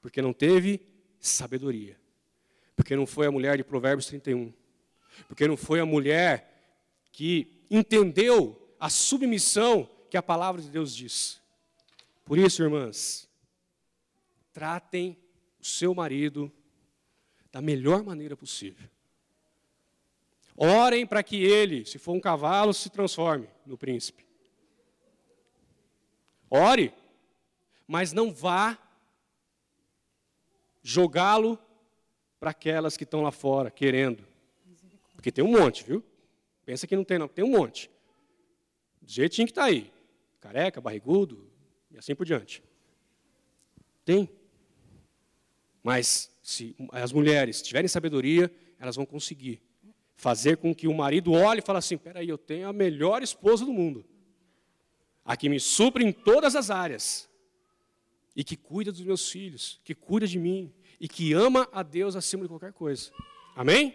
Porque 0.00 0.22
não 0.22 0.32
teve 0.32 0.80
sabedoria. 1.18 1.98
Porque 2.76 2.94
não 2.94 3.04
foi 3.04 3.26
a 3.26 3.30
mulher 3.32 3.56
de 3.56 3.64
Provérbios 3.64 4.06
31. 4.06 4.52
Porque 5.26 5.48
não 5.48 5.56
foi 5.56 5.80
a 5.80 5.84
mulher 5.84 6.78
que 7.10 7.66
entendeu 7.68 8.76
a 8.78 8.88
submissão 8.88 9.90
que 10.08 10.16
a 10.16 10.22
palavra 10.22 10.62
de 10.62 10.70
Deus 10.70 10.94
diz. 10.94 11.42
Por 12.24 12.38
isso, 12.38 12.62
irmãs, 12.62 13.28
tratem 14.52 15.18
o 15.60 15.64
seu 15.64 15.92
marido 15.92 16.50
da 17.50 17.60
melhor 17.60 18.04
maneira 18.04 18.36
possível. 18.36 18.88
Orem 20.56 21.04
para 21.04 21.24
que 21.24 21.42
ele, 21.42 21.84
se 21.84 21.98
for 21.98 22.12
um 22.12 22.20
cavalo, 22.20 22.72
se 22.72 22.88
transforme 22.88 23.48
no 23.66 23.76
príncipe. 23.76 24.24
Ore, 26.48 26.94
mas 27.86 28.12
não 28.12 28.32
vá 28.32 28.78
jogá-lo 30.82 31.58
para 32.38 32.50
aquelas 32.50 32.96
que 32.96 33.04
estão 33.04 33.22
lá 33.22 33.30
fora 33.30 33.70
querendo. 33.70 34.26
Porque 35.14 35.32
tem 35.32 35.44
um 35.44 35.58
monte, 35.58 35.82
viu? 35.82 36.04
Pensa 36.64 36.86
que 36.86 36.96
não 36.96 37.04
tem, 37.04 37.18
não. 37.18 37.28
Tem 37.28 37.44
um 37.44 37.50
monte. 37.50 37.90
Do 39.00 39.10
jeitinho 39.10 39.46
que 39.46 39.52
está 39.52 39.64
aí. 39.64 39.92
Careca, 40.40 40.80
barrigudo 40.80 41.50
e 41.90 41.96
assim 41.96 42.14
por 42.14 42.26
diante. 42.26 42.62
Tem. 44.04 44.28
Mas 45.82 46.30
se 46.42 46.76
as 46.92 47.12
mulheres 47.12 47.62
tiverem 47.62 47.88
sabedoria, 47.88 48.54
elas 48.78 48.96
vão 48.96 49.06
conseguir 49.06 49.62
fazer 50.14 50.56
com 50.56 50.74
que 50.74 50.86
o 50.86 50.94
marido 50.94 51.32
olhe 51.32 51.60
e 51.60 51.62
fale 51.62 51.78
assim: 51.78 51.96
peraí, 51.96 52.28
eu 52.28 52.38
tenho 52.38 52.68
a 52.68 52.72
melhor 52.72 53.22
esposa 53.22 53.64
do 53.64 53.72
mundo, 53.72 54.04
a 55.24 55.36
que 55.36 55.48
me 55.48 55.58
supre 55.58 56.04
em 56.04 56.12
todas 56.12 56.54
as 56.54 56.70
áreas, 56.70 57.28
e 58.34 58.42
que 58.42 58.56
cuida 58.56 58.90
dos 58.90 59.02
meus 59.02 59.28
filhos, 59.28 59.80
que 59.84 59.94
cuida 59.94 60.26
de 60.26 60.38
mim, 60.38 60.72
e 61.00 61.08
que 61.08 61.32
ama 61.32 61.68
a 61.72 61.82
Deus 61.82 62.16
acima 62.16 62.42
de 62.42 62.48
qualquer 62.48 62.72
coisa. 62.72 63.10
Amém? 63.54 63.94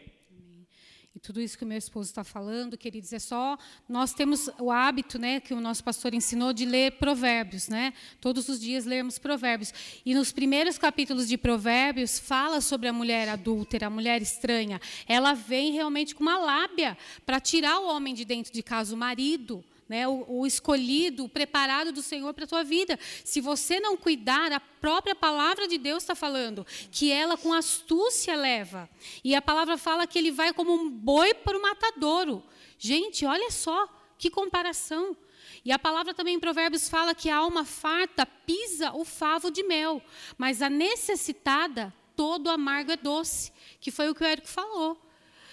E 1.15 1.19
tudo 1.19 1.41
isso 1.41 1.57
que 1.57 1.63
o 1.63 1.67
meu 1.67 1.77
esposo 1.77 2.07
está 2.07 2.23
falando, 2.23 2.77
queridos, 2.77 3.11
é 3.11 3.19
só 3.19 3.57
nós 3.89 4.13
temos 4.13 4.47
o 4.59 4.69
hábito, 4.69 5.17
né, 5.17 5.39
que 5.39 5.53
o 5.53 5.59
nosso 5.59 5.83
pastor 5.83 6.13
ensinou 6.13 6.53
de 6.53 6.65
ler 6.65 6.93
Provérbios, 6.93 7.67
né? 7.67 7.93
Todos 8.21 8.47
os 8.47 8.59
dias 8.59 8.85
lermos 8.85 9.17
Provérbios. 9.17 9.73
E 10.05 10.13
nos 10.13 10.31
primeiros 10.31 10.77
capítulos 10.77 11.27
de 11.27 11.35
Provérbios 11.35 12.19
fala 12.19 12.61
sobre 12.61 12.87
a 12.87 12.93
mulher 12.93 13.27
adúltera, 13.27 13.87
a 13.87 13.89
mulher 13.89 14.21
estranha. 14.21 14.79
Ela 15.07 15.33
vem 15.33 15.73
realmente 15.73 16.13
com 16.13 16.21
uma 16.21 16.37
lábia 16.37 16.95
para 17.25 17.39
tirar 17.39 17.79
o 17.79 17.87
homem 17.87 18.13
de 18.13 18.23
dentro 18.23 18.53
de 18.53 18.61
casa, 18.61 18.93
o 18.93 18.97
marido 18.97 19.63
né, 19.89 20.07
o, 20.07 20.23
o, 20.27 20.45
escolhido, 20.45 21.25
o 21.25 21.29
preparado 21.29 21.91
do 21.91 22.03
Senhor 22.03 22.31
para 22.33 22.43
a 22.45 22.47
tua 22.47 22.63
vida. 22.63 22.97
Se 23.25 23.41
você 23.41 23.79
não 23.79 23.97
cuidar, 23.97 24.53
a 24.53 24.59
própria 24.59 25.15
palavra 25.15 25.67
de 25.67 25.79
Deus 25.79 26.03
está 26.03 26.13
falando 26.13 26.65
que 26.91 27.11
ela 27.11 27.35
com 27.35 27.51
astúcia 27.51 28.35
leva. 28.35 28.87
E 29.23 29.33
a 29.33 29.41
palavra 29.41 29.77
fala 29.77 30.05
que 30.05 30.19
ele 30.19 30.31
vai 30.31 30.53
como 30.53 30.71
um 30.71 30.89
boi 30.89 31.33
para 31.33 31.57
o 31.57 31.61
matadouro. 31.61 32.43
Gente, 32.77 33.25
olha 33.25 33.49
só 33.49 33.89
Que 34.17 34.29
comparação! 34.29 35.15
E 35.63 35.71
a 35.71 35.79
palavra 35.79 36.13
também 36.13 36.35
em 36.35 36.39
Provérbios 36.39 36.89
fala 36.89 37.15
que 37.15 37.29
a 37.29 37.37
alma 37.37 37.63
farta 37.63 38.25
pisa 38.25 38.91
o 38.93 39.05
favo 39.05 39.49
de 39.49 39.63
mel, 39.63 40.01
mas 40.37 40.61
a 40.61 40.69
necessitada, 40.69 41.93
todo 42.15 42.49
amargo 42.49 42.91
é 42.91 42.97
doce, 42.97 43.51
que 43.79 43.91
foi 43.91 44.09
o 44.09 44.15
que 44.15 44.23
o 44.23 44.27
Érico 44.27 44.47
falou. 44.47 44.97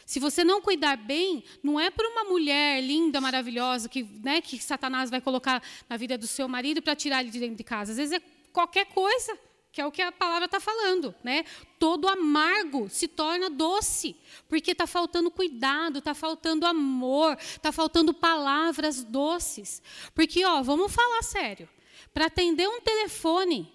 Se 0.07 0.20
você 0.20 0.44
não 0.44 0.62
cuidar 0.62 0.96
bem, 0.96 1.42
não 1.61 1.80
é 1.80 1.90
por 1.90 2.07
uma 2.07 2.22
mulher 2.22 2.80
linda, 2.80 3.20
maravilhosa, 3.20 3.88
que, 3.88 4.04
né, 4.22 4.40
que 4.40 4.57
Satanás 4.57 5.11
vai 5.11 5.20
colocar 5.20 5.61
na 5.88 5.96
vida 5.96 6.16
do 6.16 6.28
seu 6.28 6.46
marido 6.46 6.80
para 6.80 6.94
tirar 6.94 7.22
ele 7.22 7.30
de 7.30 7.40
dentro 7.40 7.57
de 7.57 7.64
casa. 7.64 7.90
Às 7.90 7.98
vezes 7.98 8.12
é 8.12 8.22
qualquer 8.52 8.86
coisa, 8.86 9.36
que 9.72 9.80
é 9.80 9.84
o 9.84 9.90
que 9.90 10.00
a 10.00 10.12
palavra 10.12 10.44
está 10.44 10.61
falando. 10.61 11.12
Né? 11.24 11.44
Todo 11.76 12.07
amargo 12.07 12.88
se 12.88 13.09
torna 13.09 13.50
doce, 13.50 14.14
porque 14.48 14.70
está 14.70 14.86
faltando 14.86 15.28
cuidado, 15.28 15.98
está 15.98 16.14
faltando 16.14 16.64
amor, 16.66 17.36
está 17.40 17.72
faltando 17.72 18.14
palavras 18.14 19.02
doces. 19.02 19.82
Porque, 20.14 20.44
ó, 20.44 20.62
vamos 20.62 20.92
falar 20.92 21.24
sério. 21.24 21.68
Para 22.14 22.26
atender 22.26 22.68
um 22.68 22.80
telefone, 22.80 23.70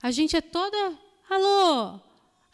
a 0.00 0.12
gente 0.12 0.36
é 0.36 0.40
toda. 0.40 0.96
Alô, 1.28 1.98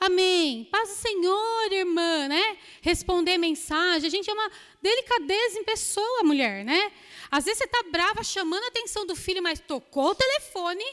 Amém. 0.01 0.65
Paz 0.73 0.89
do 0.89 0.95
Senhor, 0.95 1.73
irmã, 1.73 2.27
né? 2.27 2.57
Responder 2.81 3.37
mensagem. 3.37 4.07
A 4.07 4.11
gente 4.11 4.31
é 4.31 4.33
uma 4.33 4.51
delicadeza 4.81 5.59
em 5.59 5.65
pessoa, 5.65 6.23
mulher, 6.23 6.65
né? 6.65 6.91
Às 7.31 7.45
vezes 7.45 7.59
você 7.59 7.65
está 7.65 7.83
brava 7.91 8.25
chamando 8.25 8.65
a 8.65 8.69
atenção 8.69 9.05
do 9.05 9.15
filho, 9.15 9.43
mas 9.43 9.61
tocou 9.61 10.13
o 10.13 10.15
telefone. 10.15 10.85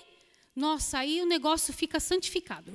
Nossa, 0.53 0.99
aí 0.99 1.21
o 1.21 1.25
negócio 1.25 1.73
fica 1.73 2.01
santificado. 2.01 2.73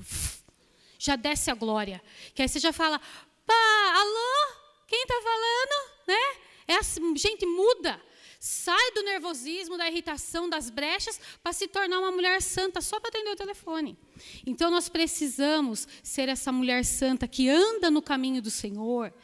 Já 0.99 1.17
desce 1.17 1.51
a 1.51 1.55
glória. 1.55 2.03
Que 2.35 2.41
aí 2.41 2.49
você 2.49 2.59
já 2.59 2.73
fala, 2.73 2.99
pá, 3.47 3.93
alô? 3.95 4.55
Quem 4.89 5.03
está 5.03 5.21
falando? 5.23 5.91
Né? 6.07 6.37
É 6.67 6.77
assim, 6.77 7.15
gente, 7.15 7.45
muda. 7.45 8.01
Sai 8.45 8.91
do 8.91 9.05
nervosismo, 9.05 9.79
da 9.79 9.89
irritação, 9.89 10.51
das 10.51 10.69
brechas, 10.69 11.21
para 11.45 11.53
se 11.53 11.69
tornar 11.69 12.01
uma 12.01 12.11
mulher 12.11 12.43
santa 12.43 12.81
só 12.81 12.99
para 12.99 13.09
atender 13.09 13.31
o 13.31 13.37
telefone. 13.37 13.97
Então 14.45 14.69
nós 14.69 14.89
precisamos 14.89 15.87
ser 16.03 16.29
essa 16.29 16.51
mulher 16.51 16.85
santa 16.85 17.29
que 17.29 17.49
anda 17.49 17.89
no 17.89 18.03
caminho 18.03 18.43
do 18.43 18.51
Senhor 18.51 19.15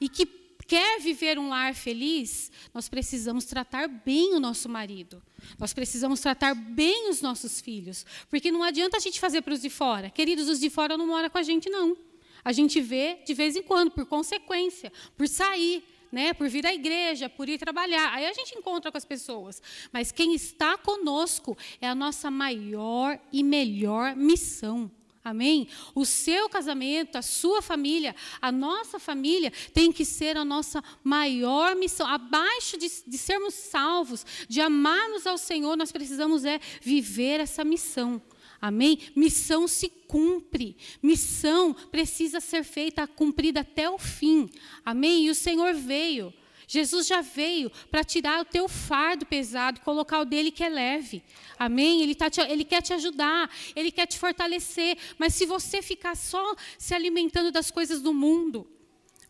e 0.00 0.08
que 0.08 0.24
quer 0.64 1.00
viver 1.00 1.40
um 1.40 1.48
lar 1.48 1.74
feliz, 1.74 2.52
nós 2.72 2.88
precisamos 2.88 3.46
tratar 3.46 3.88
bem 3.88 4.36
o 4.36 4.38
nosso 4.38 4.68
marido. 4.68 5.20
Nós 5.58 5.72
precisamos 5.72 6.20
tratar 6.20 6.54
bem 6.54 7.10
os 7.10 7.20
nossos 7.20 7.60
filhos. 7.60 8.06
Porque 8.30 8.52
não 8.52 8.62
adianta 8.62 8.96
a 8.96 9.00
gente 9.00 9.18
fazer 9.18 9.42
para 9.42 9.54
os 9.54 9.60
de 9.60 9.70
fora. 9.70 10.08
Queridos, 10.08 10.48
os 10.48 10.60
de 10.60 10.70
fora 10.70 10.96
não 10.96 11.08
moram 11.08 11.28
com 11.28 11.38
a 11.38 11.42
gente, 11.42 11.68
não. 11.68 11.96
A 12.44 12.52
gente 12.52 12.80
vê 12.80 13.18
de 13.26 13.34
vez 13.34 13.56
em 13.56 13.62
quando, 13.64 13.90
por 13.90 14.06
consequência, 14.06 14.92
por 15.16 15.26
sair 15.26 15.82
né, 16.10 16.32
por 16.32 16.48
vir 16.48 16.66
à 16.66 16.74
igreja, 16.74 17.28
por 17.28 17.48
ir 17.48 17.58
trabalhar. 17.58 18.12
Aí 18.14 18.26
a 18.26 18.32
gente 18.32 18.56
encontra 18.56 18.90
com 18.90 18.98
as 18.98 19.04
pessoas. 19.04 19.62
Mas 19.92 20.12
quem 20.12 20.34
está 20.34 20.76
conosco 20.76 21.56
é 21.80 21.88
a 21.88 21.94
nossa 21.94 22.30
maior 22.30 23.18
e 23.32 23.42
melhor 23.42 24.16
missão. 24.16 24.90
Amém? 25.28 25.68
O 25.94 26.06
seu 26.06 26.48
casamento, 26.48 27.16
a 27.16 27.22
sua 27.22 27.60
família, 27.60 28.16
a 28.40 28.50
nossa 28.50 28.98
família 28.98 29.52
tem 29.74 29.92
que 29.92 30.04
ser 30.04 30.36
a 30.36 30.44
nossa 30.44 30.82
maior 31.04 31.76
missão. 31.76 32.06
Abaixo 32.06 32.78
de, 32.78 32.90
de 33.06 33.18
sermos 33.18 33.54
salvos, 33.54 34.24
de 34.48 34.60
amarmos 34.60 35.26
ao 35.26 35.36
Senhor, 35.36 35.76
nós 35.76 35.92
precisamos 35.92 36.44
é 36.44 36.58
viver 36.80 37.40
essa 37.40 37.62
missão. 37.62 38.22
Amém? 38.60 38.98
Missão 39.14 39.68
se 39.68 39.88
cumpre. 39.88 40.76
Missão 41.02 41.72
precisa 41.72 42.40
ser 42.40 42.64
feita, 42.64 43.06
cumprida 43.06 43.60
até 43.60 43.88
o 43.88 43.98
fim. 43.98 44.50
Amém? 44.84 45.26
E 45.26 45.30
o 45.30 45.34
Senhor 45.34 45.74
veio. 45.74 46.32
Jesus 46.70 47.06
já 47.06 47.22
veio 47.22 47.70
para 47.90 48.04
tirar 48.04 48.42
o 48.42 48.44
teu 48.44 48.68
fardo 48.68 49.24
pesado, 49.24 49.80
colocar 49.80 50.20
o 50.20 50.24
dele 50.26 50.50
que 50.50 50.62
é 50.62 50.68
leve. 50.68 51.22
Amém? 51.58 52.02
Ele, 52.02 52.14
tá 52.14 52.28
te, 52.28 52.42
ele 52.42 52.62
quer 52.62 52.82
te 52.82 52.92
ajudar, 52.92 53.50
ele 53.74 53.90
quer 53.90 54.06
te 54.06 54.18
fortalecer. 54.18 54.98
Mas 55.16 55.34
se 55.34 55.46
você 55.46 55.80
ficar 55.80 56.14
só 56.14 56.54
se 56.76 56.94
alimentando 56.94 57.50
das 57.50 57.70
coisas 57.70 58.02
do 58.02 58.12
mundo, 58.12 58.66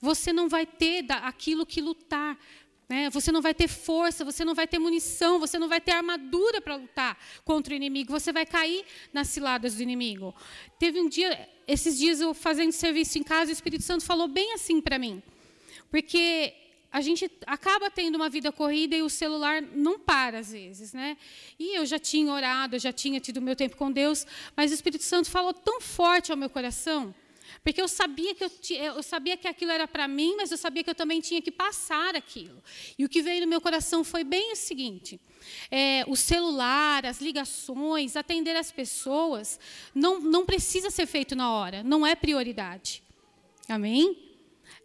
você 0.01 0.33
não 0.33 0.49
vai 0.49 0.67
ter 0.67 1.05
aquilo 1.11 1.65
que 1.65 1.81
lutar. 1.81 2.37
Né? 2.89 3.11
Você 3.11 3.31
não 3.31 3.43
vai 3.43 3.53
ter 3.53 3.69
força, 3.69 4.25
você 4.25 4.45
não 4.45 4.55
vai 4.55 4.67
ter 4.67 4.79
munição, 4.79 5.39
você 5.39 5.59
não 5.59 5.69
vai 5.69 5.81
ter 5.81 5.93
armadura 5.93 6.61
para 6.61 6.77
lutar 6.77 7.19
contra 7.45 7.75
o 7.75 7.77
inimigo. 7.77 8.11
Você 8.11 8.33
vai 8.33 8.47
cair 8.47 8.85
nas 9.13 9.29
ciladas 9.29 9.75
do 9.75 9.83
inimigo. 9.83 10.35
Teve 10.79 10.99
um 11.01 11.09
dia, 11.09 11.49
esses 11.67 11.99
dias 11.99 12.21
eu 12.21 12.33
fazendo 12.33 12.73
serviço 12.73 13.19
em 13.19 13.23
casa, 13.23 13.51
o 13.51 13.53
Espírito 13.53 13.85
Santo 13.85 14.05
falou 14.05 14.27
bem 14.27 14.55
assim 14.55 14.81
para 14.81 14.99
mim. 14.99 15.23
Porque 15.91 16.55
a 16.91 17.03
gente 17.03 17.31
acaba 17.47 17.91
tendo 17.91 18.17
uma 18.17 18.31
vida 18.31 18.51
corrida 18.51 18.97
e 18.97 19.03
o 19.03 19.11
celular 19.11 19.61
não 19.61 19.99
para 19.99 20.39
às 20.39 20.53
vezes, 20.53 20.95
né? 20.95 21.19
E 21.59 21.77
eu 21.77 21.85
já 21.85 21.99
tinha 21.99 22.33
orado, 22.33 22.77
eu 22.77 22.81
já 22.81 22.93
tinha 22.93 23.21
tido 23.21 23.43
meu 23.43 23.55
tempo 23.55 23.77
com 23.77 23.93
Deus, 23.93 24.27
mas 24.57 24.71
o 24.71 24.75
Espírito 24.75 25.05
Santo 25.05 25.31
falou 25.31 25.53
tão 25.53 25.79
forte 25.83 26.31
ao 26.31 26.39
meu 26.39 26.49
coração 26.49 27.15
porque 27.63 27.81
eu 27.81 27.89
sabia 27.89 28.35
que 28.35 28.45
eu, 28.45 28.51
eu 28.71 29.03
sabia 29.03 29.37
que 29.37 29.49
aquilo 29.49 29.71
era 29.71 29.87
para 29.87 30.07
mim, 30.07 30.37
mas 30.37 30.51
eu 30.51 30.57
sabia 30.57 30.85
que 30.85 30.91
eu 30.91 30.95
também 30.95 31.21
tinha 31.21 31.41
que 31.41 31.51
passar 31.51 32.15
aquilo. 32.15 32.63
E 32.99 33.05
o 33.05 33.09
que 33.09 33.23
veio 33.23 33.41
no 33.43 33.47
meu 33.47 33.61
coração 33.61 34.05
foi 34.05 34.25
bem 34.25 34.53
o 34.53 34.57
seguinte: 34.57 35.21
é, 35.71 36.05
o 36.07 36.17
celular, 36.17 37.05
as 37.07 37.21
ligações, 37.21 38.17
atender 38.17 38.57
as 38.57 38.71
pessoas, 38.71 39.59
não, 39.95 40.21
não 40.21 40.45
precisa 40.45 40.91
ser 40.91 41.07
feito 41.07 41.35
na 41.35 41.53
hora, 41.53 41.83
não 41.83 42.07
é 42.07 42.15
prioridade. 42.15 43.03
Amém? 43.69 44.17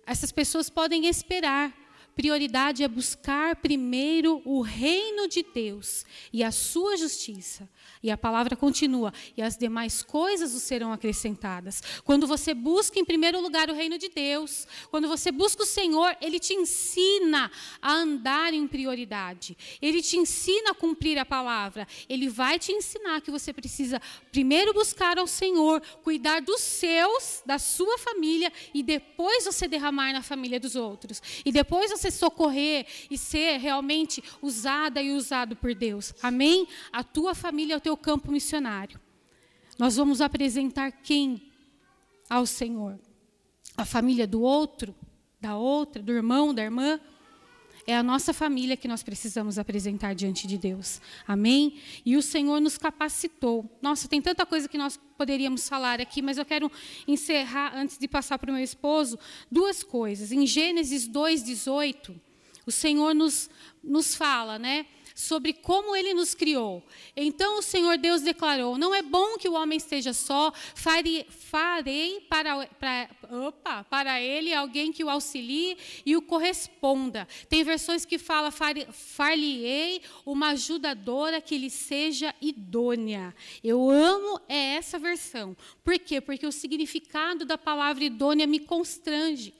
Essas 0.05 0.31
pessoas 0.31 0.69
podem 0.69 1.05
esperar. 1.05 1.82
Prioridade 2.15 2.83
é 2.83 2.87
buscar 2.87 3.55
primeiro 3.55 4.41
o 4.45 4.61
reino 4.61 5.27
de 5.27 5.43
Deus 5.43 6.05
e 6.31 6.43
a 6.43 6.51
sua 6.51 6.95
justiça. 6.95 7.67
E 8.03 8.11
a 8.11 8.17
palavra 8.17 8.55
continua: 8.55 9.11
e 9.35 9.41
as 9.41 9.57
demais 9.57 10.03
coisas 10.03 10.53
os 10.53 10.61
serão 10.61 10.93
acrescentadas. 10.93 11.81
Quando 12.03 12.27
você 12.27 12.53
busca 12.53 12.99
em 12.99 13.05
primeiro 13.05 13.41
lugar 13.41 13.69
o 13.69 13.73
reino 13.73 13.97
de 13.97 14.09
Deus, 14.09 14.67
quando 14.91 15.07
você 15.07 15.31
busca 15.31 15.63
o 15.63 15.65
Senhor, 15.65 16.15
Ele 16.21 16.39
te 16.39 16.53
ensina 16.53 17.51
a 17.81 17.93
andar 17.93 18.53
em 18.53 18.67
prioridade. 18.67 19.57
Ele 19.81 20.01
te 20.01 20.17
ensina 20.17 20.71
a 20.71 20.75
cumprir 20.75 21.17
a 21.17 21.25
palavra. 21.25 21.87
Ele 22.07 22.29
vai 22.29 22.59
te 22.59 22.71
ensinar 22.71 23.21
que 23.21 23.31
você 23.31 23.51
precisa 23.51 24.01
primeiro 24.31 24.73
buscar 24.73 25.17
ao 25.17 25.27
Senhor, 25.27 25.81
cuidar 26.03 26.41
dos 26.41 26.61
seus, 26.61 27.41
da 27.45 27.57
sua 27.57 27.97
família, 27.97 28.51
e 28.73 28.83
depois 28.83 29.45
você 29.45 29.67
derramar 29.67 30.13
na 30.13 30.21
família 30.21 30.59
dos 30.59 30.75
outros. 30.75 31.21
E 31.43 31.51
depois 31.51 31.89
você 31.89 32.02
socorrer 32.11 32.85
e 33.09 33.17
ser 33.17 33.57
realmente 33.57 34.23
usada 34.41 35.01
e 35.01 35.11
usado 35.11 35.55
por 35.55 35.73
Deus. 35.73 36.13
Amém? 36.21 36.67
A 36.91 37.03
tua 37.03 37.35
família 37.35 37.73
é 37.73 37.77
o 37.77 37.81
teu 37.81 37.97
campo 37.97 38.31
missionário. 38.31 38.99
Nós 39.77 39.95
vamos 39.95 40.21
apresentar 40.21 40.91
quem 40.91 41.51
ao 42.29 42.45
Senhor? 42.45 42.99
A 43.75 43.85
família 43.85 44.27
do 44.27 44.41
outro, 44.41 44.95
da 45.41 45.55
outra, 45.55 46.01
do 46.01 46.11
irmão, 46.11 46.53
da 46.53 46.63
irmã? 46.63 46.99
É 47.85 47.97
a 47.97 48.03
nossa 48.03 48.33
família 48.33 48.77
que 48.77 48.87
nós 48.87 49.03
precisamos 49.03 49.59
apresentar 49.59 50.15
diante 50.15 50.47
de 50.47 50.57
Deus. 50.57 51.01
Amém? 51.27 51.79
E 52.05 52.15
o 52.15 52.21
Senhor 52.21 52.61
nos 52.61 52.77
capacitou. 52.77 53.69
Nossa, 53.81 54.07
tem 54.07 54.21
tanta 54.21 54.45
coisa 54.45 54.69
que 54.69 54.77
nós 54.77 54.97
poderíamos 55.17 55.67
falar 55.67 55.99
aqui, 55.99 56.21
mas 56.21 56.37
eu 56.37 56.45
quero 56.45 56.71
encerrar, 57.05 57.73
antes 57.75 57.97
de 57.97 58.07
passar 58.07 58.39
para 58.39 58.49
o 58.49 58.53
meu 58.53 58.63
esposo, 58.63 59.19
duas 59.51 59.83
coisas. 59.83 60.31
Em 60.31 60.47
Gênesis 60.47 61.09
2,18, 61.09 62.15
o 62.65 62.71
Senhor 62.71 63.13
nos, 63.13 63.49
nos 63.83 64.15
fala, 64.15 64.57
né? 64.57 64.85
Sobre 65.13 65.53
como 65.53 65.95
ele 65.95 66.13
nos 66.13 66.33
criou. 66.33 66.83
Então 67.15 67.59
o 67.59 67.61
Senhor 67.61 67.97
Deus 67.97 68.21
declarou: 68.21 68.77
Não 68.77 68.93
é 68.93 69.01
bom 69.01 69.37
que 69.37 69.47
o 69.47 69.53
homem 69.53 69.77
esteja 69.77 70.13
só, 70.13 70.51
farei, 70.75 71.25
farei 71.29 72.21
para, 72.21 72.67
para, 72.79 73.09
opa, 73.47 73.83
para 73.83 74.21
ele 74.21 74.53
alguém 74.53 74.91
que 74.91 75.03
o 75.03 75.09
auxilie 75.09 75.77
e 76.05 76.15
o 76.15 76.21
corresponda. 76.21 77.27
Tem 77.49 77.63
versões 77.63 78.05
que 78.05 78.17
falam: 78.17 78.51
Far-lhe-ei 78.51 80.01
uma 80.25 80.49
ajudadora 80.49 81.41
que 81.41 81.57
lhe 81.57 81.69
seja 81.69 82.33
idônea. 82.41 83.35
Eu 83.63 83.89
amo 83.89 84.39
é 84.47 84.75
essa 84.75 84.97
versão. 84.97 85.55
Por 85.83 85.97
quê? 85.99 86.19
Porque 86.19 86.47
o 86.47 86.51
significado 86.51 87.45
da 87.45 87.57
palavra 87.57 88.03
idônea 88.03 88.47
me 88.47 88.59
constrange 88.59 89.53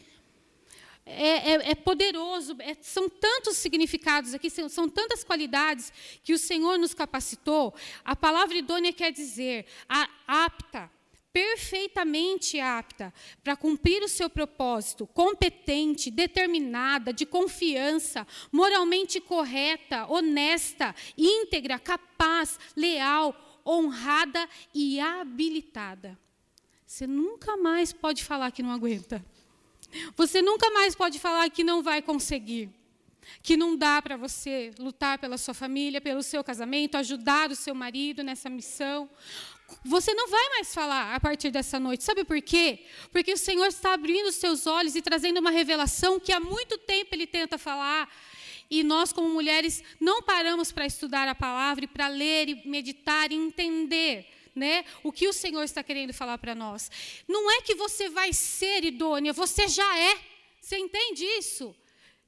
é, 1.06 1.52
é, 1.52 1.72
é 1.72 1.76
poderoso, 1.76 2.56
é, 2.60 2.76
são 2.82 3.10
tantos 3.10 3.58
significados 3.58 4.34
aqui, 4.34 4.50
são, 4.50 4.70
são, 4.70 4.88
tantas 4.88 5.24
qualidades 5.24 5.92
que 6.24 6.34
o 6.34 6.40
Senhor 6.40 6.78
nos 6.78 6.94
capacitou. 6.94 7.74
A 8.06 8.16
palavra 8.16 8.58
idônea 8.58 8.94
quer 8.94 9.12
dizer 9.12 9.66
a, 9.88 10.10
apta, 10.28 10.90
perfeitamente 11.34 12.60
apta 12.60 13.14
para 13.44 13.56
cumprir 13.56 14.02
o 14.04 14.08
seu 14.08 14.30
propósito, 14.30 15.06
competente, 15.08 16.10
determinada, 16.10 17.12
de 17.12 17.26
confiança, 17.26 18.26
moralmente 18.52 19.20
correta, 19.20 20.06
honesta, 20.08 20.96
íntegra, 21.18 21.80
capaz, 21.80 22.60
leal, 22.78 23.36
honrada 23.66 24.48
e 24.74 25.00
habilitada. 25.00 26.18
Você 26.86 27.08
nunca 27.08 27.58
mais 27.58 27.92
pode 27.92 28.24
falar 28.24 28.52
que 28.52 28.62
não 28.62 28.72
aguenta. 28.72 29.26
Você 30.16 30.42
nunca 30.42 30.70
mais 30.72 30.96
pode 30.96 31.20
falar 31.20 31.50
que 31.50 31.64
não 31.64 31.82
vai 31.82 32.02
conseguir. 32.02 32.70
que 33.42 33.56
não 33.56 33.76
dá 33.76 34.02
para 34.02 34.18
você 34.18 34.72
lutar 34.78 35.18
pela 35.18 35.38
sua 35.38 35.54
família, 35.54 36.02
pelo 36.02 36.22
seu 36.22 36.44
casamento, 36.44 36.98
ajudar 36.98 37.52
o 37.52 37.56
seu 37.56 37.74
marido 37.74 38.24
nessa 38.24 38.50
missão. 38.50 39.10
Você 39.84 40.14
não 40.14 40.28
vai 40.28 40.50
mais 40.50 40.74
falar 40.74 41.16
a 41.16 41.20
partir 41.20 41.50
dessa 41.50 41.80
noite. 41.80 42.04
Sabe 42.04 42.24
por 42.24 42.42
quê? 42.42 42.86
Porque 43.12 43.34
o 43.34 43.38
Senhor 43.38 43.68
está 43.68 43.94
abrindo 43.94 44.28
os 44.28 44.36
seus 44.36 44.68
olhos 44.68 44.96
e 44.96 45.02
trazendo 45.02 45.40
uma 45.40 45.52
revelação 45.52 46.20
que 46.20 46.32
há 46.32 46.40
muito 46.40 46.78
tempo 46.78 47.16
ele 47.16 47.26
tenta 47.26 47.58
falar. 47.58 48.10
E 48.70 48.84
nós, 48.84 49.12
como 49.14 49.30
mulheres, 49.30 49.84
não 50.00 50.22
paramos 50.22 50.72
para 50.72 50.86
estudar 50.86 51.28
a 51.28 51.36
palavra 51.36 51.86
e 51.86 51.88
para 51.88 52.08
ler 52.08 52.50
e 52.50 52.68
meditar 52.68 53.32
e 53.32 53.36
entender. 53.36 54.28
Né, 54.56 54.86
o 55.02 55.12
que 55.12 55.28
o 55.28 55.34
Senhor 55.34 55.64
está 55.64 55.82
querendo 55.82 56.14
falar 56.14 56.38
para 56.38 56.54
nós. 56.54 56.92
Não 57.28 57.50
é 57.50 57.62
que 57.62 57.74
você 57.74 58.08
vai 58.08 58.32
ser 58.32 58.84
idônea, 58.84 59.34
você 59.34 59.68
já 59.68 59.98
é. 59.98 60.16
Você 60.62 60.78
entende 60.78 61.26
isso? 61.26 61.76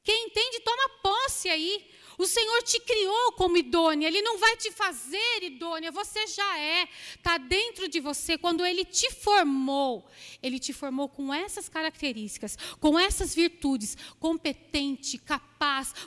Quem 0.04 0.28
entende, 0.28 0.60
toma 0.60 0.90
posse 1.02 1.50
aí. 1.50 1.88
O 2.18 2.26
Senhor 2.26 2.64
te 2.64 2.80
criou 2.80 3.34
como 3.34 3.58
idônea, 3.58 4.08
Ele 4.08 4.22
não 4.22 4.38
vai 4.38 4.56
te 4.56 4.72
fazer 4.72 5.44
idônea, 5.44 5.92
você 5.92 6.26
já 6.28 6.58
é, 6.58 6.88
está 7.16 7.38
dentro 7.38 7.88
de 7.88 8.00
você. 8.00 8.38
Quando 8.38 8.66
Ele 8.66 8.86
te 8.86 9.12
formou, 9.12 10.08
Ele 10.42 10.60
te 10.60 10.72
formou 10.72 11.10
com 11.10 11.34
essas 11.34 11.68
características, 11.68 12.58
com 12.80 12.98
essas 12.98 13.36
virtudes, 13.36 13.98
competente, 14.20 15.18
capaz, 15.18 15.55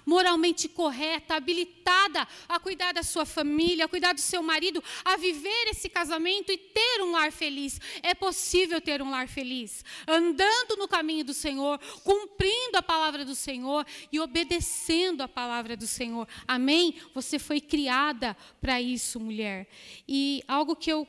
moralmente 0.05 0.69
correta, 0.69 1.35
habilitada 1.35 2.27
a 2.49 2.59
cuidar 2.59 2.93
da 2.93 3.03
sua 3.03 3.25
família, 3.25 3.85
a 3.85 3.89
cuidar 3.89 4.13
do 4.13 4.21
seu 4.21 4.43
marido, 4.43 4.83
a 5.05 5.17
viver 5.17 5.69
esse 5.69 5.89
casamento 5.89 6.53
e 6.53 6.59
ter 6.59 7.03
um 7.03 7.13
lar 7.13 7.33
feliz. 7.33 7.81
É 8.03 8.15
possível 8.15 8.81
ter 8.81 9.03
um 9.03 9.11
lar 9.11 9.29
feliz, 9.29 9.85
andando 10.07 10.77
no 10.77 10.89
caminho 10.89 11.25
do 11.25 11.35
Senhor, 11.35 11.79
cumprindo 12.05 12.77
a 12.79 12.83
palavra 12.83 13.25
do 13.25 13.35
Senhor 13.35 13.87
e 14.13 14.21
obedecendo 14.21 15.23
a 15.23 15.29
palavra 15.29 15.77
do 15.77 15.87
Senhor. 15.87 16.27
Amém? 16.47 16.95
Você 17.15 17.39
foi 17.39 17.61
criada 17.61 18.37
para 18.61 18.81
isso, 18.81 19.19
mulher. 19.21 19.67
E 20.07 20.43
algo 20.47 20.77
que 20.77 20.91
eu 20.91 21.07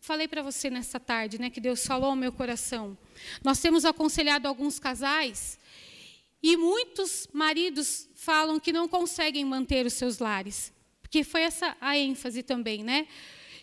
falei 0.00 0.26
para 0.26 0.42
você 0.42 0.70
nessa 0.70 0.98
tarde, 0.98 1.38
né, 1.38 1.50
que 1.50 1.60
Deus 1.60 1.86
falou 1.86 2.10
ao 2.10 2.16
meu 2.16 2.32
coração. 2.32 2.96
Nós 3.44 3.60
temos 3.60 3.84
aconselhado 3.84 4.48
alguns 4.48 4.78
casais 4.78 5.59
e 6.42 6.56
muitos 6.56 7.28
maridos 7.32 8.08
falam 8.14 8.58
que 8.60 8.72
não 8.72 8.88
conseguem 8.88 9.44
manter 9.44 9.86
os 9.86 9.92
seus 9.94 10.18
lares, 10.18 10.72
porque 11.02 11.24
foi 11.24 11.42
essa 11.42 11.76
a 11.80 11.96
ênfase 11.96 12.42
também, 12.42 12.82
né? 12.84 13.06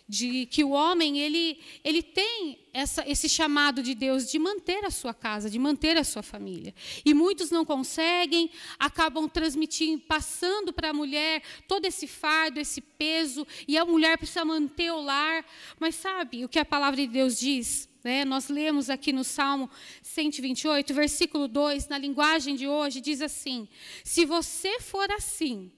de 0.08 0.46
que 0.46 0.64
o 0.64 0.70
homem 0.70 1.18
ele, 1.18 1.60
ele 1.84 2.02
tem 2.02 2.58
essa, 2.72 3.06
esse 3.06 3.28
chamado 3.28 3.82
de 3.82 3.94
Deus 3.94 4.30
de 4.30 4.38
manter 4.38 4.82
a 4.84 4.90
sua 4.90 5.12
casa, 5.12 5.50
de 5.50 5.58
manter 5.58 5.98
a 5.98 6.04
sua 6.04 6.22
família. 6.22 6.74
E 7.04 7.12
muitos 7.12 7.50
não 7.50 7.64
conseguem, 7.64 8.50
acabam 8.78 9.28
transmitindo, 9.28 10.02
passando 10.04 10.72
para 10.72 10.90
a 10.90 10.94
mulher 10.94 11.42
todo 11.68 11.84
esse 11.84 12.06
fardo, 12.06 12.58
esse 12.58 12.80
peso, 12.80 13.46
e 13.66 13.76
a 13.76 13.84
mulher 13.84 14.16
precisa 14.16 14.46
manter 14.46 14.90
o 14.90 15.02
lar. 15.02 15.44
Mas 15.78 15.96
sabe 15.96 16.44
o 16.44 16.48
que 16.48 16.58
a 16.58 16.64
palavra 16.64 16.96
de 16.96 17.06
Deus 17.06 17.38
diz? 17.38 17.87
Né? 18.02 18.24
Nós 18.24 18.48
lemos 18.48 18.88
aqui 18.88 19.12
no 19.12 19.24
Salmo 19.24 19.68
128, 20.02 20.94
versículo 20.94 21.48
2, 21.48 21.88
na 21.88 21.98
linguagem 21.98 22.54
de 22.54 22.66
hoje, 22.66 23.00
diz 23.00 23.20
assim: 23.20 23.68
Se 24.04 24.24
você 24.24 24.80
for 24.80 25.10
assim, 25.10 25.70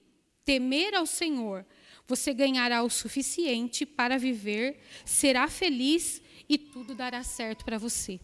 temer 0.45 0.95
ao 0.95 1.05
Senhor, 1.05 1.65
você 2.07 2.33
ganhará 2.33 2.83
o 2.83 2.89
suficiente 2.89 3.85
para 3.85 4.17
viver, 4.17 4.79
será 5.05 5.47
feliz 5.47 6.21
e 6.47 6.57
tudo 6.57 6.93
dará 6.93 7.23
certo 7.23 7.63
para 7.63 7.77
você. 7.77 8.19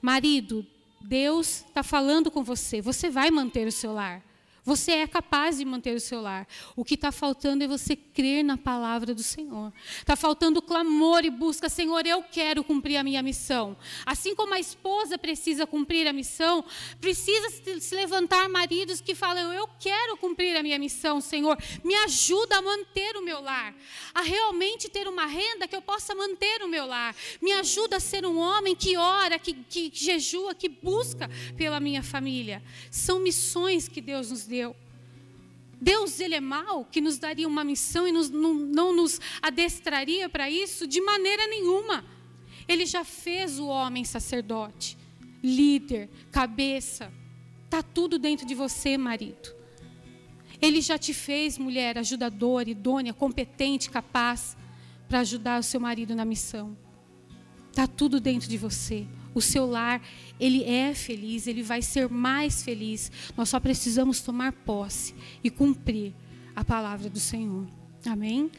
Marido, 0.00 0.66
Deus 1.00 1.64
está 1.66 1.82
falando 1.82 2.30
com 2.30 2.42
você, 2.42 2.80
você 2.80 3.10
vai 3.10 3.30
manter 3.30 3.66
o 3.66 3.72
seu 3.72 3.92
lar. 3.92 4.24
Você 4.70 4.92
é 4.92 5.06
capaz 5.08 5.58
de 5.58 5.64
manter 5.64 5.96
o 5.96 5.98
seu 5.98 6.20
lar. 6.20 6.46
O 6.76 6.84
que 6.84 6.94
está 6.94 7.10
faltando 7.10 7.64
é 7.64 7.66
você 7.66 7.96
crer 7.96 8.44
na 8.44 8.56
palavra 8.56 9.12
do 9.12 9.20
Senhor. 9.20 9.72
Está 9.98 10.14
faltando 10.14 10.62
clamor 10.62 11.24
e 11.24 11.30
busca. 11.30 11.68
Senhor, 11.68 12.06
eu 12.06 12.22
quero 12.22 12.62
cumprir 12.62 12.96
a 12.96 13.02
minha 13.02 13.20
missão. 13.20 13.76
Assim 14.06 14.32
como 14.32 14.54
a 14.54 14.60
esposa 14.60 15.18
precisa 15.18 15.66
cumprir 15.66 16.06
a 16.06 16.12
missão, 16.12 16.64
precisa 17.00 17.50
se 17.80 17.94
levantar 17.96 18.48
maridos 18.48 19.00
que 19.00 19.12
falam: 19.12 19.52
Eu 19.52 19.68
quero 19.80 20.16
cumprir 20.16 20.56
a 20.56 20.62
minha 20.62 20.78
missão, 20.78 21.20
Senhor. 21.20 21.58
Me 21.82 21.96
ajuda 21.96 22.58
a 22.58 22.62
manter 22.62 23.16
o 23.16 23.24
meu 23.24 23.40
lar. 23.40 23.74
A 24.14 24.22
realmente 24.22 24.88
ter 24.88 25.08
uma 25.08 25.26
renda 25.26 25.66
que 25.66 25.74
eu 25.74 25.82
possa 25.82 26.14
manter 26.14 26.62
o 26.62 26.68
meu 26.68 26.86
lar. 26.86 27.12
Me 27.42 27.50
ajuda 27.54 27.96
a 27.96 28.00
ser 28.00 28.24
um 28.24 28.38
homem 28.38 28.76
que 28.76 28.96
ora, 28.96 29.36
que, 29.36 29.52
que 29.52 29.90
jejua, 29.92 30.54
que 30.54 30.68
busca 30.68 31.28
pela 31.56 31.80
minha 31.80 32.04
família. 32.04 32.62
São 32.88 33.18
missões 33.18 33.88
que 33.88 34.00
Deus 34.00 34.30
nos 34.30 34.44
deu. 34.44 34.59
Deus, 35.80 36.20
ele 36.20 36.34
é 36.34 36.40
mau, 36.40 36.84
que 36.84 37.00
nos 37.00 37.18
daria 37.18 37.48
uma 37.48 37.64
missão 37.64 38.06
e 38.06 38.12
nos, 38.12 38.28
não, 38.28 38.52
não 38.52 38.94
nos 38.94 39.18
adestraria 39.40 40.28
para 40.28 40.50
isso 40.50 40.86
de 40.86 41.00
maneira 41.00 41.46
nenhuma. 41.46 42.04
Ele 42.68 42.84
já 42.84 43.02
fez 43.02 43.58
o 43.58 43.66
homem 43.66 44.04
sacerdote, 44.04 44.98
líder, 45.42 46.10
cabeça. 46.30 47.10
Está 47.64 47.82
tudo 47.82 48.18
dentro 48.18 48.46
de 48.46 48.54
você, 48.54 48.98
marido. 48.98 49.54
Ele 50.60 50.82
já 50.82 50.98
te 50.98 51.14
fez 51.14 51.56
mulher 51.56 51.96
ajudadora, 51.96 52.68
idônea, 52.68 53.14
competente, 53.14 53.88
capaz 53.88 54.56
para 55.08 55.20
ajudar 55.20 55.58
o 55.60 55.62
seu 55.62 55.80
marido 55.80 56.14
na 56.14 56.24
missão. 56.24 56.76
Está 57.70 57.86
tudo 57.86 58.20
dentro 58.20 58.48
de 58.48 58.58
você 58.58 59.06
o 59.34 59.40
seu 59.40 59.66
lar, 59.66 60.02
ele 60.38 60.64
é 60.64 60.94
feliz, 60.94 61.46
ele 61.46 61.62
vai 61.62 61.82
ser 61.82 62.08
mais 62.08 62.62
feliz. 62.62 63.10
Nós 63.36 63.48
só 63.48 63.60
precisamos 63.60 64.20
tomar 64.20 64.52
posse 64.52 65.14
e 65.42 65.50
cumprir 65.50 66.12
a 66.54 66.64
palavra 66.64 67.08
do 67.08 67.20
Senhor. 67.20 67.66
Amém? 68.06 68.50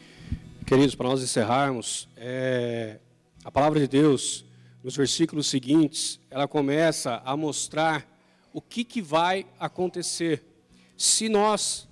Queridos, 0.66 0.94
para 0.94 1.08
nós 1.08 1.22
encerrarmos, 1.22 2.08
é, 2.16 2.98
a 3.44 3.50
palavra 3.50 3.80
de 3.80 3.88
Deus, 3.88 4.44
nos 4.82 4.96
versículos 4.96 5.46
seguintes, 5.46 6.20
ela 6.30 6.48
começa 6.48 7.20
a 7.24 7.36
mostrar 7.36 8.08
o 8.52 8.60
que, 8.60 8.84
que 8.84 9.02
vai 9.02 9.46
acontecer 9.58 10.42
se 10.96 11.28
nós 11.28 11.88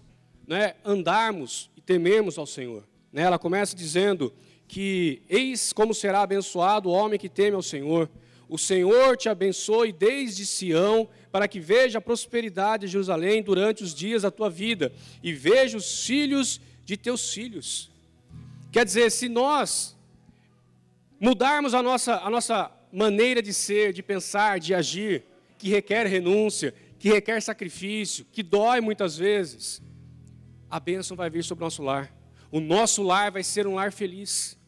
né, 0.47 0.75
andarmos 0.85 1.71
e 1.77 1.81
temermos 1.81 2.39
ao 2.39 2.47
Senhor. 2.47 2.85
Né, 3.13 3.23
ela 3.23 3.39
começa 3.39 3.75
dizendo 3.75 4.33
que 4.69 5.23
eis 5.29 5.73
como 5.73 5.93
será 5.93 6.23
abençoado 6.23 6.89
o 6.89 6.93
homem 6.93 7.19
que 7.19 7.29
teme 7.29 7.57
ao 7.57 7.63
Senhor. 7.63 8.09
O 8.51 8.59
Senhor 8.59 9.17
te 9.17 9.29
abençoe 9.29 9.93
desde 9.93 10.45
Sião, 10.45 11.09
para 11.31 11.47
que 11.47 11.61
veja 11.61 11.99
a 11.99 12.01
prosperidade 12.01 12.87
de 12.87 12.93
Jerusalém 12.93 13.45
durante 13.45 13.85
os 13.85 13.95
dias 13.95 14.23
da 14.23 14.31
tua 14.31 14.51
vida 14.51 14.93
e 15.23 15.33
veja 15.33 15.79
os 15.79 16.05
filhos 16.05 16.61
de 16.85 16.97
teus 16.97 17.33
filhos. 17.33 17.89
Quer 18.73 18.85
dizer, 18.85 19.09
se 19.13 19.29
nós 19.29 19.97
mudarmos 21.21 21.75
a 21.75 21.81
nossa, 21.81 22.17
a 22.17 22.29
nossa 22.29 22.73
maneira 22.93 23.41
de 23.41 23.55
ser, 23.55 23.93
de 23.93 24.03
pensar, 24.03 24.59
de 24.59 24.75
agir, 24.75 25.23
que 25.57 25.69
requer 25.69 26.09
renúncia, 26.09 26.75
que 26.99 27.09
requer 27.09 27.41
sacrifício, 27.41 28.27
que 28.33 28.43
dói 28.43 28.81
muitas 28.81 29.17
vezes, 29.17 29.81
a 30.69 30.81
bênção 30.81 31.17
vai 31.17 31.31
vir 31.31 31.45
sobre 31.45 31.63
o 31.63 31.67
nosso 31.67 31.85
lar. 31.85 32.13
O 32.51 32.59
nosso 32.59 33.01
lar 33.05 33.31
vai 33.31 33.45
ser 33.45 33.69
um 33.69 33.77
lar 33.77 33.93
feliz. 33.93 34.59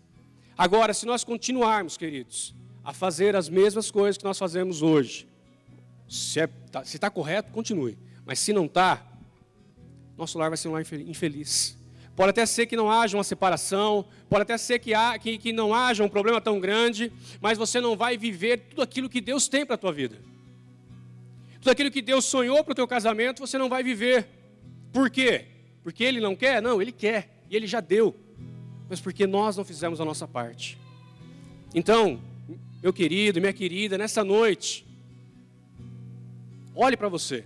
Agora, 0.57 0.95
se 0.95 1.05
nós 1.05 1.25
continuarmos, 1.25 1.97
queridos, 1.97 2.55
a 2.85 2.93
fazer 2.93 3.37
as 3.37 3.49
mesmas 3.49 3.91
coisas 3.91 4.19
que 4.19 4.25
nós 4.25 4.39
fazemos 4.39 4.83
hoje. 4.83 5.29
Se 6.09 6.41
está 6.41 6.81
é, 6.81 6.99
tá 6.99 7.11
correto, 7.11 7.53
continue. 7.53 7.99
Mas 8.25 8.39
se 8.39 8.53
não 8.53 8.67
está, 8.67 9.05
nosso 10.17 10.39
lar 10.39 10.51
vai 10.51 10.57
ser 10.57 10.69
um 10.69 10.73
lar 10.73 10.83
infeliz. 10.83 11.77
Pode 12.15 12.31
até 12.31 12.45
ser 12.45 12.67
que 12.67 12.77
não 12.77 12.91
haja 12.91 13.17
uma 13.17 13.25
separação, 13.25 14.05
pode 14.29 14.43
até 14.43 14.59
ser 14.59 14.79
que, 14.79 14.93
há, 14.93 15.19
que, 15.19 15.39
que 15.39 15.53
não 15.53 15.75
haja 15.75 16.05
um 16.05 16.09
problema 16.09 16.41
tão 16.41 16.61
grande, 16.61 17.11
mas 17.41 17.57
você 17.57 17.81
não 17.81 17.97
vai 17.97 18.19
viver 18.19 18.59
tudo 18.69 18.83
aquilo 18.83 19.09
que 19.09 19.21
Deus 19.21 19.49
tem 19.49 19.65
para 19.65 19.77
a 19.77 19.79
tua 19.79 19.93
vida. 19.93 20.19
Tudo 21.55 21.71
aquilo 21.71 21.91
que 21.91 22.03
Deus 22.03 22.25
sonhou 22.25 22.63
para 22.63 22.73
o 22.73 22.75
teu 22.75 22.87
casamento, 22.87 23.41
você 23.41 23.57
não 23.57 23.69
vai 23.69 23.83
viver. 23.83 24.29
Por 24.93 25.09
quê? 25.09 25.47
Porque 25.83 26.05
Ele 26.05 26.21
não 26.21 26.37
quer? 26.37 26.61
Não, 26.61 26.83
Ele 26.83 26.93
quer. 26.93 27.45
E 27.49 27.57
Ele 27.57 27.67
já 27.67 27.81
deu. 27.81 28.15
Mas 28.91 29.01
porque 29.01 29.27
nós 29.27 29.57
não 29.57 29.65
fizemos 29.65 30.01
a 30.01 30.05
nossa 30.05 30.29
parte. 30.29 30.77
Então, 31.75 32.21
meu 32.83 32.93
querido, 32.93 33.41
minha 33.41 33.53
querida, 33.53 33.97
nessa 33.97 34.25
noite, 34.25 34.85
olhe 36.75 36.97
para 36.97 37.09
você. 37.09 37.45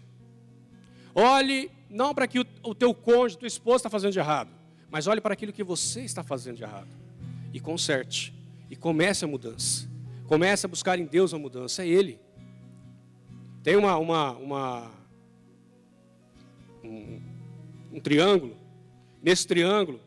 Olhe 1.14 1.70
não 1.90 2.14
para 2.14 2.26
que 2.26 2.40
o, 2.62 2.74
teu 2.74 2.94
cônjuge, 2.94 3.38
tua 3.38 3.46
esposa 3.46 3.76
está 3.76 3.90
fazendo 3.90 4.12
de 4.12 4.18
errado, 4.18 4.50
mas 4.90 5.06
olhe 5.06 5.20
para 5.20 5.34
aquilo 5.34 5.52
que 5.52 5.62
você 5.62 6.02
está 6.02 6.22
fazendo 6.22 6.56
de 6.56 6.62
errado. 6.62 6.88
E 7.52 7.60
conserte. 7.60 8.34
E 8.70 8.76
comece 8.76 9.24
a 9.24 9.28
mudança. 9.28 9.88
Comece 10.26 10.66
a 10.66 10.68
buscar 10.68 10.98
em 10.98 11.04
Deus 11.04 11.32
a 11.34 11.38
mudança. 11.38 11.84
É 11.84 11.88
Ele. 11.88 12.18
Tem 13.62 13.76
uma, 13.76 13.96
uma, 13.98 14.32
uma 14.32 14.90
um, 16.82 17.20
um 17.92 18.00
triângulo. 18.00 18.56
Nesse 19.22 19.46
triângulo, 19.46 20.00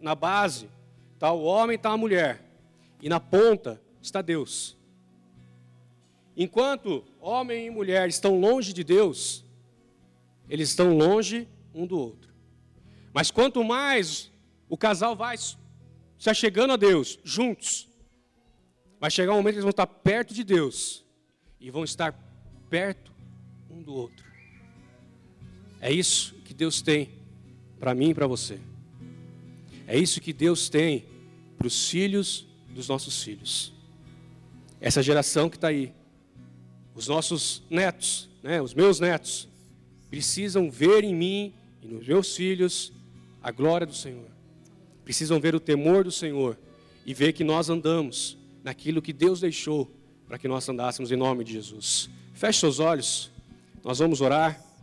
na 0.00 0.14
base, 0.14 0.68
está 1.14 1.30
o 1.30 1.42
homem 1.42 1.76
está 1.76 1.90
a 1.90 1.96
mulher. 1.96 2.42
E 3.00 3.08
na 3.08 3.20
ponta 3.20 3.80
está 4.02 4.20
Deus. 4.20 4.76
Enquanto 6.36 7.04
homem 7.20 7.66
e 7.66 7.70
mulher 7.70 8.08
estão 8.08 8.40
longe 8.40 8.72
de 8.72 8.82
Deus, 8.82 9.44
eles 10.48 10.70
estão 10.70 10.96
longe 10.96 11.48
um 11.74 11.86
do 11.86 11.98
outro. 11.98 12.32
Mas 13.12 13.30
quanto 13.30 13.62
mais 13.62 14.30
o 14.68 14.76
casal 14.76 15.14
vai 15.14 15.36
se 15.36 16.30
achegando 16.30 16.72
a 16.72 16.76
Deus, 16.76 17.18
juntos, 17.22 17.88
vai 18.98 19.10
chegar 19.10 19.32
um 19.32 19.36
momento 19.36 19.54
que 19.54 19.56
eles 19.56 19.64
vão 19.64 19.70
estar 19.70 19.86
perto 19.86 20.32
de 20.32 20.42
Deus 20.42 21.04
e 21.60 21.70
vão 21.70 21.84
estar 21.84 22.12
perto 22.70 23.12
um 23.68 23.82
do 23.82 23.92
outro. 23.92 24.24
É 25.80 25.92
isso 25.92 26.34
que 26.44 26.54
Deus 26.54 26.80
tem 26.80 27.10
para 27.78 27.94
mim 27.94 28.10
e 28.10 28.14
para 28.14 28.26
você. 28.26 28.60
É 29.86 29.98
isso 29.98 30.20
que 30.20 30.32
Deus 30.32 30.68
tem 30.68 31.04
para 31.58 31.66
os 31.66 31.88
filhos 31.88 32.46
dos 32.70 32.88
nossos 32.88 33.22
filhos. 33.22 33.72
Essa 34.82 35.00
geração 35.00 35.48
que 35.48 35.56
está 35.56 35.68
aí, 35.68 35.94
os 36.92 37.06
nossos 37.06 37.62
netos, 37.70 38.28
né, 38.42 38.60
os 38.60 38.74
meus 38.74 38.98
netos, 38.98 39.48
precisam 40.10 40.68
ver 40.68 41.04
em 41.04 41.14
mim 41.14 41.54
e 41.80 41.86
nos 41.86 42.04
meus 42.04 42.34
filhos 42.34 42.92
a 43.40 43.52
glória 43.52 43.86
do 43.86 43.94
Senhor. 43.94 44.26
Precisam 45.04 45.38
ver 45.38 45.54
o 45.54 45.60
temor 45.60 46.02
do 46.02 46.10
Senhor 46.10 46.58
e 47.06 47.14
ver 47.14 47.32
que 47.32 47.44
nós 47.44 47.70
andamos 47.70 48.36
naquilo 48.64 49.00
que 49.00 49.12
Deus 49.12 49.40
deixou 49.40 49.88
para 50.26 50.36
que 50.36 50.48
nós 50.48 50.68
andássemos 50.68 51.12
em 51.12 51.16
nome 51.16 51.44
de 51.44 51.52
Jesus. 51.52 52.10
Feche 52.34 52.58
seus 52.58 52.80
olhos, 52.80 53.30
nós 53.84 54.00
vamos 54.00 54.20
orar. 54.20 54.60